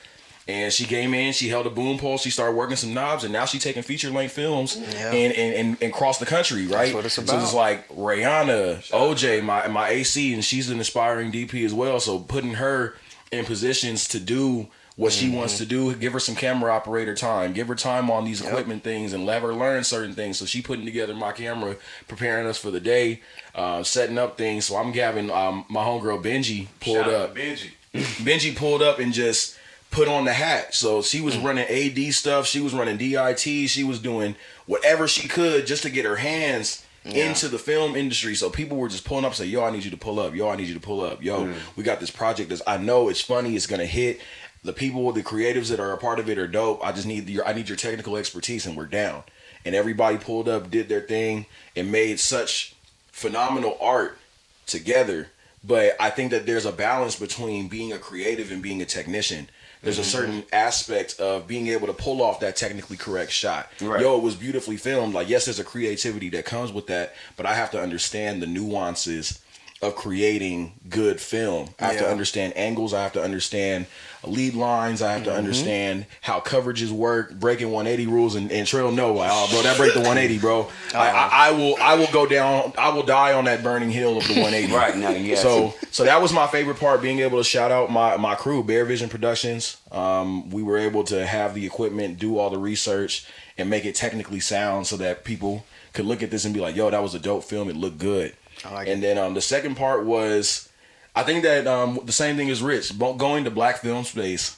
And 0.48 0.74
she 0.74 0.86
came 0.86 1.14
in, 1.14 1.34
she 1.34 1.50
held 1.50 1.68
a 1.68 1.70
boom 1.70 1.98
pole, 2.00 2.18
she 2.18 2.32
started 2.32 2.56
working 2.56 2.76
some 2.76 2.94
knobs, 2.94 3.24
and 3.24 3.32
now 3.32 3.46
she's 3.46 3.64
taking 3.64 3.84
feature 3.84 4.10
length 4.10 4.34
films 4.34 4.76
Yeah. 4.76 5.12
and, 5.12 5.34
and, 5.34 5.54
and, 5.56 5.78
and 5.84 5.92
across 5.94 6.18
the 6.18 6.26
country, 6.26 6.66
right? 6.68 6.94
what 6.94 7.06
it's 7.06 7.14
So 7.14 7.22
it's 7.22 7.54
like 7.54 7.88
Rihanna, 7.90 8.90
OJ, 8.92 9.44
my 9.44 9.68
my 9.68 9.90
AC, 9.90 10.34
and 10.34 10.44
she's 10.44 10.70
an 10.70 10.80
aspiring 10.80 11.32
DP 11.32 11.64
as 11.66 11.74
well. 11.74 12.00
So 12.00 12.20
putting 12.20 12.56
her 12.56 12.96
in 13.32 13.46
positions 13.46 14.08
to 14.10 14.20
do 14.20 14.68
what 14.98 15.14
she 15.14 15.30
wants 15.30 15.54
Mm-hmm. 15.56 15.64
to 15.64 15.70
do, 15.70 15.96
give 15.96 16.14
her 16.14 16.20
some 16.20 16.36
camera 16.36 16.72
operator 16.74 17.16
time, 17.16 17.54
give 17.54 17.68
her 17.70 17.76
time 17.76 18.12
on 18.12 18.26
these 18.26 18.42
equipment 18.42 18.84
things, 18.84 19.14
and 19.14 19.26
let 19.26 19.42
her 19.42 19.54
learn 19.54 19.84
certain 19.84 20.14
things. 20.14 20.38
So 20.38 20.46
she 20.46 20.62
putting 20.62 20.86
together 20.86 21.14
my 21.16 21.32
camera, 21.32 21.76
preparing 22.08 22.46
us 22.46 22.58
for 22.58 22.72
the 22.72 22.80
day, 22.82 23.22
uh, 23.56 23.84
setting 23.84 24.18
up 24.18 24.38
things. 24.38 24.66
So 24.66 24.76
I'm 24.76 24.92
having 24.94 25.32
um, 25.32 25.66
my 25.70 25.84
homegirl 25.84 26.24
Benji 26.24 26.68
pulled 26.82 27.06
Shout 27.06 27.14
up. 27.14 27.36
Benji. 27.36 27.70
Benji 27.94 28.56
pulled 28.56 28.82
up 28.82 29.00
and 29.00 29.14
just 29.14 29.58
put 29.92 30.08
on 30.08 30.26
the 30.26 30.34
hat. 30.34 30.74
So 30.74 31.02
she 31.02 31.20
Mm. 31.20 31.24
was 31.24 31.38
running 31.38 31.66
AD 31.70 32.12
stuff. 32.12 32.48
She 32.48 32.60
was 32.62 32.74
running 32.74 32.98
DIT. 32.98 33.68
She 33.68 33.84
was 33.84 34.00
doing 34.00 34.36
whatever 34.66 35.08
she 35.08 35.28
could 35.28 35.68
just 35.68 35.84
to 35.84 35.90
get 35.90 36.06
her 36.06 36.16
hands 36.16 36.82
into 37.04 37.48
the 37.48 37.60
film 37.60 37.96
industry. 37.96 38.34
So 38.36 38.50
people 38.50 38.78
were 38.78 38.88
just 38.88 39.04
pulling 39.04 39.26
up, 39.26 39.36
say, 39.36 39.46
"Yo, 39.46 39.64
I 39.64 39.70
need 39.72 39.84
you 39.84 39.92
to 39.92 39.98
pull 39.98 40.20
up. 40.20 40.34
Yo, 40.36 40.50
I 40.50 40.56
need 40.56 40.68
you 40.68 40.74
to 40.76 40.80
pull 40.80 41.02
up. 41.04 41.22
Yo, 41.24 41.46
Mm. 41.46 41.56
we 41.76 41.84
got 41.84 42.00
this 42.00 42.10
project. 42.12 42.50
That's 42.50 42.62
I 42.66 42.78
know 42.78 43.10
it's 43.10 43.22
funny. 43.22 43.56
It's 43.56 43.68
gonna 43.68 43.86
hit." 43.86 44.22
The 44.64 44.74
people, 44.74 45.12
the 45.12 45.24
creatives 45.24 45.70
that 45.70 45.80
are 45.80 45.92
a 45.92 45.98
part 45.98 46.20
of 46.20 46.30
it 46.30 46.38
are 46.38 46.48
dope. 46.48 46.80
I 46.86 46.92
just 46.92 47.08
need 47.08 47.28
your, 47.28 47.46
I 47.48 47.54
need 47.54 47.68
your 47.68 47.76
technical 47.78 48.16
expertise, 48.16 48.66
and 48.68 48.78
we're 48.78 48.86
down. 48.86 49.24
And 49.66 49.74
everybody 49.76 50.18
pulled 50.18 50.48
up, 50.48 50.70
did 50.72 50.88
their 50.88 51.02
thing, 51.02 51.48
and 51.76 51.92
made 51.92 52.20
such 52.20 52.76
phenomenal 53.12 53.78
art 53.82 54.20
together. 54.68 55.32
But 55.64 55.96
I 56.00 56.10
think 56.12 56.32
that 56.32 56.46
there's 56.46 56.66
a 56.66 56.72
balance 56.72 57.16
between 57.16 57.68
being 57.68 57.92
a 57.92 57.98
creative 57.98 58.52
and 58.52 58.62
being 58.62 58.82
a 58.82 58.86
technician. 58.86 59.50
There's 59.82 59.98
a 59.98 60.02
mm-hmm. 60.02 60.10
certain 60.10 60.44
aspect 60.54 61.20
of 61.20 61.48
being 61.48 61.68
able 61.68 61.88
to 61.88 61.94
pull 61.94 62.22
off 62.22 62.40
that 62.42 62.56
technically 62.56 62.98
correct 62.98 63.32
shot. 63.32 63.70
Right. 63.82 64.02
Yo, 64.02 64.16
it 64.16 64.22
was 64.22 64.36
beautifully 64.36 64.78
filmed. 64.78 65.14
Like, 65.14 65.28
yes, 65.28 65.46
there's 65.46 65.60
a 65.60 65.64
creativity 65.64 66.30
that 66.30 66.46
comes 66.46 66.72
with 66.72 66.88
that, 66.88 67.16
but 67.36 67.48
I 67.48 67.56
have 67.56 67.72
to 67.72 67.82
understand 67.82 68.42
the 68.42 68.48
nuances 68.48 69.40
of 69.82 69.96
creating 69.96 70.74
good 70.90 71.20
film. 71.20 71.70
I 71.80 71.86
have 71.88 71.98
to 72.00 72.08
understand 72.08 72.56
angles. 72.56 72.94
I 72.94 73.02
have 73.02 73.14
to 73.14 73.24
understand 73.24 73.88
lead 74.24 74.54
lines. 74.54 75.02
I 75.02 75.14
have 75.14 75.24
to 75.24 75.34
understand 75.34 76.06
how 76.22 76.40
coverages 76.40 76.92
work, 76.92 77.34
breaking 77.34 77.72
180 77.72 78.12
rules, 78.12 78.36
and, 78.36 78.52
and 78.52 78.68
Trell 78.68 78.94
no, 78.94 79.14
like, 79.14 79.32
oh, 79.34 79.48
bro, 79.50 79.64
that 79.64 79.78
break 79.78 79.94
the 79.94 80.02
180, 80.02 80.38
bro. 80.40 80.70
I, 80.94 81.10
I, 81.10 81.30
I 81.32 81.52
will, 81.52 81.76
I 81.82 81.96
will 81.96 82.12
go 82.12 82.28
down. 82.28 82.74
I 82.78 82.90
will 82.90 83.02
die 83.04 83.34
on 83.34 83.46
that 83.46 83.64
burning 83.64 83.90
hill 83.90 84.18
of 84.18 84.28
the 84.28 84.34
180. 84.36 84.72
Right 84.82 84.96
now, 84.96 85.36
So, 85.36 85.74
so 85.90 86.04
that 86.06 86.22
was 86.22 86.32
my 86.32 86.48
favorite 86.48 86.80
part, 86.80 87.02
being 87.02 87.20
able 87.20 87.40
to 87.40 87.44
shout 87.44 87.72
out 87.72 87.92
my 87.92 88.18
my 88.18 88.36
crew, 88.36 88.64
Bear 88.64 88.86
Vision 88.86 89.10
Productions. 89.10 89.78
Um, 89.92 90.50
we 90.52 90.62
were 90.62 90.78
able 90.78 91.04
to 91.06 91.26
have 91.26 91.56
the 91.56 91.66
equipment, 91.66 92.20
do 92.20 92.38
all 92.38 92.50
the 92.52 92.60
research, 92.60 93.26
and 93.58 93.70
make 93.70 93.86
it 93.86 93.96
technically 93.96 94.40
sound 94.40 94.88
so 94.88 94.96
that 94.98 95.24
people 95.24 95.66
could 95.94 96.06
look 96.06 96.22
at 96.24 96.30
this 96.32 96.46
and 96.46 96.54
be 96.54 96.60
like, 96.60 96.76
"Yo, 96.76 96.90
that 96.90 97.02
was 97.02 97.16
a 97.16 97.20
dope 97.20 97.44
film. 97.44 97.70
It 97.70 97.76
looked 97.76 97.98
good." 97.98 98.36
Like 98.66 98.88
and 98.88 99.02
then 99.02 99.18
um, 99.18 99.34
the 99.34 99.42
second 99.42 99.76
part 99.76 100.06
was, 100.06 100.70
I 101.16 101.24
think 101.24 101.44
that 101.44 101.68
um, 101.68 102.00
the 102.06 102.12
same 102.12 102.36
thing 102.38 102.50
as 102.50 102.62
Rich, 102.62 102.98
going 103.00 103.44
to 103.46 103.52
Black 103.52 103.78
Film 103.78 104.04
Space 104.04 104.58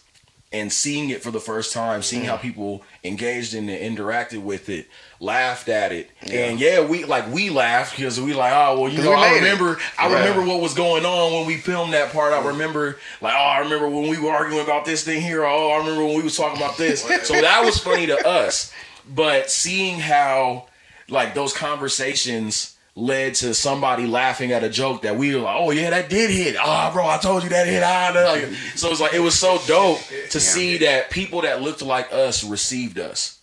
and 0.51 0.71
seeing 0.71 1.09
it 1.09 1.23
for 1.23 1.31
the 1.31 1.39
first 1.39 1.73
time, 1.73 2.03
seeing 2.03 2.25
how 2.25 2.37
people 2.37 2.83
engaged 3.03 3.55
in 3.55 3.67
it, 3.69 3.81
interacted 3.81 4.43
with 4.43 4.69
it, 4.69 4.87
laughed 5.19 5.67
at 5.67 5.91
it, 5.91 6.11
and 6.21 6.59
yeah, 6.59 6.79
we 6.79 7.05
like 7.05 7.27
we 7.33 7.49
laughed 7.49 7.95
because 7.95 8.21
we 8.21 8.33
like, 8.35 8.53
oh 8.53 8.79
well, 8.81 8.91
you 8.91 9.01
know, 9.01 9.13
I 9.13 9.31
made 9.31 9.37
it. 9.37 9.39
remember, 9.41 9.79
I 9.97 10.13
Right. 10.13 10.19
remember 10.19 10.45
what 10.45 10.61
was 10.61 10.75
going 10.75 11.05
on 11.05 11.33
when 11.33 11.47
we 11.47 11.57
filmed 11.57 11.93
that 11.93 12.11
part. 12.13 12.33
I 12.33 12.45
remember 12.45 12.99
like, 13.19 13.33
oh, 13.33 13.37
I 13.43 13.59
remember 13.59 13.89
when 13.89 14.09
we 14.09 14.19
were 14.19 14.29
arguing 14.29 14.63
about 14.63 14.85
this 14.85 15.03
thing 15.03 15.21
here. 15.21 15.43
Oh, 15.43 15.71
I 15.71 15.77
remember 15.77 16.05
when 16.05 16.17
we 16.17 16.23
was 16.23 16.37
talking 16.37 16.57
about 16.61 16.77
this. 16.77 17.01
so 17.27 17.33
that 17.41 17.63
was 17.65 17.79
funny 17.79 18.05
to 18.05 18.27
us, 18.27 18.71
but 19.11 19.49
seeing 19.49 19.99
how 19.99 20.67
like 21.09 21.33
those 21.33 21.53
conversations 21.53 22.72
led 22.95 23.33
to 23.35 23.53
somebody 23.53 24.05
laughing 24.05 24.51
at 24.51 24.63
a 24.63 24.69
joke 24.69 25.01
that 25.01 25.15
we 25.15 25.33
were 25.35 25.41
like, 25.41 25.55
oh 25.57 25.71
yeah, 25.71 25.89
that 25.89 26.09
did 26.09 26.29
hit. 26.29 26.55
Ah, 26.59 26.91
bro, 26.93 27.07
I 27.07 27.17
told 27.17 27.43
you 27.43 27.49
that 27.49 27.67
hit. 27.67 27.81
Ah, 27.83 28.11
like, 28.13 28.53
so 28.75 28.89
it's 28.89 29.01
like 29.01 29.13
it 29.13 29.19
was 29.19 29.37
so 29.37 29.59
dope 29.67 29.99
to 30.29 30.39
see 30.39 30.77
that 30.79 31.09
people 31.09 31.41
that 31.41 31.61
looked 31.61 31.81
like 31.81 32.11
us 32.13 32.43
received 32.43 32.99
us. 32.99 33.39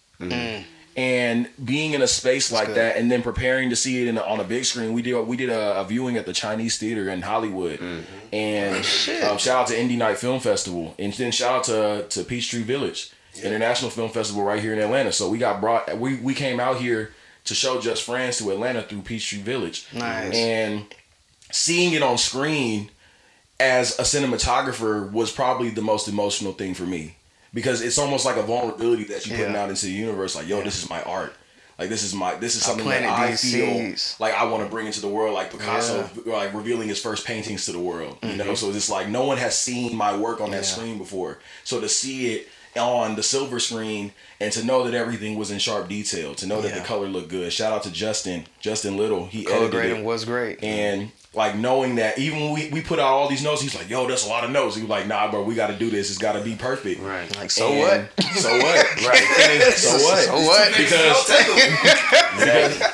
and 0.97 1.49
being 1.65 1.95
in 1.95 2.03
a 2.03 2.07
space 2.07 2.53
like 2.53 2.67
good. 2.69 2.77
that, 2.77 2.97
and 2.97 3.11
then 3.11 3.23
preparing 3.23 3.71
to 3.71 3.77
see 3.77 4.03
it 4.03 4.09
in 4.09 4.19
a, 4.19 4.23
on 4.23 4.41
a 4.41 4.45
big 4.45 4.65
screen. 4.65 4.93
We 4.93 5.03
did 5.03 5.27
we 5.27 5.37
did 5.37 5.49
a, 5.49 5.81
a 5.81 5.85
viewing 5.85 6.17
at 6.17 6.27
the 6.27 6.33
Chinese 6.33 6.79
Theater 6.79 7.09
in 7.09 7.23
Hollywood, 7.23 7.81
and 8.33 8.77
um, 8.77 8.83
shout 9.39 9.49
out 9.49 9.67
to 9.69 9.75
Indie 9.75 9.97
Night 9.97 10.19
Film 10.19 10.41
Festival, 10.41 10.95
and 10.99 11.13
then 11.15 11.33
shout 11.33 11.55
out 11.59 11.65
to 11.65 12.07
to 12.09 12.25
Peachtree 12.25 12.63
Village 12.63 13.13
International 13.43 13.91
Film 13.91 14.11
Festival 14.11 14.43
right 14.43 14.61
here 14.61 14.73
in 14.73 14.79
Atlanta. 14.79 15.13
So 15.13 15.29
we 15.29 15.39
got 15.39 15.61
brought. 15.61 15.97
We 15.99 16.17
we 16.17 16.35
came 16.35 16.61
out 16.61 16.77
here 16.79 17.13
to 17.51 17.55
show 17.55 17.81
Just 17.81 18.05
Friends 18.05 18.39
to 18.39 18.51
Atlanta 18.53 18.81
through 18.83 19.03
Peachtree 19.03 19.41
Village, 19.43 19.87
Nice. 19.93 20.35
and 20.35 20.87
seeing 21.53 21.93
it 21.95 22.03
on 22.03 22.17
screen 22.17 22.91
as 23.59 23.99
a 23.99 24.03
cinematographer 24.03 25.11
was 25.13 25.31
probably 25.31 25.69
the 25.71 25.83
most 25.83 26.09
emotional 26.09 26.53
thing 26.53 26.75
for 26.75 26.85
me 26.85 27.17
because 27.53 27.83
it's 27.83 27.99
almost 27.99 28.25
like 28.25 28.37
a 28.37 28.43
vulnerability 28.43 29.05
that 29.05 29.27
you're 29.27 29.37
putting 29.37 29.57
out 29.57 29.69
into 29.69 29.87
the 29.87 29.93
universe. 29.93 30.35
Like, 30.37 30.49
yo, 30.49 30.63
this 30.63 30.83
is 30.83 30.89
my 30.89 31.03
art. 31.03 31.35
Like 31.79 31.89
this 31.89 32.03
is 32.03 32.15
my 32.15 32.35
this 32.35 32.57
is 32.57 32.63
something 32.63 32.87
that 32.87 33.05
I 33.05 33.35
feel 33.37 33.95
like 34.19 34.35
I 34.35 34.45
want 34.45 34.63
to 34.63 34.69
bring 34.69 34.87
into 34.87 35.01
the 35.01 35.09
world. 35.09 35.33
Like 35.35 35.51
Picasso, 35.51 36.09
like 36.27 36.53
revealing 36.53 36.89
his 36.89 37.01
first 37.01 37.27
paintings 37.27 37.65
to 37.67 37.73
the 37.73 37.79
world. 37.81 38.19
You 38.23 38.37
know, 38.37 38.55
so 38.55 38.69
it's 38.69 38.91
like 38.91 39.09
no 39.09 39.25
one 39.25 39.39
has 39.39 39.59
seen 39.59 39.97
my 39.97 40.15
work 40.17 40.41
on 40.43 40.51
that 40.51 40.63
Mm-hmm. 40.63 40.81
Yeah. 40.81 40.85
screen 40.85 40.99
before. 40.99 41.39
So 41.65 41.81
to 41.81 41.89
see 41.89 42.35
it 42.35 42.49
on 42.77 43.17
the 43.17 43.23
silver 43.23 43.59
screen 43.59 44.13
and 44.41 44.53
to 44.53 44.65
know 44.65 44.85
that 44.85 44.95
everything 44.95 45.37
was 45.37 45.51
in 45.51 45.59
sharp 45.59 45.89
detail, 45.89 46.35
to 46.37 46.47
know 46.47 46.61
that 46.61 46.69
Yeah. 46.73 46.79
the 46.81 46.85
color 46.85 47.07
looked 47.09 47.29
good. 47.29 47.53
Shout 47.53 47.73
out 47.73 47.83
to 47.85 47.91
Justin, 47.93 48.47
Justin 48.61 48.97
Little. 48.97 49.27
He 49.27 49.45
Color 49.45 49.57
edited 49.57 49.73
grading 49.73 49.97
it. 49.99 50.05
was 50.05 50.25
great. 50.25 50.63
And 50.63 51.11
like 51.35 51.55
knowing 51.57 51.97
that 51.97 52.19
even 52.19 52.41
when 52.41 52.53
we, 52.53 52.69
we 52.71 52.81
put 52.81 52.99
out 52.99 53.07
all 53.07 53.29
these 53.29 53.43
notes, 53.45 53.61
he's 53.63 53.75
like, 53.75 53.89
yo, 53.89 54.07
that's 54.09 54.25
a 54.27 54.29
lot 54.29 54.43
of 54.45 54.51
notes. 54.51 54.75
He 54.77 54.83
was 54.83 54.91
like, 54.91 55.07
nah, 55.07 55.31
bro, 55.31 55.43
we 55.45 55.55
got 55.55 55.69
to 55.69 55.77
do 55.77 55.89
this. 55.91 56.11
It's 56.11 56.19
got 56.19 56.33
to 56.33 56.41
be 56.43 56.55
perfect. 56.57 57.01
Right. 57.03 57.35
Like, 57.37 57.51
so 57.51 57.69
And- 57.69 58.09
what? 58.09 58.25
So 58.37 58.51
what? 58.51 59.03
right. 59.07 59.73
So 59.75 59.93
what? 60.05 60.25
So 60.25 60.35
what? 60.43 60.77
Because 60.77 61.31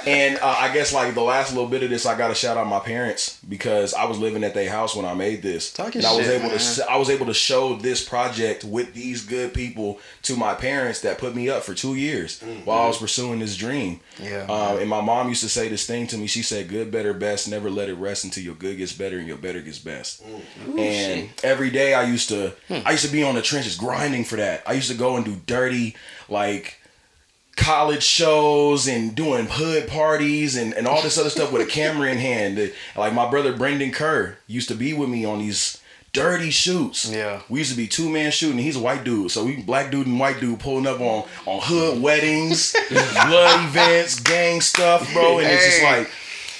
and 0.06 0.38
uh, 0.38 0.56
I 0.58 0.72
guess 0.72 0.92
like 0.92 1.14
the 1.14 1.20
last 1.22 1.52
little 1.52 1.68
bit 1.68 1.82
of 1.82 1.90
this, 1.90 2.06
I 2.06 2.16
got 2.16 2.28
to 2.28 2.34
shout 2.34 2.56
out 2.56 2.66
my 2.66 2.78
parents 2.80 3.38
because 3.48 3.94
I 3.94 4.04
was 4.04 4.18
living 4.18 4.44
at 4.44 4.54
their 4.54 4.70
house 4.70 4.94
when 4.96 5.04
I 5.06 5.14
made 5.14 5.42
this, 5.42 5.72
Talk 5.72 5.94
your 5.94 6.00
and 6.00 6.06
I 6.06 6.16
was 6.16 6.26
shit, 6.26 6.34
able 6.34 6.48
man. 6.48 6.50
to 6.50 6.56
s- 6.56 6.80
I 6.80 6.96
was 6.96 7.10
able 7.10 7.26
to 7.26 7.34
show 7.34 7.76
this 7.76 8.06
project 8.06 8.64
with 8.64 8.94
these 8.94 9.24
good 9.24 9.54
people 9.54 9.98
to 10.22 10.36
my 10.36 10.54
parents 10.54 11.00
that 11.02 11.18
put 11.18 11.34
me 11.34 11.48
up 11.48 11.62
for 11.62 11.74
two 11.74 11.94
years 11.94 12.40
while 12.64 12.82
I 12.82 12.86
was 12.88 12.98
pursuing 12.98 13.38
this 13.40 13.56
dream. 13.56 14.00
Yeah. 14.22 14.46
Um, 14.48 14.78
and 14.78 14.88
my 14.88 15.00
mom 15.00 15.28
used 15.28 15.42
to 15.42 15.48
say 15.48 15.68
this 15.68 15.86
thing 15.86 16.06
to 16.08 16.16
me. 16.16 16.26
She 16.26 16.42
said, 16.42 16.68
"Good, 16.68 16.90
better, 16.90 17.12
best. 17.14 17.48
Never 17.48 17.70
let 17.70 17.88
it 17.88 17.94
rest 17.94 18.24
until 18.24 18.42
your 18.44 18.54
good 18.54 18.76
gets 18.78 18.92
better 18.92 19.18
and 19.18 19.26
your 19.26 19.36
better 19.38 19.60
gets 19.60 19.78
best." 19.78 20.22
and 20.78 21.28
every 21.42 21.70
day 21.70 21.94
I 21.94 22.04
used 22.04 22.28
to 22.30 22.52
I 22.70 22.92
used 22.92 23.04
to 23.06 23.12
be 23.12 23.22
on 23.22 23.34
the 23.34 23.42
trenches 23.42 23.76
grinding 23.76 24.24
for 24.24 24.36
that. 24.36 24.62
I 24.66 24.72
used 24.72 24.90
to 24.90 24.96
go 24.96 25.16
and 25.16 25.24
do 25.24 25.36
dirty 25.46 25.94
like 26.28 26.78
college 27.56 28.02
shows 28.02 28.86
and 28.86 29.14
doing 29.14 29.46
hood 29.50 29.88
parties 29.88 30.56
and, 30.56 30.72
and 30.74 30.86
all 30.86 31.02
this 31.02 31.18
other 31.18 31.30
stuff 31.30 31.50
with 31.52 31.62
a 31.62 31.70
camera 31.70 32.10
in 32.10 32.18
hand. 32.18 32.72
Like 32.96 33.12
my 33.14 33.28
brother 33.28 33.56
Brendan 33.56 33.92
Kerr 33.92 34.36
used 34.46 34.68
to 34.68 34.74
be 34.74 34.92
with 34.92 35.08
me 35.08 35.24
on 35.24 35.38
these 35.40 35.80
dirty 36.12 36.50
shoots. 36.50 37.10
Yeah. 37.10 37.42
We 37.48 37.58
used 37.58 37.70
to 37.72 37.76
be 37.76 37.86
two 37.88 38.08
man 38.08 38.30
shooting. 38.30 38.58
He's 38.58 38.76
a 38.76 38.80
white 38.80 39.04
dude. 39.04 39.30
So 39.30 39.44
we 39.44 39.56
black 39.62 39.90
dude 39.90 40.06
and 40.06 40.18
white 40.18 40.40
dude 40.40 40.60
pulling 40.60 40.86
up 40.86 41.00
on 41.00 41.24
on 41.46 41.60
hood 41.62 42.00
weddings, 42.02 42.74
blood 42.90 43.64
events, 43.68 44.20
gang 44.20 44.60
stuff, 44.60 45.12
bro. 45.12 45.38
And 45.38 45.46
it's 45.48 45.64
just 45.64 45.82
like 45.82 46.10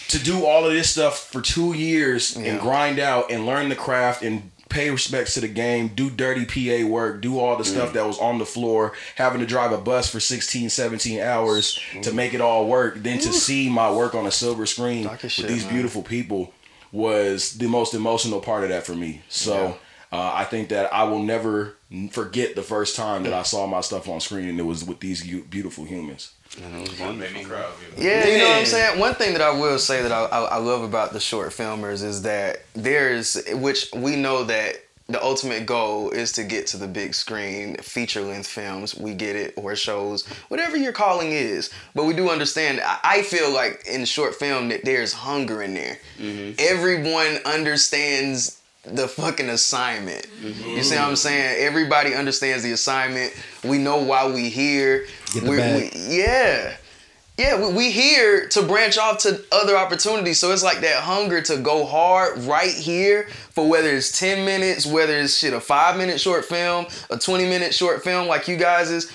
to 0.09 0.19
do 0.23 0.45
all 0.45 0.65
of 0.67 0.73
this 0.73 0.91
stuff 0.91 1.31
for 1.33 1.41
two 1.41 1.73
years 1.75 2.37
Yeah. 2.37 2.53
and 2.53 2.61
grind 2.61 2.99
out 2.99 3.31
and 3.31 3.45
learn 3.47 3.69
the 3.71 3.77
craft 3.77 4.23
and 4.23 4.51
pay 4.69 4.91
respects 4.91 5.35
to 5.35 5.41
the 5.41 5.49
game, 5.49 5.89
do 5.89 6.11
dirty 6.11 6.45
PA 6.45 6.87
work, 6.89 7.21
do 7.21 7.39
all 7.39 7.57
the 7.57 7.63
Mm. 7.65 7.73
stuff 7.73 7.93
that 7.93 8.07
was 8.07 8.19
on 8.19 8.39
the 8.39 8.47
floor, 8.47 8.93
having 9.15 9.41
to 9.41 9.47
drive 9.47 9.73
a 9.73 9.79
bus 9.79 10.09
for 10.11 10.19
16, 10.21 10.71
17 10.71 11.21
hours 11.21 11.79
to 12.03 12.13
make 12.13 12.35
it 12.35 12.41
all 12.41 12.67
work, 12.67 13.03
then 13.03 13.19
to 13.21 13.33
see 13.33 13.69
my 13.69 13.91
work 13.91 14.15
on 14.15 14.27
a 14.27 14.31
silver 14.33 14.67
screen 14.67 15.05
Talk 15.05 15.23
with 15.23 15.33
shit, 15.33 15.49
these 15.49 15.65
man. 15.65 15.73
beautiful 15.75 16.03
people 16.03 16.53
was 16.93 17.53
the 17.59 17.69
most 17.69 17.95
emotional 17.95 18.41
part 18.41 18.65
of 18.65 18.71
that 18.71 18.85
for 18.87 18.95
me. 18.95 19.23
So 19.29 19.77
uh, 20.13 20.33
I 20.35 20.45
think 20.45 20.69
that 20.71 20.93
I 20.93 21.05
will 21.05 21.23
never 21.23 21.75
forget 22.11 22.55
the 22.57 22.63
first 22.63 22.97
time 22.97 23.23
that 23.25 23.33
I 23.33 23.43
saw 23.43 23.67
my 23.67 23.81
stuff 23.81 24.09
on 24.09 24.21
screen 24.21 24.49
and 24.49 24.59
it 24.59 24.65
was 24.65 24.85
with 24.85 25.01
these 25.01 25.23
beautiful 25.23 25.85
humans. 25.85 26.31
Made 26.59 27.33
me 27.35 27.45
cry. 27.45 27.67
Yeah, 27.99 28.27
you 28.27 28.39
know 28.39 28.49
what 28.49 28.59
I'm 28.59 28.67
saying. 28.67 28.99
One 28.99 29.15
thing 29.15 29.33
that 29.33 29.43
I 29.43 29.51
will 29.51 29.79
say 29.79 30.03
that 30.03 30.13
I, 30.13 30.25
I, 30.25 30.41
I 30.43 30.57
love 30.57 30.83
about 30.83 31.13
the 31.13 31.21
short 31.21 31.51
filmers 31.51 32.03
is 32.03 32.23
that 32.23 32.63
there's, 32.75 33.43
which 33.53 33.89
we 33.95 34.17
know 34.17 34.45
that 34.45 34.77
the 35.09 35.23
ultimate 35.23 35.67
goal 35.67 36.11
is 36.11 36.33
to 36.33 36.43
get 36.43 36.67
to 36.69 36.77
the 36.77 36.89
big 36.89 37.15
screen, 37.15 37.77
feature 37.77 38.23
length 38.23 38.49
films. 38.49 38.95
We 38.95 39.15
get 39.15 39.37
it, 39.37 39.55
or 39.57 39.77
shows, 39.77 40.27
whatever 40.49 40.77
your 40.77 40.93
calling 40.93 41.33
is. 41.33 41.71
But 41.95 42.05
we 42.07 42.15
do 42.15 42.29
understand. 42.29 42.81
I, 42.85 42.99
I 43.05 43.23
feel 43.23 43.53
like 43.53 43.85
in 43.87 44.05
short 44.05 44.35
film 44.35 44.69
that 44.71 44.85
there's 44.85 45.13
hunger 45.13 45.63
in 45.63 45.75
there. 45.75 45.99
Mm-hmm. 46.19 46.55
Everyone 46.59 47.39
understands 47.45 48.61
the 48.93 49.09
fucking 49.09 49.49
assignment. 49.49 50.27
You 50.43 50.83
see 50.83 50.95
what 50.97 51.05
I'm 51.05 51.17
saying? 51.17 51.57
Everybody 51.67 52.15
understands 52.15 52.63
the 52.63 52.73
assignment. 52.73 53.33
We 53.65 53.79
know 53.79 53.97
why 54.03 54.27
we 54.31 54.49
here. 54.49 55.07
We- 55.43 55.91
yeah. 56.17 56.77
Yeah, 57.39 57.61
we, 57.69 57.75
we 57.75 57.91
here 57.91 58.49
to 58.49 58.63
branch 58.63 58.97
off 58.97 59.19
to 59.25 59.45
other 59.53 59.77
opportunities. 59.77 60.39
So 60.39 60.53
it's 60.53 60.63
like 60.63 60.81
that 60.81 61.03
hunger 61.03 61.43
to 61.43 61.59
go 61.59 61.85
hard 61.85 62.39
right 62.45 62.73
here 62.73 63.29
for 63.51 63.69
whether 63.69 63.91
it's 63.91 64.19
10 64.19 64.47
minutes, 64.47 64.87
whether 64.87 65.13
it's 65.19 65.37
shit, 65.37 65.53
a 65.53 65.61
five 65.61 65.99
minute 65.99 66.19
short 66.19 66.47
film, 66.47 66.87
a 67.11 67.19
20 67.19 67.45
minute 67.45 67.75
short 67.75 68.03
film 68.03 68.27
like 68.27 68.49
you 68.49 68.57
guys 68.57 68.91
is. 68.91 69.13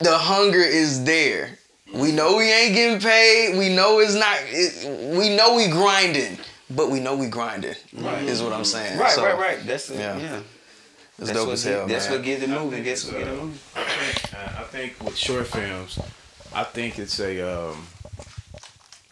The 0.00 0.16
hunger 0.16 0.58
is 0.60 1.04
there. 1.04 1.58
We 1.92 2.12
know 2.12 2.36
we 2.36 2.50
ain't 2.52 2.74
getting 2.74 3.00
paid. 3.00 3.56
We 3.58 3.68
know 3.74 3.98
it's 3.98 4.14
not, 4.14 4.36
it, 4.42 5.16
we 5.18 5.34
know 5.34 5.54
we 5.56 5.68
grinding, 5.68 6.38
but 6.70 6.90
we 6.90 7.00
know 7.00 7.16
we 7.16 7.26
grinding, 7.28 7.74
is 7.94 8.42
what 8.42 8.52
I'm 8.52 8.64
saying. 8.64 8.98
Right, 8.98 9.10
So, 9.12 9.24
right, 9.24 9.38
right. 9.38 9.66
That's 9.66 9.90
it. 9.90 9.98
Yeah. 9.98 10.18
Yeah. 10.18 10.40
It's 11.18 11.28
That's 11.28 11.32
dope 11.32 11.46
what 11.48 11.52
as 11.54 11.64
get- 11.64 11.72
hell, 11.74 11.86
That's 11.86 12.06
man. 12.08 12.14
what 12.18 12.24
gets 12.24 12.42
it 12.42 12.48
moving. 12.48 12.84
That's 12.84 13.04
what 13.04 13.18
get 13.18 13.28
it 13.28 13.34
moving. 13.34 13.58
I 13.76 13.82
think, 13.84 14.34
uh, 14.34 14.60
I 14.60 14.62
think 14.64 15.02
with 15.04 15.16
short 15.16 15.46
films, 15.48 15.98
I 16.54 16.64
think 16.64 16.98
it's 16.98 17.20
a, 17.20 17.40
um, 17.42 17.86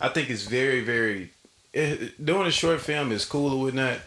I 0.01 0.09
think 0.09 0.31
it's 0.31 0.45
very, 0.45 0.81
very, 0.83 1.31
it, 1.75 2.25
doing 2.25 2.47
a 2.47 2.51
short 2.51 2.81
film 2.81 3.13
is 3.13 3.25
cool 3.27 3.53
or 3.53 3.61
whatnot, 3.61 3.99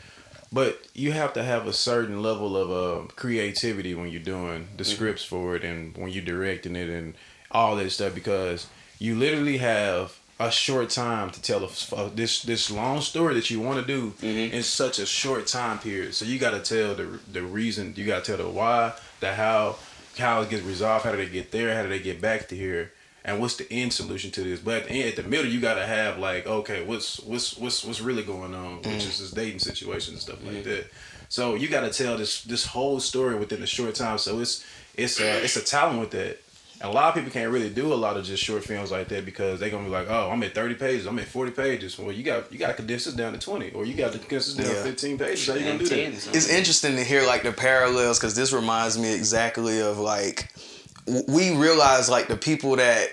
but 0.51 0.81
you 0.95 1.11
have 1.11 1.33
to 1.33 1.43
have 1.43 1.67
a 1.67 1.73
certain 1.73 2.21
level 2.23 2.57
of 2.57 2.71
uh, 2.71 3.07
creativity 3.15 3.93
when 3.93 4.09
you're 4.09 4.21
doing 4.21 4.67
the 4.77 4.83
scripts 4.83 5.23
for 5.23 5.55
it 5.55 5.63
and 5.63 5.95
when 5.97 6.09
you're 6.11 6.25
directing 6.25 6.75
it 6.75 6.89
and 6.89 7.13
all 7.51 7.75
that 7.75 7.89
stuff 7.91 8.15
because 8.15 8.67
you 8.97 9.15
literally 9.15 9.57
have 9.57 10.17
a 10.41 10.51
short 10.51 10.89
time 10.89 11.29
to 11.29 11.41
tell 11.41 11.63
a, 11.63 11.95
uh, 11.95 12.09
this 12.13 12.41
this 12.41 12.71
long 12.71 13.01
story 13.01 13.33
that 13.35 13.49
you 13.49 13.59
want 13.59 13.85
to 13.85 13.85
do 13.85 14.13
in 14.25 14.63
such 14.63 14.99
a 14.99 15.05
short 15.05 15.47
time 15.47 15.79
period. 15.79 16.13
So 16.13 16.25
you 16.25 16.39
got 16.39 16.51
to 16.51 16.59
tell 16.59 16.95
the 16.95 17.19
the 17.31 17.43
reason, 17.43 17.93
you 17.95 18.05
got 18.05 18.23
to 18.23 18.35
tell 18.35 18.43
the 18.43 18.51
why, 18.51 18.93
the 19.19 19.33
how, 19.33 19.77
how 20.17 20.41
it 20.41 20.49
gets 20.49 20.63
resolved, 20.63 21.05
how 21.05 21.11
did 21.11 21.19
they 21.19 21.31
get 21.31 21.51
there, 21.51 21.75
how 21.75 21.83
did 21.83 21.91
they 21.91 21.99
get 21.99 22.19
back 22.21 22.47
to 22.49 22.55
here, 22.55 22.91
and 23.23 23.39
what's 23.39 23.57
the 23.57 23.71
end 23.71 23.93
solution 23.93 24.31
to 24.31 24.43
this. 24.43 24.59
But 24.59 24.83
at 24.83 24.87
the, 24.87 24.93
end, 24.93 25.09
at 25.09 25.15
the 25.23 25.29
middle, 25.29 25.49
you 25.49 25.59
got 25.59 25.75
to 25.75 25.85
have 25.85 26.17
like, 26.17 26.47
okay, 26.47 26.83
what's 26.83 27.19
what's 27.19 27.57
what's 27.57 27.83
what's 27.85 28.01
really 28.01 28.23
going 28.23 28.53
on, 28.55 28.77
which 28.77 29.05
is 29.05 29.19
this 29.19 29.31
dating 29.31 29.59
situation 29.59 30.15
and 30.15 30.21
stuff 30.21 30.43
like 30.43 30.63
that. 30.63 30.87
So 31.29 31.55
you 31.55 31.69
got 31.69 31.81
to 31.81 31.91
tell 31.91 32.17
this 32.17 32.43
this 32.43 32.65
whole 32.65 32.99
story 32.99 33.35
within 33.35 33.61
a 33.63 33.67
short 33.67 33.95
time. 33.95 34.17
So 34.17 34.39
it's 34.39 34.65
it's 34.95 35.19
a 35.19 35.43
it's 35.43 35.55
a 35.55 35.63
talent 35.63 35.99
with 35.99 36.11
that. 36.11 36.41
And 36.81 36.89
a 36.89 36.93
lot 36.93 37.09
of 37.09 37.13
people 37.15 37.29
can't 37.31 37.51
really 37.51 37.69
do 37.69 37.93
a 37.93 37.95
lot 37.95 38.17
of 38.17 38.25
just 38.25 38.43
short 38.43 38.63
films 38.63 38.89
like 38.91 39.07
that 39.09 39.23
because 39.23 39.59
they're 39.59 39.69
gonna 39.69 39.83
be 39.85 39.89
like, 39.91 40.07
oh, 40.09 40.31
I'm 40.31 40.41
at 40.43 40.55
30 40.55 40.75
pages, 40.75 41.05
I'm 41.05 41.19
at 41.19 41.25
40 41.25 41.51
pages. 41.51 41.97
Well, 41.99 42.11
you 42.11 42.23
got 42.23 42.51
you 42.51 42.57
got 42.57 42.67
to 42.69 42.73
condense 42.73 43.05
this 43.05 43.13
down 43.13 43.33
to 43.33 43.39
20, 43.39 43.71
or 43.71 43.85
you 43.85 43.93
got 43.93 44.11
to 44.13 44.19
condense 44.19 44.47
this 44.53 44.55
down 44.55 44.75
Yeah. 44.75 44.83
to 44.83 44.89
15 44.89 45.17
pages. 45.19 45.47
How 45.47 45.53
you 45.53 45.65
gonna 45.65 45.77
do 45.77 45.85
that? 45.85 46.35
it's 46.35 46.49
interesting 46.49 46.95
to 46.95 47.03
hear 47.03 47.25
like 47.25 47.43
the 47.43 47.51
parallels 47.51 48.17
because 48.19 48.35
this 48.35 48.51
reminds 48.51 48.97
me 48.97 49.13
exactly 49.13 49.79
of 49.81 49.99
like 49.99 50.51
we 51.27 51.55
realize 51.55 52.09
like 52.09 52.27
the 52.27 52.37
people 52.37 52.75
that 52.77 53.09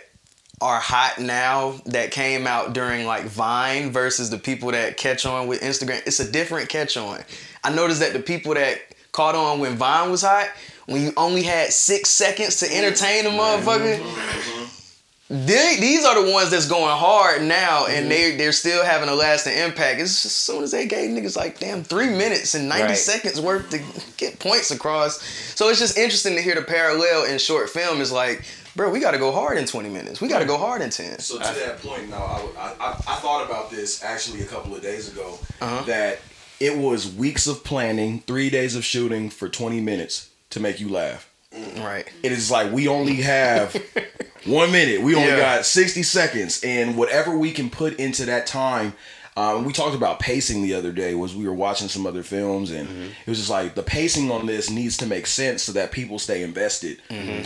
are 0.60 0.80
hot 0.80 1.20
now 1.20 1.74
that 1.86 2.10
came 2.10 2.46
out 2.46 2.72
during 2.72 3.06
like 3.06 3.24
Vine 3.24 3.92
versus 3.92 4.28
the 4.30 4.38
people 4.38 4.72
that 4.72 4.96
catch 4.96 5.24
on 5.26 5.46
with 5.46 5.60
Instagram. 5.60 6.02
It's 6.06 6.20
a 6.20 6.30
different 6.30 6.68
catch 6.68 6.96
on. 6.96 7.20
I 7.62 7.70
noticed 7.72 8.00
that 8.00 8.12
the 8.12 8.18
people 8.20 8.54
that 8.54 8.78
caught 9.12 9.34
on 9.36 9.60
when 9.60 9.76
Vine 9.76 10.10
was 10.10 10.22
hot, 10.22 10.48
when 10.88 11.02
you 11.02 11.12
only 11.18 11.42
had 11.42 11.70
six 11.70 12.08
seconds 12.08 12.60
to 12.60 12.76
entertain 12.76 13.26
a 13.26 13.28
mm-hmm. 13.28 13.38
motherfucker. 13.38 13.98
Mm-hmm. 13.98 14.64
They, 15.30 15.76
these 15.78 16.06
are 16.06 16.24
the 16.24 16.32
ones 16.32 16.50
that's 16.50 16.66
going 16.66 16.96
hard 16.96 17.42
now, 17.42 17.84
and 17.84 18.00
mm-hmm. 18.00 18.08
they 18.08 18.36
they're 18.36 18.52
still 18.52 18.82
having 18.82 19.10
a 19.10 19.14
lasting 19.14 19.52
impact. 19.58 20.00
It's 20.00 20.22
just 20.22 20.24
as 20.24 20.32
soon 20.32 20.62
as 20.62 20.70
they 20.70 20.86
gave 20.86 21.10
niggas 21.10 21.36
like 21.36 21.60
damn 21.60 21.84
three 21.84 22.08
minutes 22.08 22.54
and 22.54 22.66
ninety 22.66 22.84
Right. 22.84 22.96
seconds 22.96 23.38
worth 23.38 23.68
to 23.68 23.82
get 24.16 24.38
points 24.38 24.70
across. 24.70 25.20
So 25.54 25.68
it's 25.68 25.78
just 25.78 25.98
interesting 25.98 26.34
to 26.36 26.40
hear 26.40 26.54
the 26.54 26.62
parallel 26.62 27.24
in 27.24 27.38
short 27.38 27.68
film. 27.68 28.00
Is 28.00 28.10
like, 28.10 28.46
bro, 28.74 28.90
we 28.90 29.00
got 29.00 29.10
to 29.10 29.18
go 29.18 29.30
hard 29.30 29.58
in 29.58 29.66
twenty 29.66 29.90
minutes. 29.90 30.22
We 30.22 30.28
got 30.28 30.38
to 30.38 30.46
go 30.46 30.56
hard 30.56 30.80
in 30.80 30.88
ten. 30.88 31.18
So 31.18 31.36
to 31.36 31.44
that 31.44 31.82
point, 31.82 32.08
now 32.08 32.22
I, 32.24 32.48
I, 32.58 32.74
I, 32.80 32.90
I 32.92 33.16
thought 33.16 33.44
about 33.44 33.70
this 33.70 34.02
actually 34.02 34.40
a 34.40 34.46
couple 34.46 34.74
of 34.74 34.80
days 34.80 35.12
ago 35.12 35.38
Uh-huh. 35.60 35.84
that 35.84 36.20
it 36.58 36.78
was 36.78 37.14
weeks 37.14 37.46
of 37.46 37.62
planning, 37.64 38.20
three 38.20 38.48
days 38.48 38.74
of 38.74 38.84
shooting 38.84 39.28
for 39.28 39.50
20 39.50 39.80
minutes 39.82 40.27
to 40.50 40.60
make 40.60 40.80
you 40.80 40.88
laugh. 40.88 41.28
Right. 41.78 42.06
It 42.22 42.32
is 42.32 42.50
like 42.50 42.72
we 42.72 42.88
only 42.88 43.16
have 43.16 43.74
One 44.46 44.70
minute. 44.72 45.02
We 45.02 45.14
only 45.14 45.28
Yeah. 45.28 45.36
got 45.56 45.66
60 45.66 46.02
seconds. 46.04 46.62
And 46.64 46.96
whatever 46.96 47.36
we 47.36 47.50
can 47.52 47.70
put 47.70 47.98
into 47.98 48.24
that 48.26 48.46
time. 48.46 48.94
Um, 49.36 49.64
we 49.64 49.72
talked 49.72 49.94
about 49.94 50.18
pacing 50.18 50.62
the 50.62 50.74
other 50.74 50.90
day 50.90 51.14
was 51.14 51.32
we 51.34 51.46
were 51.46 51.54
watching 51.54 51.86
some 51.88 52.06
other 52.08 52.24
films 52.24 52.72
and 52.72 52.88
it 53.24 53.28
was 53.30 53.38
just 53.38 53.50
like 53.50 53.76
the 53.76 53.84
pacing 53.84 54.32
on 54.32 54.46
this 54.46 54.68
needs 54.68 54.96
to 54.96 55.06
make 55.06 55.28
sense 55.28 55.62
so 55.62 55.70
that 55.72 55.92
people 55.92 56.18
stay 56.18 56.42
invested. 56.42 57.00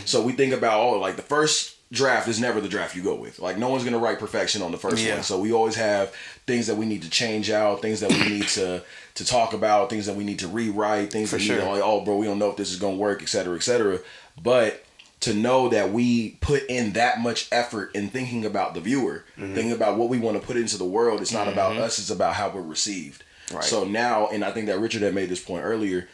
So 0.05 0.23
we 0.23 0.33
think 0.33 0.53
about 0.53 0.79
oh 0.79 0.97
like 0.99 1.17
the 1.17 1.21
first 1.21 1.75
draft 1.91 2.27
is 2.27 2.39
never 2.39 2.59
the 2.59 2.67
draft 2.67 2.95
you 2.95 3.03
go 3.03 3.13
with. 3.13 3.37
Like 3.37 3.59
no 3.59 3.69
one's 3.69 3.83
gonna 3.83 3.99
write 3.99 4.17
perfection 4.17 4.63
on 4.63 4.71
the 4.71 4.77
first 4.79 5.03
Yeah. 5.03 5.15
one. 5.15 5.23
So 5.23 5.39
we 5.39 5.51
always 5.53 5.75
have 5.75 6.11
things 6.47 6.65
that 6.65 6.75
we 6.77 6.87
need 6.87 7.03
to 7.03 7.11
change 7.11 7.51
out, 7.51 7.83
things 7.83 7.99
that 7.99 8.09
we 8.09 8.27
need 8.27 8.47
to 8.49 8.81
to 9.15 9.25
talk 9.25 9.53
about, 9.53 9.89
things 9.89 10.05
that 10.07 10.15
we 10.15 10.23
need 10.23 10.39
to 10.39 10.47
rewrite, 10.47 11.11
things 11.11 11.29
For 11.29 11.37
that 11.37 11.43
sure. 11.43 11.55
you 11.57 11.61
know, 11.63 11.71
like, 11.71 11.81
oh 11.83 12.01
bro, 12.03 12.17
we 12.17 12.25
don't 12.25 12.39
know 12.39 12.49
if 12.49 12.57
this 12.57 12.71
is 12.71 12.79
gonna 12.79 12.95
work, 12.95 13.21
et 13.21 13.29
cetera, 13.29 13.55
et 13.55 13.63
cetera. 13.63 13.99
But 14.41 14.83
to 15.21 15.33
know 15.33 15.69
that 15.69 15.91
we 15.93 16.31
put 16.41 16.63
in 16.67 16.93
that 16.93 17.19
much 17.21 17.47
effort 17.51 17.95
in 17.95 18.09
thinking 18.09 18.43
about 18.45 18.73
the 18.73 18.81
viewer, 18.81 19.23
Mm-hmm. 19.37 19.53
thinking 19.53 19.71
about 19.71 19.97
what 19.97 20.09
we 20.09 20.17
want 20.19 20.39
to 20.39 20.45
put 20.45 20.57
into 20.57 20.77
the 20.77 20.83
world, 20.85 21.21
it's 21.21 21.31
not 21.31 21.47
about 21.47 21.77
us, 21.77 21.99
it's 21.99 22.09
about 22.09 22.33
how 22.33 22.49
we're 22.49 22.61
received. 22.61 23.23
Right. 23.53 23.63
So 23.63 23.83
now, 23.83 24.27
and 24.27 24.43
I 24.43 24.51
think 24.51 24.67
that 24.67 24.79
Richard 24.79 25.01
had 25.03 25.13
made 25.13 25.29
this 25.29 25.43
point 25.43 25.63
earlier, 25.63 26.07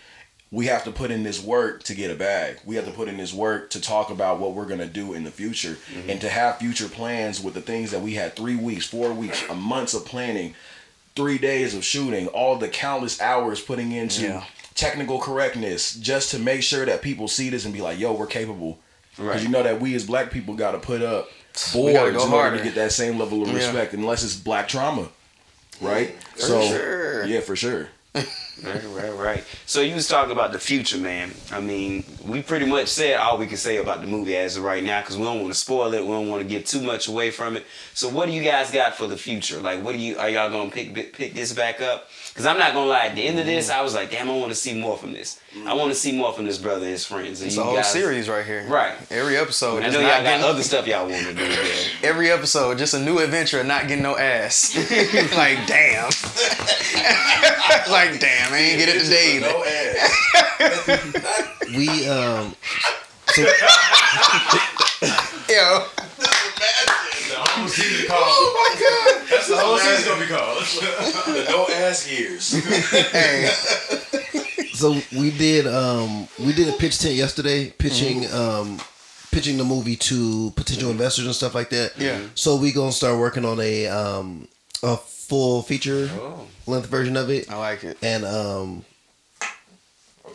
we 0.52 0.66
have 0.66 0.84
to 0.86 0.92
put 0.92 1.12
in 1.12 1.22
this 1.24 1.42
work 1.42 1.84
to 1.84 1.94
get 1.96 2.10
a 2.12 2.16
bag. 2.16 2.60
We 2.66 2.76
have 2.76 2.86
to 2.86 2.92
put 2.92 3.08
in 3.08 3.18
this 3.18 3.34
work 3.34 3.70
to 3.70 3.80
talk 3.82 4.10
about 4.10 4.40
what 4.40 4.54
we're 4.56 4.66
gonna 4.66 4.88
do 4.88 5.14
in 5.14 5.24
the 5.24 5.32
future 5.32 5.78
Mm-hmm. 5.94 6.10
and 6.10 6.22
to 6.22 6.30
have 6.30 6.58
future 6.58 6.90
plans 6.90 7.40
with 7.42 7.54
the 7.54 7.62
things 7.62 7.92
that 7.92 8.02
we 8.02 8.16
had 8.16 8.36
three 8.36 8.56
weeks, 8.56 8.86
four 8.88 9.14
weeks, 9.14 9.42
a 9.50 9.56
months 9.56 9.94
of 9.94 10.06
planning, 10.06 10.56
three 11.20 11.38
days 11.38 11.76
of 11.76 11.84
shooting, 11.84 12.28
all 12.28 12.56
the 12.56 12.70
countless 12.70 13.20
hours 13.20 13.60
putting 13.60 13.92
into 13.92 14.22
Yeah. 14.24 14.44
technical 14.74 15.20
correctness 15.20 15.94
just 15.96 16.32
to 16.32 16.40
make 16.40 16.64
sure 16.64 16.86
that 16.86 17.02
people 17.02 17.28
see 17.28 17.50
this 17.50 17.66
and 17.66 17.74
be 17.74 17.82
like, 17.82 18.00
yo, 18.00 18.14
we're 18.14 18.26
capable. 18.26 18.80
Because 19.18 19.28
Right. 19.36 19.44
you 19.44 19.50
know 19.50 19.62
that 19.64 19.82
we 19.82 19.96
as 19.96 20.06
black 20.06 20.32
people 20.32 20.54
got 20.54 20.72
to 20.72 20.78
put 20.78 21.02
up 21.02 21.30
boards 21.74 22.16
go 22.16 22.26
in 22.26 22.32
order 22.34 22.58
to 22.58 22.64
get 22.64 22.76
that 22.76 22.94
same 22.94 23.20
level 23.20 23.42
of 23.42 23.50
Yeah. 23.50 23.56
respect, 23.56 23.94
unless 23.94 24.24
it's 24.24 24.36
black 24.36 24.70
trauma, 24.70 25.10
right? 25.82 26.16
For 26.36 26.42
so 26.42 26.62
sure. 26.70 27.26
yeah, 27.26 27.42
for 27.42 27.58
sure. 27.58 27.90
Right, 28.16 28.84
right, 28.88 29.16
right. 29.18 29.44
So 29.66 29.82
you 29.82 29.96
was 29.96 30.08
talking 30.08 30.32
about 30.32 30.52
the 30.52 30.60
future, 30.60 30.98
man. 30.98 31.32
I 31.52 31.62
mean, 31.62 32.04
we 32.26 32.42
pretty 32.42 32.66
much 32.66 32.88
said 32.88 33.18
all 33.18 33.38
we 33.38 33.48
can 33.48 33.56
say 33.56 33.78
about 33.78 34.02
the 34.02 34.08
movie 34.08 34.36
as 34.36 34.58
of 34.58 34.64
right 34.64 34.84
now 34.84 35.00
because 35.00 35.18
we 35.18 35.24
don't 35.24 35.40
want 35.42 35.54
to 35.54 35.60
spoil 35.60 35.94
it. 35.94 36.02
We 36.02 36.12
don't 36.12 36.28
want 36.28 36.42
to 36.44 36.48
give 36.48 36.66
too 36.66 36.82
much 36.82 37.08
away 37.08 37.32
from 37.32 37.56
it. 37.56 37.66
So 37.94 38.10
what 38.10 38.26
do 38.26 38.34
you 38.34 38.44
guys 38.44 38.72
got 38.72 38.96
for 38.96 39.08
the 39.08 39.16
future? 39.16 39.62
Like, 39.62 39.84
what 39.84 39.94
do 39.94 40.00
you 40.00 40.18
are 40.18 40.30
y'all 40.30 40.50
gonna 40.50 40.72
pick 40.72 41.14
pick 41.14 41.34
this 41.34 41.54
back 41.54 41.80
up? 41.82 42.10
Because 42.40 42.54
I'm 42.54 42.58
not 42.58 42.74
gonna 42.74 42.90
lie. 42.90 43.08
At 43.08 43.16
the 43.16 43.28
end 43.28 43.38
of 43.38 43.46
this, 43.46 43.70
I 43.70 43.82
was 43.82 43.94
like, 43.94 44.12
damn, 44.12 44.30
I 44.30 44.34
want 44.34 44.48
to 44.50 44.56
see 44.56 44.74
more 44.74 44.96
from 44.96 45.12
this. 45.12 45.42
I 45.66 45.74
want 45.74 45.92
to 45.92 45.96
see 45.96 46.14
more 46.14 46.32
from 46.32 46.46
this 46.46 46.58
brother 46.58 46.84
and 46.86 46.94
his 46.94 47.06
friends. 47.06 47.42
And 47.42 47.50
It's 47.50 47.58
a 47.58 47.64
whole 47.66 47.76
guys- 47.76 47.92
series 47.92 48.30
right 48.30 48.46
here. 48.46 48.66
Right. 48.66 48.94
Every 49.12 49.36
episode. 49.36 49.84
I 49.84 49.88
just 49.88 50.00
know 50.00 50.08
y'all 50.08 50.24
got 50.24 50.40
other 50.40 50.64
stuff 50.64 50.88
y'all 50.88 51.10
want 51.10 51.22
to 51.26 51.34
do. 51.34 51.46
There. 51.50 51.76
Every 52.04 52.32
episode, 52.32 52.78
just 52.78 52.94
a 52.94 53.00
new 53.00 53.20
adventure 53.20 53.60
of 53.60 53.66
not 53.68 53.90
getting 53.90 54.04
no 54.04 54.18
ass. 54.18 54.74
like, 55.36 55.68
damn. 55.68 56.06
like, 57.92 58.22
damn, 58.22 58.54
I 58.54 58.58
ain't 58.58 58.80
get 58.80 58.88
it 58.88 59.04
today. 59.04 59.40
No 59.42 59.66
ass. 59.66 60.10
We 61.76 62.08
um. 62.08 62.56
So 63.28 63.44
Yo. 65.50 65.86
That's 66.18 67.30
The 67.30 67.36
whole 67.38 67.68
season 67.68 68.08
called. 68.08 68.24
Oh 68.28 68.54
my 68.56 68.80
god. 68.82 69.30
That's 69.30 69.48
the 69.48 69.58
whole 69.58 69.78
season 69.78 70.06
gonna 70.14 70.26
be 70.26 70.28
called. 70.32 70.64
The 71.36 71.46
no 71.50 71.68
ass 71.86 72.10
years. 72.12 72.54
Hey. 73.12 73.50
so 74.74 75.00
we 75.18 75.32
did 75.32 75.68
um 75.68 76.28
we 76.40 76.54
did 76.54 76.68
a 76.70 76.74
pitch 76.74 77.00
tent 77.00 77.16
yesterday 77.16 77.70
pitching 77.70 78.22
Mm-hmm. 78.24 78.36
um 78.36 78.80
pitching 79.32 79.58
the 79.58 79.64
movie 79.64 79.96
to 79.96 80.52
potential 80.56 80.90
investors 80.92 81.26
and 81.26 81.36
stuff 81.36 81.54
like 81.56 81.70
that. 81.70 81.94
Yeah. 81.98 82.20
So 82.36 82.56
we 82.58 82.72
gonna 82.72 82.92
start 82.92 83.18
working 83.20 83.46
on 83.46 83.60
a 83.60 83.88
um 83.88 84.48
a 84.84 84.98
full 84.98 85.62
feature 85.62 86.10
Oh. 86.14 86.46
length 86.68 86.88
version 86.90 87.16
of 87.16 87.30
it 87.30 87.50
I 87.52 87.56
like 87.58 87.84
it. 87.84 87.98
and 88.02 88.26
um 88.26 88.84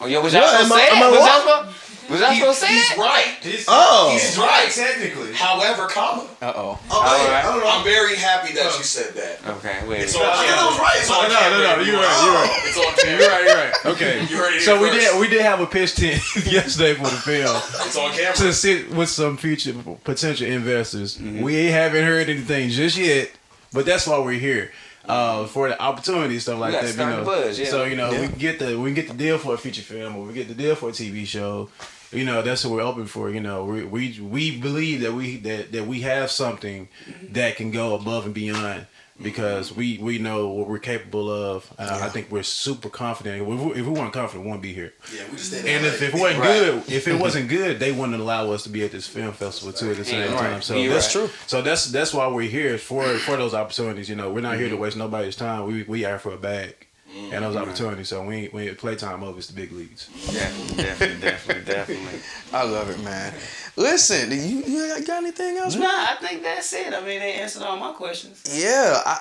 Oh, 0.00 0.06
yo, 0.06 0.20
was 0.22 0.32
y'all 0.32 0.42
Yeah, 0.42 0.62
supposed 0.62 0.68
to 0.70 0.74
am 0.74 0.80
I- 0.80 0.84
say 0.84 0.88
am 0.88 1.00
that? 1.00 1.04
I 1.04 1.10
Was 1.10 1.64
y'all 1.66 1.74
what? 2.08 2.18
supposed- 2.18 2.20
was 2.20 2.20
y'all 2.20 2.34
supposed 2.54 2.60
to 2.60 2.66
say 2.66 2.72
He's 2.74 2.88
that? 2.88 2.98
right. 2.98 3.64
oh 3.68 4.10
He's 4.12 4.38
right. 4.38 4.70
Technically. 4.70 5.32
However, 5.34 5.86
comma. 5.88 6.22
Uh 6.42 6.52
oh. 6.54 6.78
Oh, 6.90 6.96
All 6.96 7.02
right. 7.02 7.36
I 7.36 7.42
don't 7.42 7.60
know. 7.60 7.70
I'm 7.70 7.84
very 7.84 8.16
happy 8.16 8.52
that 8.54 8.76
you 8.78 8.84
said 8.84 9.14
that. 9.14 9.38
Okay, 9.58 9.86
wait. 9.88 10.02
It's 10.02 10.14
a 10.14 10.18
on 10.18 10.24
minute. 10.24 10.46
camera. 10.54 10.66
was 10.70 10.78
right. 10.78 10.92
It's 10.96 11.08
It's 11.08 11.10
on 11.10 11.22
No, 11.22 11.28
no, 11.28 11.38
camera. 11.40 11.58
no, 11.58 11.76
no, 11.76 11.82
you're 11.82 11.96
right, 11.96 12.24
you're 12.24 12.34
right. 12.34 12.60
It's 12.64 12.78
on 12.78 12.94
camera. 12.94 13.18
You're 13.20 13.28
right, 13.30 13.44
you're 13.44 13.54
right. 13.56 13.86
Okay. 13.94 14.20
You 14.28 14.36
heard 14.36 14.54
it 14.54 14.62
So 14.62 14.80
we 14.80 14.88
first. 14.90 15.00
did 15.12 15.20
we 15.20 15.28
did 15.28 15.40
have 15.42 15.60
a 15.60 15.66
pitch 15.66 15.94
tent 15.94 16.20
yesterday 16.46 16.94
for 16.94 17.04
the 17.04 17.16
film 17.16 17.56
It's 17.86 17.96
on 17.96 18.12
camera. 18.12 18.34
to 18.36 18.52
sit 18.52 18.90
with 18.90 19.08
some 19.08 19.36
future 19.36 19.74
potential 20.04 20.46
investors. 20.46 21.16
Mm-hmm. 21.18 21.42
We 21.42 21.66
haven't 21.66 22.04
heard 22.04 22.28
anything 22.28 22.70
just 22.70 22.96
yet, 22.96 23.30
but 23.72 23.86
that's 23.86 24.06
why 24.06 24.18
we're 24.18 24.38
here. 24.38 24.72
Uh, 25.06 25.46
for 25.46 25.68
the 25.68 25.80
opportunity 25.82 26.38
stuff 26.38 26.58
like 26.58 26.72
that, 26.72 26.90
you 26.90 26.96
know. 26.96 27.20
the 27.20 27.24
buzz, 27.26 27.58
yeah. 27.58 27.66
So 27.66 27.84
you 27.84 27.94
know, 27.96 28.10
Yeah. 28.10 28.22
we 28.22 28.28
get 28.28 28.58
the 28.58 28.78
we 28.78 28.88
can 28.88 28.94
get 28.94 29.08
the 29.08 29.14
deal 29.14 29.38
for 29.38 29.54
a 29.54 29.58
feature 29.58 29.82
film, 29.82 30.16
or 30.16 30.26
we 30.26 30.32
get 30.32 30.48
the 30.48 30.54
deal 30.54 30.74
for 30.74 30.88
a 30.88 30.92
TV 30.92 31.26
show. 31.26 31.68
You 32.10 32.24
know, 32.24 32.42
that's 32.42 32.64
what 32.64 32.74
we're 32.74 32.82
open 32.82 33.06
for. 33.06 33.28
You 33.28 33.40
know, 33.40 33.64
we 33.64 33.84
we, 33.84 34.18
we 34.20 34.56
believe 34.58 35.00
that 35.02 35.12
we 35.12 35.36
that, 35.38 35.72
that 35.72 35.86
we 35.86 36.00
have 36.02 36.30
something 36.30 36.88
that 37.32 37.56
can 37.56 37.70
go 37.70 37.94
above 37.94 38.24
and 38.24 38.32
beyond 38.34 38.86
because 39.22 39.74
we 39.74 39.98
we 39.98 40.18
know 40.18 40.48
what 40.48 40.68
we're 40.68 40.78
capable 40.78 41.30
of. 41.30 41.72
Uh, 41.78 42.00
I 42.02 42.08
think 42.08 42.30
we're 42.30 42.42
super 42.42 42.88
confident. 42.88 43.42
If 43.42 43.46
we, 43.48 43.80
if 43.80 43.86
we 43.86 43.92
weren't 43.92 44.12
confident, 44.12 44.44
we 44.44 44.50
wouldn't 44.50 44.62
be 44.62 44.72
here. 44.74 44.92
Yeah, 45.14 45.22
we 45.30 45.36
just 45.36 45.52
And 45.54 45.86
if 45.86 46.02
it 46.02 46.12
wasn't 46.14 46.40
Right. 46.40 46.48
good, 46.52 46.92
if 46.92 47.06
it 47.08 47.18
wasn't 47.20 47.48
good, 47.48 47.78
they 47.78 47.92
wouldn't 47.92 48.20
allow 48.20 48.50
us 48.50 48.64
to 48.64 48.68
be 48.68 48.84
at 48.84 48.90
this 48.92 49.06
film 49.06 49.32
festival 49.32 49.72
too 49.72 49.90
at 49.90 49.96
the 49.96 50.04
same 50.04 50.32
time. 50.32 50.62
So 50.62 50.74
that's 50.88 51.14
right. 51.14 51.26
true. 51.26 51.30
So 51.46 51.62
that's 51.62 51.86
that's 51.86 52.12
why 52.12 52.26
we're 52.28 52.48
here 52.50 52.76
for 52.78 53.04
for 53.18 53.36
those 53.36 53.54
opportunities. 53.54 54.08
You 54.08 54.16
know, 54.16 54.32
we're 54.32 54.40
not 54.40 54.56
here 54.58 54.68
to 54.68 54.76
waste 54.76 54.96
nobody's 54.96 55.36
time. 55.36 55.66
We 55.66 55.82
we 55.84 56.04
are 56.04 56.18
for 56.18 56.32
a 56.32 56.38
bag 56.38 56.83
and 57.14 57.44
those 57.44 57.54
mm-hmm. 57.54 57.62
opportunities. 57.62 58.08
So 58.08 58.24
we 58.24 58.48
we 58.52 58.72
playtime 58.74 59.22
over 59.22 59.38
is 59.38 59.46
the 59.46 59.54
big 59.54 59.72
leagues. 59.72 60.08
Definitely, 60.32 60.82
definitely, 60.82 61.20
definitely, 61.20 61.64
definitely. 61.64 62.20
I 62.52 62.64
love 62.64 62.90
it, 62.90 63.02
man. 63.02 63.32
Listen, 63.76 64.30
do 64.30 64.36
you, 64.36 64.62
you 64.64 65.04
got 65.04 65.22
anything 65.22 65.56
else? 65.56 65.76
Nah, 65.76 65.86
I 65.86 66.16
think 66.20 66.42
that's 66.42 66.72
it. 66.72 66.92
I 66.92 67.00
mean, 67.00 67.20
they 67.20 67.34
answered 67.34 67.62
all 67.62 67.76
my 67.76 67.92
questions. 67.92 68.44
Yeah, 68.52 69.00
I, 69.04 69.20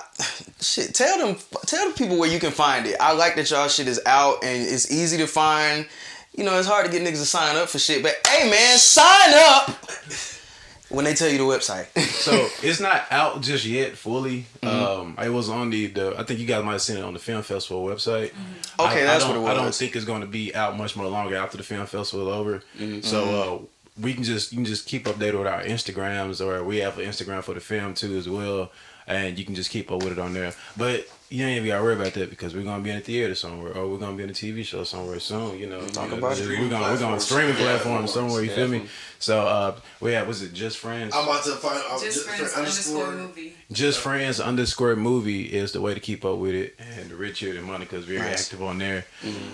shit. 0.60 0.94
Tell 0.94 1.18
them, 1.18 1.36
tell 1.66 1.88
the 1.88 1.94
people 1.94 2.18
where 2.18 2.30
you 2.30 2.38
can 2.38 2.52
find 2.52 2.86
it. 2.86 2.96
I 3.00 3.12
like 3.12 3.36
that 3.36 3.50
y'all 3.50 3.68
shit 3.68 3.88
is 3.88 4.00
out 4.06 4.44
and 4.44 4.62
it's 4.62 4.90
easy 4.90 5.16
to 5.18 5.26
find. 5.26 5.86
You 6.36 6.44
know, 6.44 6.58
it's 6.58 6.66
hard 6.66 6.86
to 6.86 6.90
get 6.90 7.02
niggas 7.02 7.20
to 7.20 7.26
sign 7.26 7.56
up 7.56 7.68
for 7.68 7.78
shit, 7.78 8.02
but 8.02 8.14
hey, 8.26 8.50
man, 8.50 8.78
sign 8.78 9.34
up 9.34 9.70
when 10.90 11.04
they 11.04 11.14
tell 11.14 11.28
you 11.28 11.38
the 11.38 11.44
website. 11.44 11.86
So 12.24 12.48
it's 12.62 12.80
not 12.80 13.04
out 13.10 13.42
just 13.42 13.64
yet 13.64 13.96
fully. 13.96 14.46
Um, 14.62 15.16
it 15.22 15.28
was 15.28 15.48
on 15.48 15.70
the, 15.70 15.86
the 15.88 16.14
I 16.18 16.22
think 16.24 16.40
you 16.40 16.46
guys 16.46 16.64
might 16.64 16.72
have 16.72 16.82
seen 16.82 16.96
it 16.96 17.04
on 17.04 17.12
the 17.12 17.18
film 17.18 17.42
festival 17.42 17.84
website. 17.84 18.32
Okay, 18.78 19.02
I, 19.02 19.04
that's 19.04 19.24
I 19.24 19.28
what 19.28 19.34
don't, 19.34 19.44
it 19.44 19.50
I 19.50 19.54
don't 19.54 19.74
think 19.74 19.96
it's 19.96 20.04
going 20.04 20.20
to 20.20 20.26
be 20.26 20.54
out 20.54 20.76
much 20.76 20.96
more 20.96 21.06
longer 21.06 21.36
after 21.36 21.56
the 21.56 21.62
film 21.62 21.86
festival 21.86 22.28
is 22.28 22.34
over. 22.34 22.62
So 23.02 23.24
uh, 23.24 23.58
we 24.00 24.14
can 24.14 24.22
just 24.24 24.52
you 24.52 24.58
can 24.58 24.64
just 24.64 24.86
keep 24.86 25.04
updated 25.04 25.38
with 25.38 25.46
our 25.46 25.62
Instagrams, 25.62 26.44
or 26.44 26.64
we 26.64 26.78
have 26.78 26.98
an 26.98 27.06
Instagram 27.06 27.42
for 27.42 27.54
the 27.54 27.60
film 27.60 27.94
too 27.94 28.16
as 28.16 28.28
well, 28.28 28.70
and 29.06 29.38
you 29.38 29.44
can 29.44 29.54
just 29.54 29.70
keep 29.70 29.90
up 29.92 30.02
with 30.02 30.12
it 30.12 30.18
on 30.18 30.32
there. 30.34 30.52
But 30.76 31.08
you 31.30 31.44
ain't 31.44 31.56
even 31.56 31.68
got 31.68 31.78
to 31.78 31.82
worry 31.82 31.94
about 31.94 32.12
that 32.14 32.30
because 32.30 32.54
we're 32.54 32.62
gonna 32.64 32.82
be 32.82 32.90
in 32.90 32.96
a 32.96 33.00
theater 33.00 33.34
somewhere, 33.34 33.76
or 33.76 33.88
we're 33.88 33.98
gonna 33.98 34.16
be 34.16 34.22
in 34.22 34.30
a 34.30 34.34
TV 34.34 34.64
show 34.64 34.84
somewhere 34.84 35.18
soon. 35.20 35.58
You 35.58 35.68
know, 35.68 35.86
talk 35.88 36.12
about 36.12 36.38
it. 36.38 36.46
We're 36.48 36.68
gonna 36.68 36.92
we're 36.92 36.98
gonna 36.98 37.20
streaming 37.20 37.54
platforms 37.56 38.12
somewhere. 38.12 38.42
You 38.42 38.50
feel 38.50 38.68
me? 38.68 38.86
So 39.24 39.40
uh, 39.46 39.76
we 40.00 40.12
have 40.12 40.28
was 40.28 40.42
it 40.42 40.52
just 40.52 40.76
friends? 40.76 41.14
I'm 41.14 41.24
about 41.24 41.44
to 41.44 41.52
find. 41.52 41.82
I'm 41.90 41.98
Just 41.98 42.28
friends 42.28 42.52
underscore 42.52 43.10
movie. 43.12 43.54
Just 43.72 43.98
friends 44.00 44.38
underscore 44.38 44.96
movie 44.96 45.44
is 45.44 45.72
the 45.72 45.80
way 45.80 45.94
to 45.94 46.00
keep 46.00 46.26
up 46.26 46.36
with 46.36 46.54
it, 46.54 46.78
and 46.78 47.10
Richard 47.10 47.56
and 47.56 47.64
Monica's 47.66 48.04
very 48.04 48.18
Nice. 48.18 48.44
active 48.44 48.62
on 48.62 48.76
there. 48.76 49.06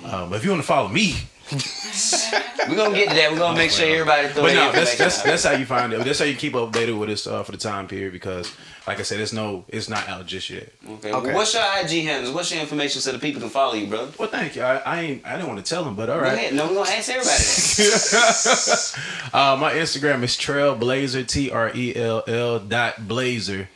Um, 0.04 0.30
but 0.30 0.36
if 0.36 0.44
you 0.44 0.50
want 0.50 0.62
to 0.62 0.66
follow 0.66 0.88
me, 0.88 1.14
We're 1.50 2.76
gonna 2.76 2.94
get 2.94 3.08
to 3.08 3.14
that. 3.16 3.32
We're 3.32 3.38
gonna 3.38 3.56
make 3.56 3.72
sure 3.72 3.88
everybody 3.90 4.28
throw 4.28 4.44
but 4.44 4.54
no, 4.54 4.70
that's 4.70 4.96
that's 4.96 5.18
out. 5.18 5.24
that's 5.24 5.42
how 5.42 5.52
you 5.52 5.66
find 5.66 5.92
it. 5.92 6.04
That's 6.04 6.20
how 6.20 6.24
you 6.24 6.36
keep 6.36 6.52
updated 6.52 6.96
with 6.96 7.08
this 7.08 7.26
uh, 7.26 7.42
for 7.42 7.50
the 7.50 7.58
time 7.58 7.88
period 7.88 8.12
because, 8.12 8.54
like 8.86 9.00
I 9.00 9.02
said, 9.02 9.18
it's 9.18 9.32
no, 9.32 9.64
it's 9.66 9.88
not 9.88 10.08
out 10.08 10.26
just 10.26 10.48
yet. 10.48 10.68
Okay. 10.88 11.12
Okay. 11.12 11.26
Well, 11.26 11.34
what's 11.34 11.52
your 11.54 11.64
IG 11.80 12.04
handles? 12.04 12.32
What's 12.32 12.52
your 12.52 12.60
information 12.60 13.00
so 13.00 13.10
the 13.10 13.18
people 13.18 13.40
can 13.40 13.50
follow 13.50 13.74
you, 13.74 13.88
bro? 13.88 14.10
Well, 14.16 14.28
thank 14.28 14.54
you. 14.54 14.62
I, 14.62 14.76
I 14.76 15.00
ain't, 15.00 15.26
I 15.26 15.34
didn't 15.34 15.48
want 15.48 15.64
to 15.64 15.68
tell 15.68 15.82
them, 15.82 15.96
but 15.96 16.08
all 16.08 16.20
right. 16.20 16.30
Go 16.30 16.36
ahead. 16.36 16.54
No, 16.54 16.68
we're 16.68 16.74
gonna 16.74 16.90
ask 16.90 17.08
everybody 17.08 17.30
that. 17.36 19.00
My 19.60 19.72
Instagram 19.74 20.22
is 20.22 20.38
Trailblazer 20.38 21.26
T 21.28 21.50
R 21.50 21.70
E 21.74 21.94
L 21.94 22.24
L 22.26 22.58
dot 22.60 23.06
Blazer. 23.06 23.68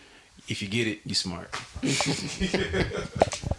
If 0.49 0.63
you 0.63 0.69
get 0.69 0.87
it, 0.87 1.01
you 1.05 1.15
smart. 1.15 1.55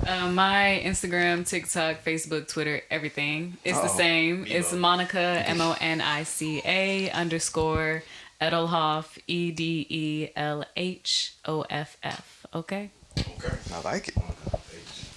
Uh, 0.08 0.30
my 0.30 0.84
Instagram, 0.86 1.48
TikTok, 1.48 2.04
Facebook, 2.04 2.48
Twitter, 2.48 2.80
everything. 2.92 3.58
It's 3.64 3.80
the 3.80 3.88
same. 3.88 4.46
It's 4.48 4.72
Monica 4.72 5.44
M 5.48 5.60
O 5.60 5.76
N 5.82 6.00
I 6.00 6.22
C 6.22 6.62
A 6.64 7.10
underscore 7.10 8.04
Edelhoff 8.40 9.18
E 9.26 9.50
D 9.50 9.88
E 9.90 10.30
L 10.36 10.64
H 10.76 11.34
O 11.46 11.62
F 11.72 11.98
F. 12.04 12.46
Okay. 12.54 12.92
Okay. 13.18 13.58
I 13.74 13.82
like 13.82 14.10
it. 14.10 14.18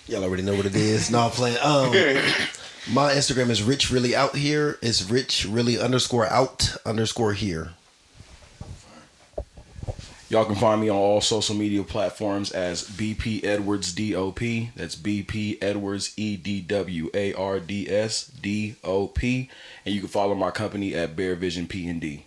Y'all 0.06 0.24
already 0.24 0.42
know 0.42 0.54
what 0.54 0.64
it 0.64 0.74
is. 0.74 1.11
No, 1.11 1.20
I'm 1.20 1.30
playing. 1.32 1.59
Um, 1.62 1.92
my 2.86 3.12
Instagram 3.12 3.50
is 3.50 3.62
rich 3.62 3.90
really 3.90 4.14
out 4.14 4.36
here. 4.36 4.78
It's 4.80 5.10
rich 5.10 5.44
really 5.44 5.78
underscore 5.78 6.26
out 6.26 6.76
underscore 6.86 7.32
here. 7.32 7.72
Y'all 10.30 10.44
can 10.44 10.56
find 10.56 10.78
me 10.80 10.90
on 10.90 10.96
all 10.96 11.22
social 11.22 11.54
media 11.54 11.82
platforms 11.82 12.50
as 12.52 12.84
BP 12.84 13.44
Edwards 13.44 13.94
DOP. 13.94 14.40
That's 14.76 14.94
BP 14.94 15.56
Edwards 15.62 16.12
E 16.18 16.36
D 16.36 16.60
W 16.60 17.10
A 17.14 17.32
R 17.32 17.58
D 17.60 17.88
S 17.88 18.26
D 18.26 18.76
O 18.84 19.06
P. 19.06 19.48
And 19.86 19.94
you 19.94 20.02
can 20.02 20.10
follow 20.10 20.34
my 20.34 20.50
company 20.50 20.94
at 20.94 21.16
Bear 21.16 21.34
Vision 21.34 21.66
P 21.66 21.88
and 21.88 21.98
D. 21.98 22.26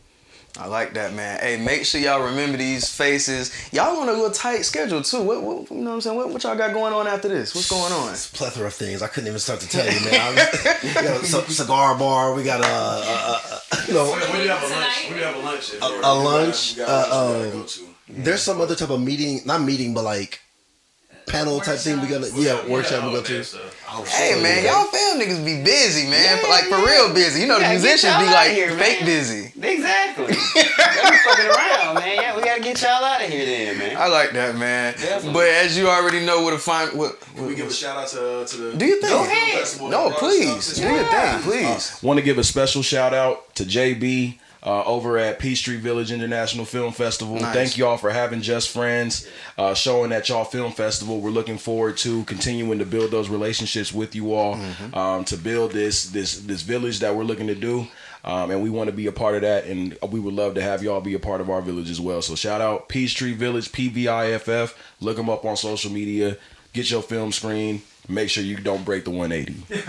I 0.59 0.67
like 0.67 0.93
that, 0.95 1.13
man. 1.13 1.39
Hey, 1.39 1.55
make 1.63 1.85
sure 1.85 2.01
y'all 2.01 2.21
remember 2.25 2.57
these 2.57 2.93
faces. 2.93 3.51
Y'all 3.71 3.95
on 4.01 4.09
a 4.09 4.11
little 4.11 4.29
tight 4.31 4.63
schedule 4.65 5.01
too. 5.01 5.21
What, 5.21 5.41
what 5.41 5.71
you 5.71 5.77
know 5.77 5.91
what 5.91 5.95
I'm 5.95 6.01
saying? 6.01 6.17
What, 6.17 6.29
what 6.29 6.43
y'all 6.43 6.57
got 6.57 6.73
going 6.73 6.93
on 6.93 7.07
after 7.07 7.29
this? 7.29 7.55
What's 7.55 7.69
going 7.69 7.91
on? 7.93 8.11
It's 8.11 8.29
a 8.29 8.33
plethora 8.35 8.67
of 8.67 8.73
things. 8.73 9.01
I 9.01 9.07
couldn't 9.07 9.27
even 9.29 9.39
start 9.39 9.61
to 9.61 9.69
tell 9.69 9.85
you, 9.85 9.99
man. 10.11 10.19
I 10.19 10.29
was, 10.29 10.83
we 10.83 10.93
got 10.93 11.21
a 11.21 11.25
c- 11.25 11.53
cigar 11.53 11.97
bar. 11.97 12.33
We 12.33 12.43
got 12.43 12.59
a, 12.59 12.65
a, 12.65 12.67
a, 12.67 13.61
a 13.71 13.87
you 13.87 13.93
know, 13.93 14.11
We 14.33 14.43
do 14.43 14.49
have 14.49 14.61
a 14.63 14.67
lunch. 14.67 15.03
We 15.07 15.13
do 15.13 15.19
you 15.19 15.25
have 15.25 15.35
a 15.35 15.39
lunch. 15.39 15.73
A- 15.73 15.85
a 15.85 16.13
lunch, 16.13 16.75
We 16.75 16.83
uh, 16.83 17.45
um, 17.45 17.51
go 17.51 17.63
to. 17.63 17.81
there's 18.09 18.41
some 18.41 18.59
other 18.59 18.75
type 18.75 18.89
of 18.89 19.01
meeting, 19.01 19.39
not 19.45 19.61
meeting, 19.61 19.93
but 19.93 20.03
like 20.03 20.41
panel 21.27 21.59
type 21.61 21.79
thing. 21.79 22.01
We 22.01 22.07
got 22.07 22.23
to 22.23 22.31
yeah, 22.35 22.67
workshop 22.67 23.05
we 23.05 23.11
go 23.11 23.21
to. 23.23 23.45
Oh, 23.93 24.03
Hey 24.07 24.33
shit, 24.33 24.43
man, 24.43 24.63
y'all 24.65 24.83
fam 24.85 25.19
niggas 25.19 25.45
be 25.45 25.63
busy, 25.63 26.09
man. 26.09 26.23
Yeah, 26.23 26.37
For- 26.37 26.49
like 26.49 26.63
for 26.65 26.77
real 26.85 27.13
busy. 27.13 27.41
You 27.41 27.47
know 27.47 27.59
the 27.59 27.69
musicians 27.69 28.15
be 28.17 28.25
like 28.25 28.51
here, 28.51 28.71
fake 28.77 28.99
man. 29.01 29.05
busy. 29.05 29.50
Exactly. 29.63 30.25
Y'all 30.55 31.13
fucking 31.25 31.45
around, 31.45 31.95
man. 31.95 32.15
Yeah, 32.15 32.35
we 32.35 32.41
gotta 32.43 32.61
get 32.61 32.81
y'all 32.81 33.03
out 33.03 33.21
of 33.21 33.29
here 33.29 33.45
then, 33.45 33.77
man. 33.77 33.97
I 33.97 34.07
like 34.07 34.31
that, 34.31 34.55
man. 34.55 34.93
Definitely. 34.93 35.33
But 35.33 35.47
as 35.47 35.77
you 35.77 35.87
already 35.89 36.25
know, 36.25 36.41
what 36.41 36.51
to 36.51 36.57
find. 36.57 36.97
What, 36.97 37.19
Can 37.35 37.47
we 37.47 37.55
give 37.55 37.67
a 37.67 37.73
shout 37.73 37.97
out 37.97 38.07
to 38.09 38.45
to 38.45 38.57
the 38.57 38.77
do 38.77 38.85
you 38.85 38.99
think? 39.01 39.11
Go 39.13 39.23
ahead. 39.23 39.91
No, 39.91 40.11
please. 40.11 40.69
up 40.71 40.75
Do 40.75 40.81
your 40.83 40.91
year? 40.93 41.05
thing, 41.09 41.41
please. 41.41 41.91
Uh, 41.93 42.07
Want 42.07 42.17
to 42.19 42.23
give 42.23 42.37
a 42.37 42.43
special 42.43 42.81
shout 42.81 43.13
out 43.13 43.53
to 43.55 43.63
JB 43.63 44.37
uh, 44.63 44.83
over 44.83 45.17
at 45.17 45.39
Peachtree 45.39 45.77
Village 45.77 46.11
International 46.11 46.65
Film 46.65 46.93
Festival. 46.93 47.35
Nice. 47.35 47.53
Thank 47.53 47.77
y'all 47.77 47.97
for 47.97 48.11
having 48.11 48.41
Just 48.41 48.69
Friends, 48.69 49.27
uh, 49.57 49.73
showing 49.73 50.11
at 50.11 50.29
y'all 50.29 50.43
film 50.43 50.71
festival. 50.71 51.19
We're 51.19 51.31
looking 51.31 51.57
forward 51.57 51.97
to 51.97 52.23
continuing 52.25 52.79
to 52.79 52.85
build 52.85 53.11
those 53.11 53.29
relationships 53.29 53.93
with 53.93 54.15
you 54.15 54.33
all, 54.33 54.59
um, 54.93 55.25
to 55.25 55.37
build 55.37 55.71
this 55.71 56.05
this 56.09 56.39
this 56.39 56.61
village 56.61 56.99
that 56.99 57.15
we're 57.15 57.23
looking 57.23 57.47
to 57.47 57.55
do. 57.55 57.87
Um, 58.23 58.51
and 58.51 58.61
we 58.61 58.69
want 58.69 58.87
to 58.87 58.95
be 58.95 59.07
a 59.07 59.11
part 59.11 59.33
of 59.33 59.41
that, 59.41 59.65
and 59.65 59.97
we 60.11 60.19
would 60.19 60.35
love 60.35 60.53
to 60.53 60.61
have 60.61 60.83
y'all 60.83 61.01
be 61.01 61.15
a 61.15 61.19
part 61.19 61.41
of 61.41 61.49
our 61.49 61.61
village 61.61 61.89
as 61.89 61.99
well. 61.99 62.21
So 62.21 62.35
shout 62.35 62.61
out 62.61 62.87
Peachtree 62.87 63.33
Village, 63.33 63.71
PVIFF. 63.71 64.75
Look 64.99 65.17
them 65.17 65.27
up 65.27 65.43
on 65.43 65.57
social 65.57 65.91
media. 65.91 66.37
Get 66.73 66.91
your 66.91 67.01
film 67.01 67.31
screen. 67.31 67.81
Make 68.09 68.29
sure 68.29 68.43
you 68.43 68.57
don't 68.57 68.83
break 68.83 69.05
the 69.05 69.11
180. 69.11 69.63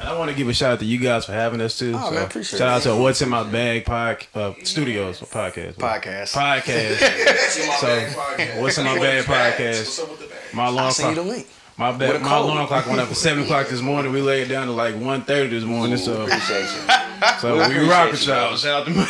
I 0.00 0.16
want 0.18 0.30
to 0.30 0.36
give 0.36 0.48
a 0.48 0.54
shout 0.54 0.72
out 0.74 0.78
to 0.80 0.84
you 0.84 0.98
guys 0.98 1.24
for 1.26 1.32
having 1.32 1.60
us 1.60 1.78
too. 1.78 1.92
Oh, 1.96 2.08
so 2.08 2.14
man, 2.14 2.24
appreciate 2.24 2.58
shout 2.58 2.68
out 2.68 2.82
to 2.82 2.94
What's 2.96 3.20
in 3.22 3.28
My 3.28 3.42
Bag 3.42 3.84
pod, 3.84 4.26
uh, 4.34 4.52
Studios 4.62 5.20
podcast. 5.20 5.74
Podcast. 5.74 6.32
Podcast. 6.32 7.00
What's 7.00 7.58
in 7.58 7.66
my 7.66 7.76
So. 7.76 8.60
What's 8.60 8.78
in 8.78 8.84
my 8.84 8.98
bag 8.98 9.24
podcast? 9.24 9.78
What's 9.78 9.98
up 10.00 10.10
with? 10.10 10.54
My 10.54 10.64
I'll 10.66 10.90
send 10.90 11.16
you 11.16 11.22
clock. 11.22 11.26
the 11.26 11.32
link. 11.32 11.46
My 11.76 11.90
bad. 11.92 12.22
My 12.22 12.28
code. 12.28 12.44
alarm 12.44 12.66
clock 12.68 12.86
went 12.86 13.00
up 13.00 13.08
at 13.10 13.16
seven 13.16 13.44
o'clock 13.44 13.66
this 13.68 13.80
morning. 13.80 14.12
We 14.12 14.20
laid 14.20 14.42
it 14.42 14.48
down 14.48 14.66
to 14.68 14.72
like 14.72 14.94
1.30 14.94 15.50
this 15.50 15.64
morning. 15.64 15.96
So, 15.96 16.22
Appreciate 16.22 16.60
you. 16.60 17.38
so 17.40 17.68
We 17.68 17.78
we 17.80 17.88
rock 17.88 18.12
with 18.12 18.24
you, 18.26 18.32
y'all. 18.32 18.56
Shout 18.56 18.82
out 18.82 18.86
to 18.86 18.92
me. 18.92 19.04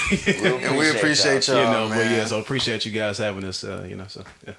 And 0.65 0.79
we 0.79 0.91
appreciate 0.91 1.47
y'all, 1.49 1.57
you 1.59 1.65
know, 1.65 1.89
man. 1.89 1.99
but 1.99 2.11
yeah, 2.11 2.25
so 2.25 2.41
appreciate 2.41 2.87
you 2.87 2.93
guys 2.93 3.19
having 3.19 3.45
us. 3.45 3.63
Uh, 3.65 3.85
you 3.89 3.97
know, 3.97 4.07
so 4.09 4.23
yeah. 4.47 4.55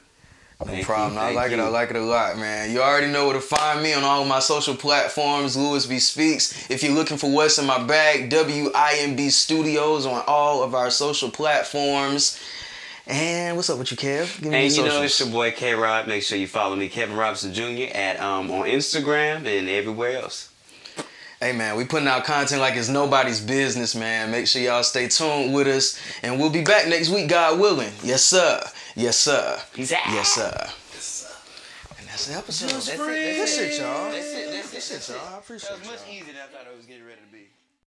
No 0.64 0.84
problem. 0.84 1.14
you, 1.14 1.20
I 1.20 1.32
like 1.32 1.52
it. 1.52 1.60
I 1.60 1.68
like 1.68 1.90
it 1.90 1.96
a 1.96 2.02
lot, 2.02 2.38
man. 2.38 2.72
You 2.72 2.82
already 2.82 3.12
know 3.12 3.26
where 3.26 3.34
to 3.34 3.42
find 3.42 3.84
me 3.84 3.94
on 3.94 4.04
all 4.04 4.22
of 4.22 4.28
my 4.28 4.40
social 4.40 4.76
platforms. 4.76 5.58
Lewis 5.58 5.86
B 5.86 6.00
Speaks. 6.00 6.70
If 6.70 6.82
you're 6.84 6.94
looking 6.94 7.18
for 7.18 7.30
what's 7.32 7.58
in 7.58 7.66
my 7.66 7.84
bag, 7.84 8.30
WIMB 8.30 9.30
Studios 9.32 10.06
on 10.06 10.24
all 10.28 10.64
of 10.64 10.74
our 10.74 10.90
social 10.90 11.30
platforms. 11.30 12.40
And 13.08 13.56
what's 13.56 13.70
up 13.70 13.78
with 13.78 13.92
you, 13.92 13.98
Kev? 13.98 14.42
Give 14.42 14.52
me 14.52 14.66
And 14.66 14.74
you 14.74 14.82
know 14.84 15.02
it's 15.04 15.14
socials. 15.16 15.20
your 15.20 15.30
boy 15.30 15.52
K 15.52 15.74
Rob. 15.76 16.08
Make 16.08 16.24
sure 16.24 16.38
you 16.38 16.48
follow 16.48 16.76
me, 16.76 16.90
Kevin 16.90 17.16
Robinson 17.16 17.54
Jr. 17.54 17.94
at 17.94 18.20
um 18.20 18.50
on 18.50 18.66
Instagram 18.66 19.46
and 19.46 19.70
everywhere 19.70 20.18
else. 20.18 20.50
Hey 21.42 21.52
man, 21.52 21.76
we 21.76 21.84
putting 21.86 22.08
out 22.08 22.24
content 22.24 22.62
like 22.62 22.76
it's 22.76 22.90
nobody's 22.90 23.42
business, 23.42 23.94
man. 23.94 24.32
Make 24.32 24.48
sure 24.48 24.62
y'all 24.62 24.82
stay 24.84 25.08
tuned 25.10 25.54
with 25.54 25.68
us, 25.68 26.00
and 26.24 26.40
we'll 26.40 26.50
be 26.50 26.64
back 26.64 26.88
next 26.88 27.10
week, 27.10 27.28
God 27.30 27.60
willing. 27.60 27.92
Yes, 28.04 28.24
sir. 28.24 28.62
Yes, 28.96 29.18
sir. 29.18 29.60
Peace 29.74 29.92
out. 29.92 30.00
Yes, 30.08 30.30
sir. 30.30 30.70
And 32.00 32.08
that's 32.08 32.28
the 32.28 32.36
episode. 32.38 32.70
That's 32.70 32.88
it, 32.90 32.98
that's 32.98 33.56
shit, 33.56 33.72
it. 33.74 33.80
y'all. 33.82 34.12
That's 34.12 34.26
it. 34.34 34.52
That's 34.52 34.74
it. 34.74 34.82
Shit, 34.84 34.92
That's 34.94 35.10
it. 35.10 35.14
y'all. 35.16 35.36
I 35.36 35.38
appreciate 35.40 35.70
That 35.70 35.80
was 35.80 35.88
much 35.90 36.00
y'all. 36.08 36.14
easier 36.16 36.34
than 36.34 36.36
I 36.44 36.48
thought 36.48 36.68
it 36.72 36.78
was 36.78 36.86
getting 36.86 37.06
ready 37.06 37.20
to 37.22 37.32
be. 37.34 37.48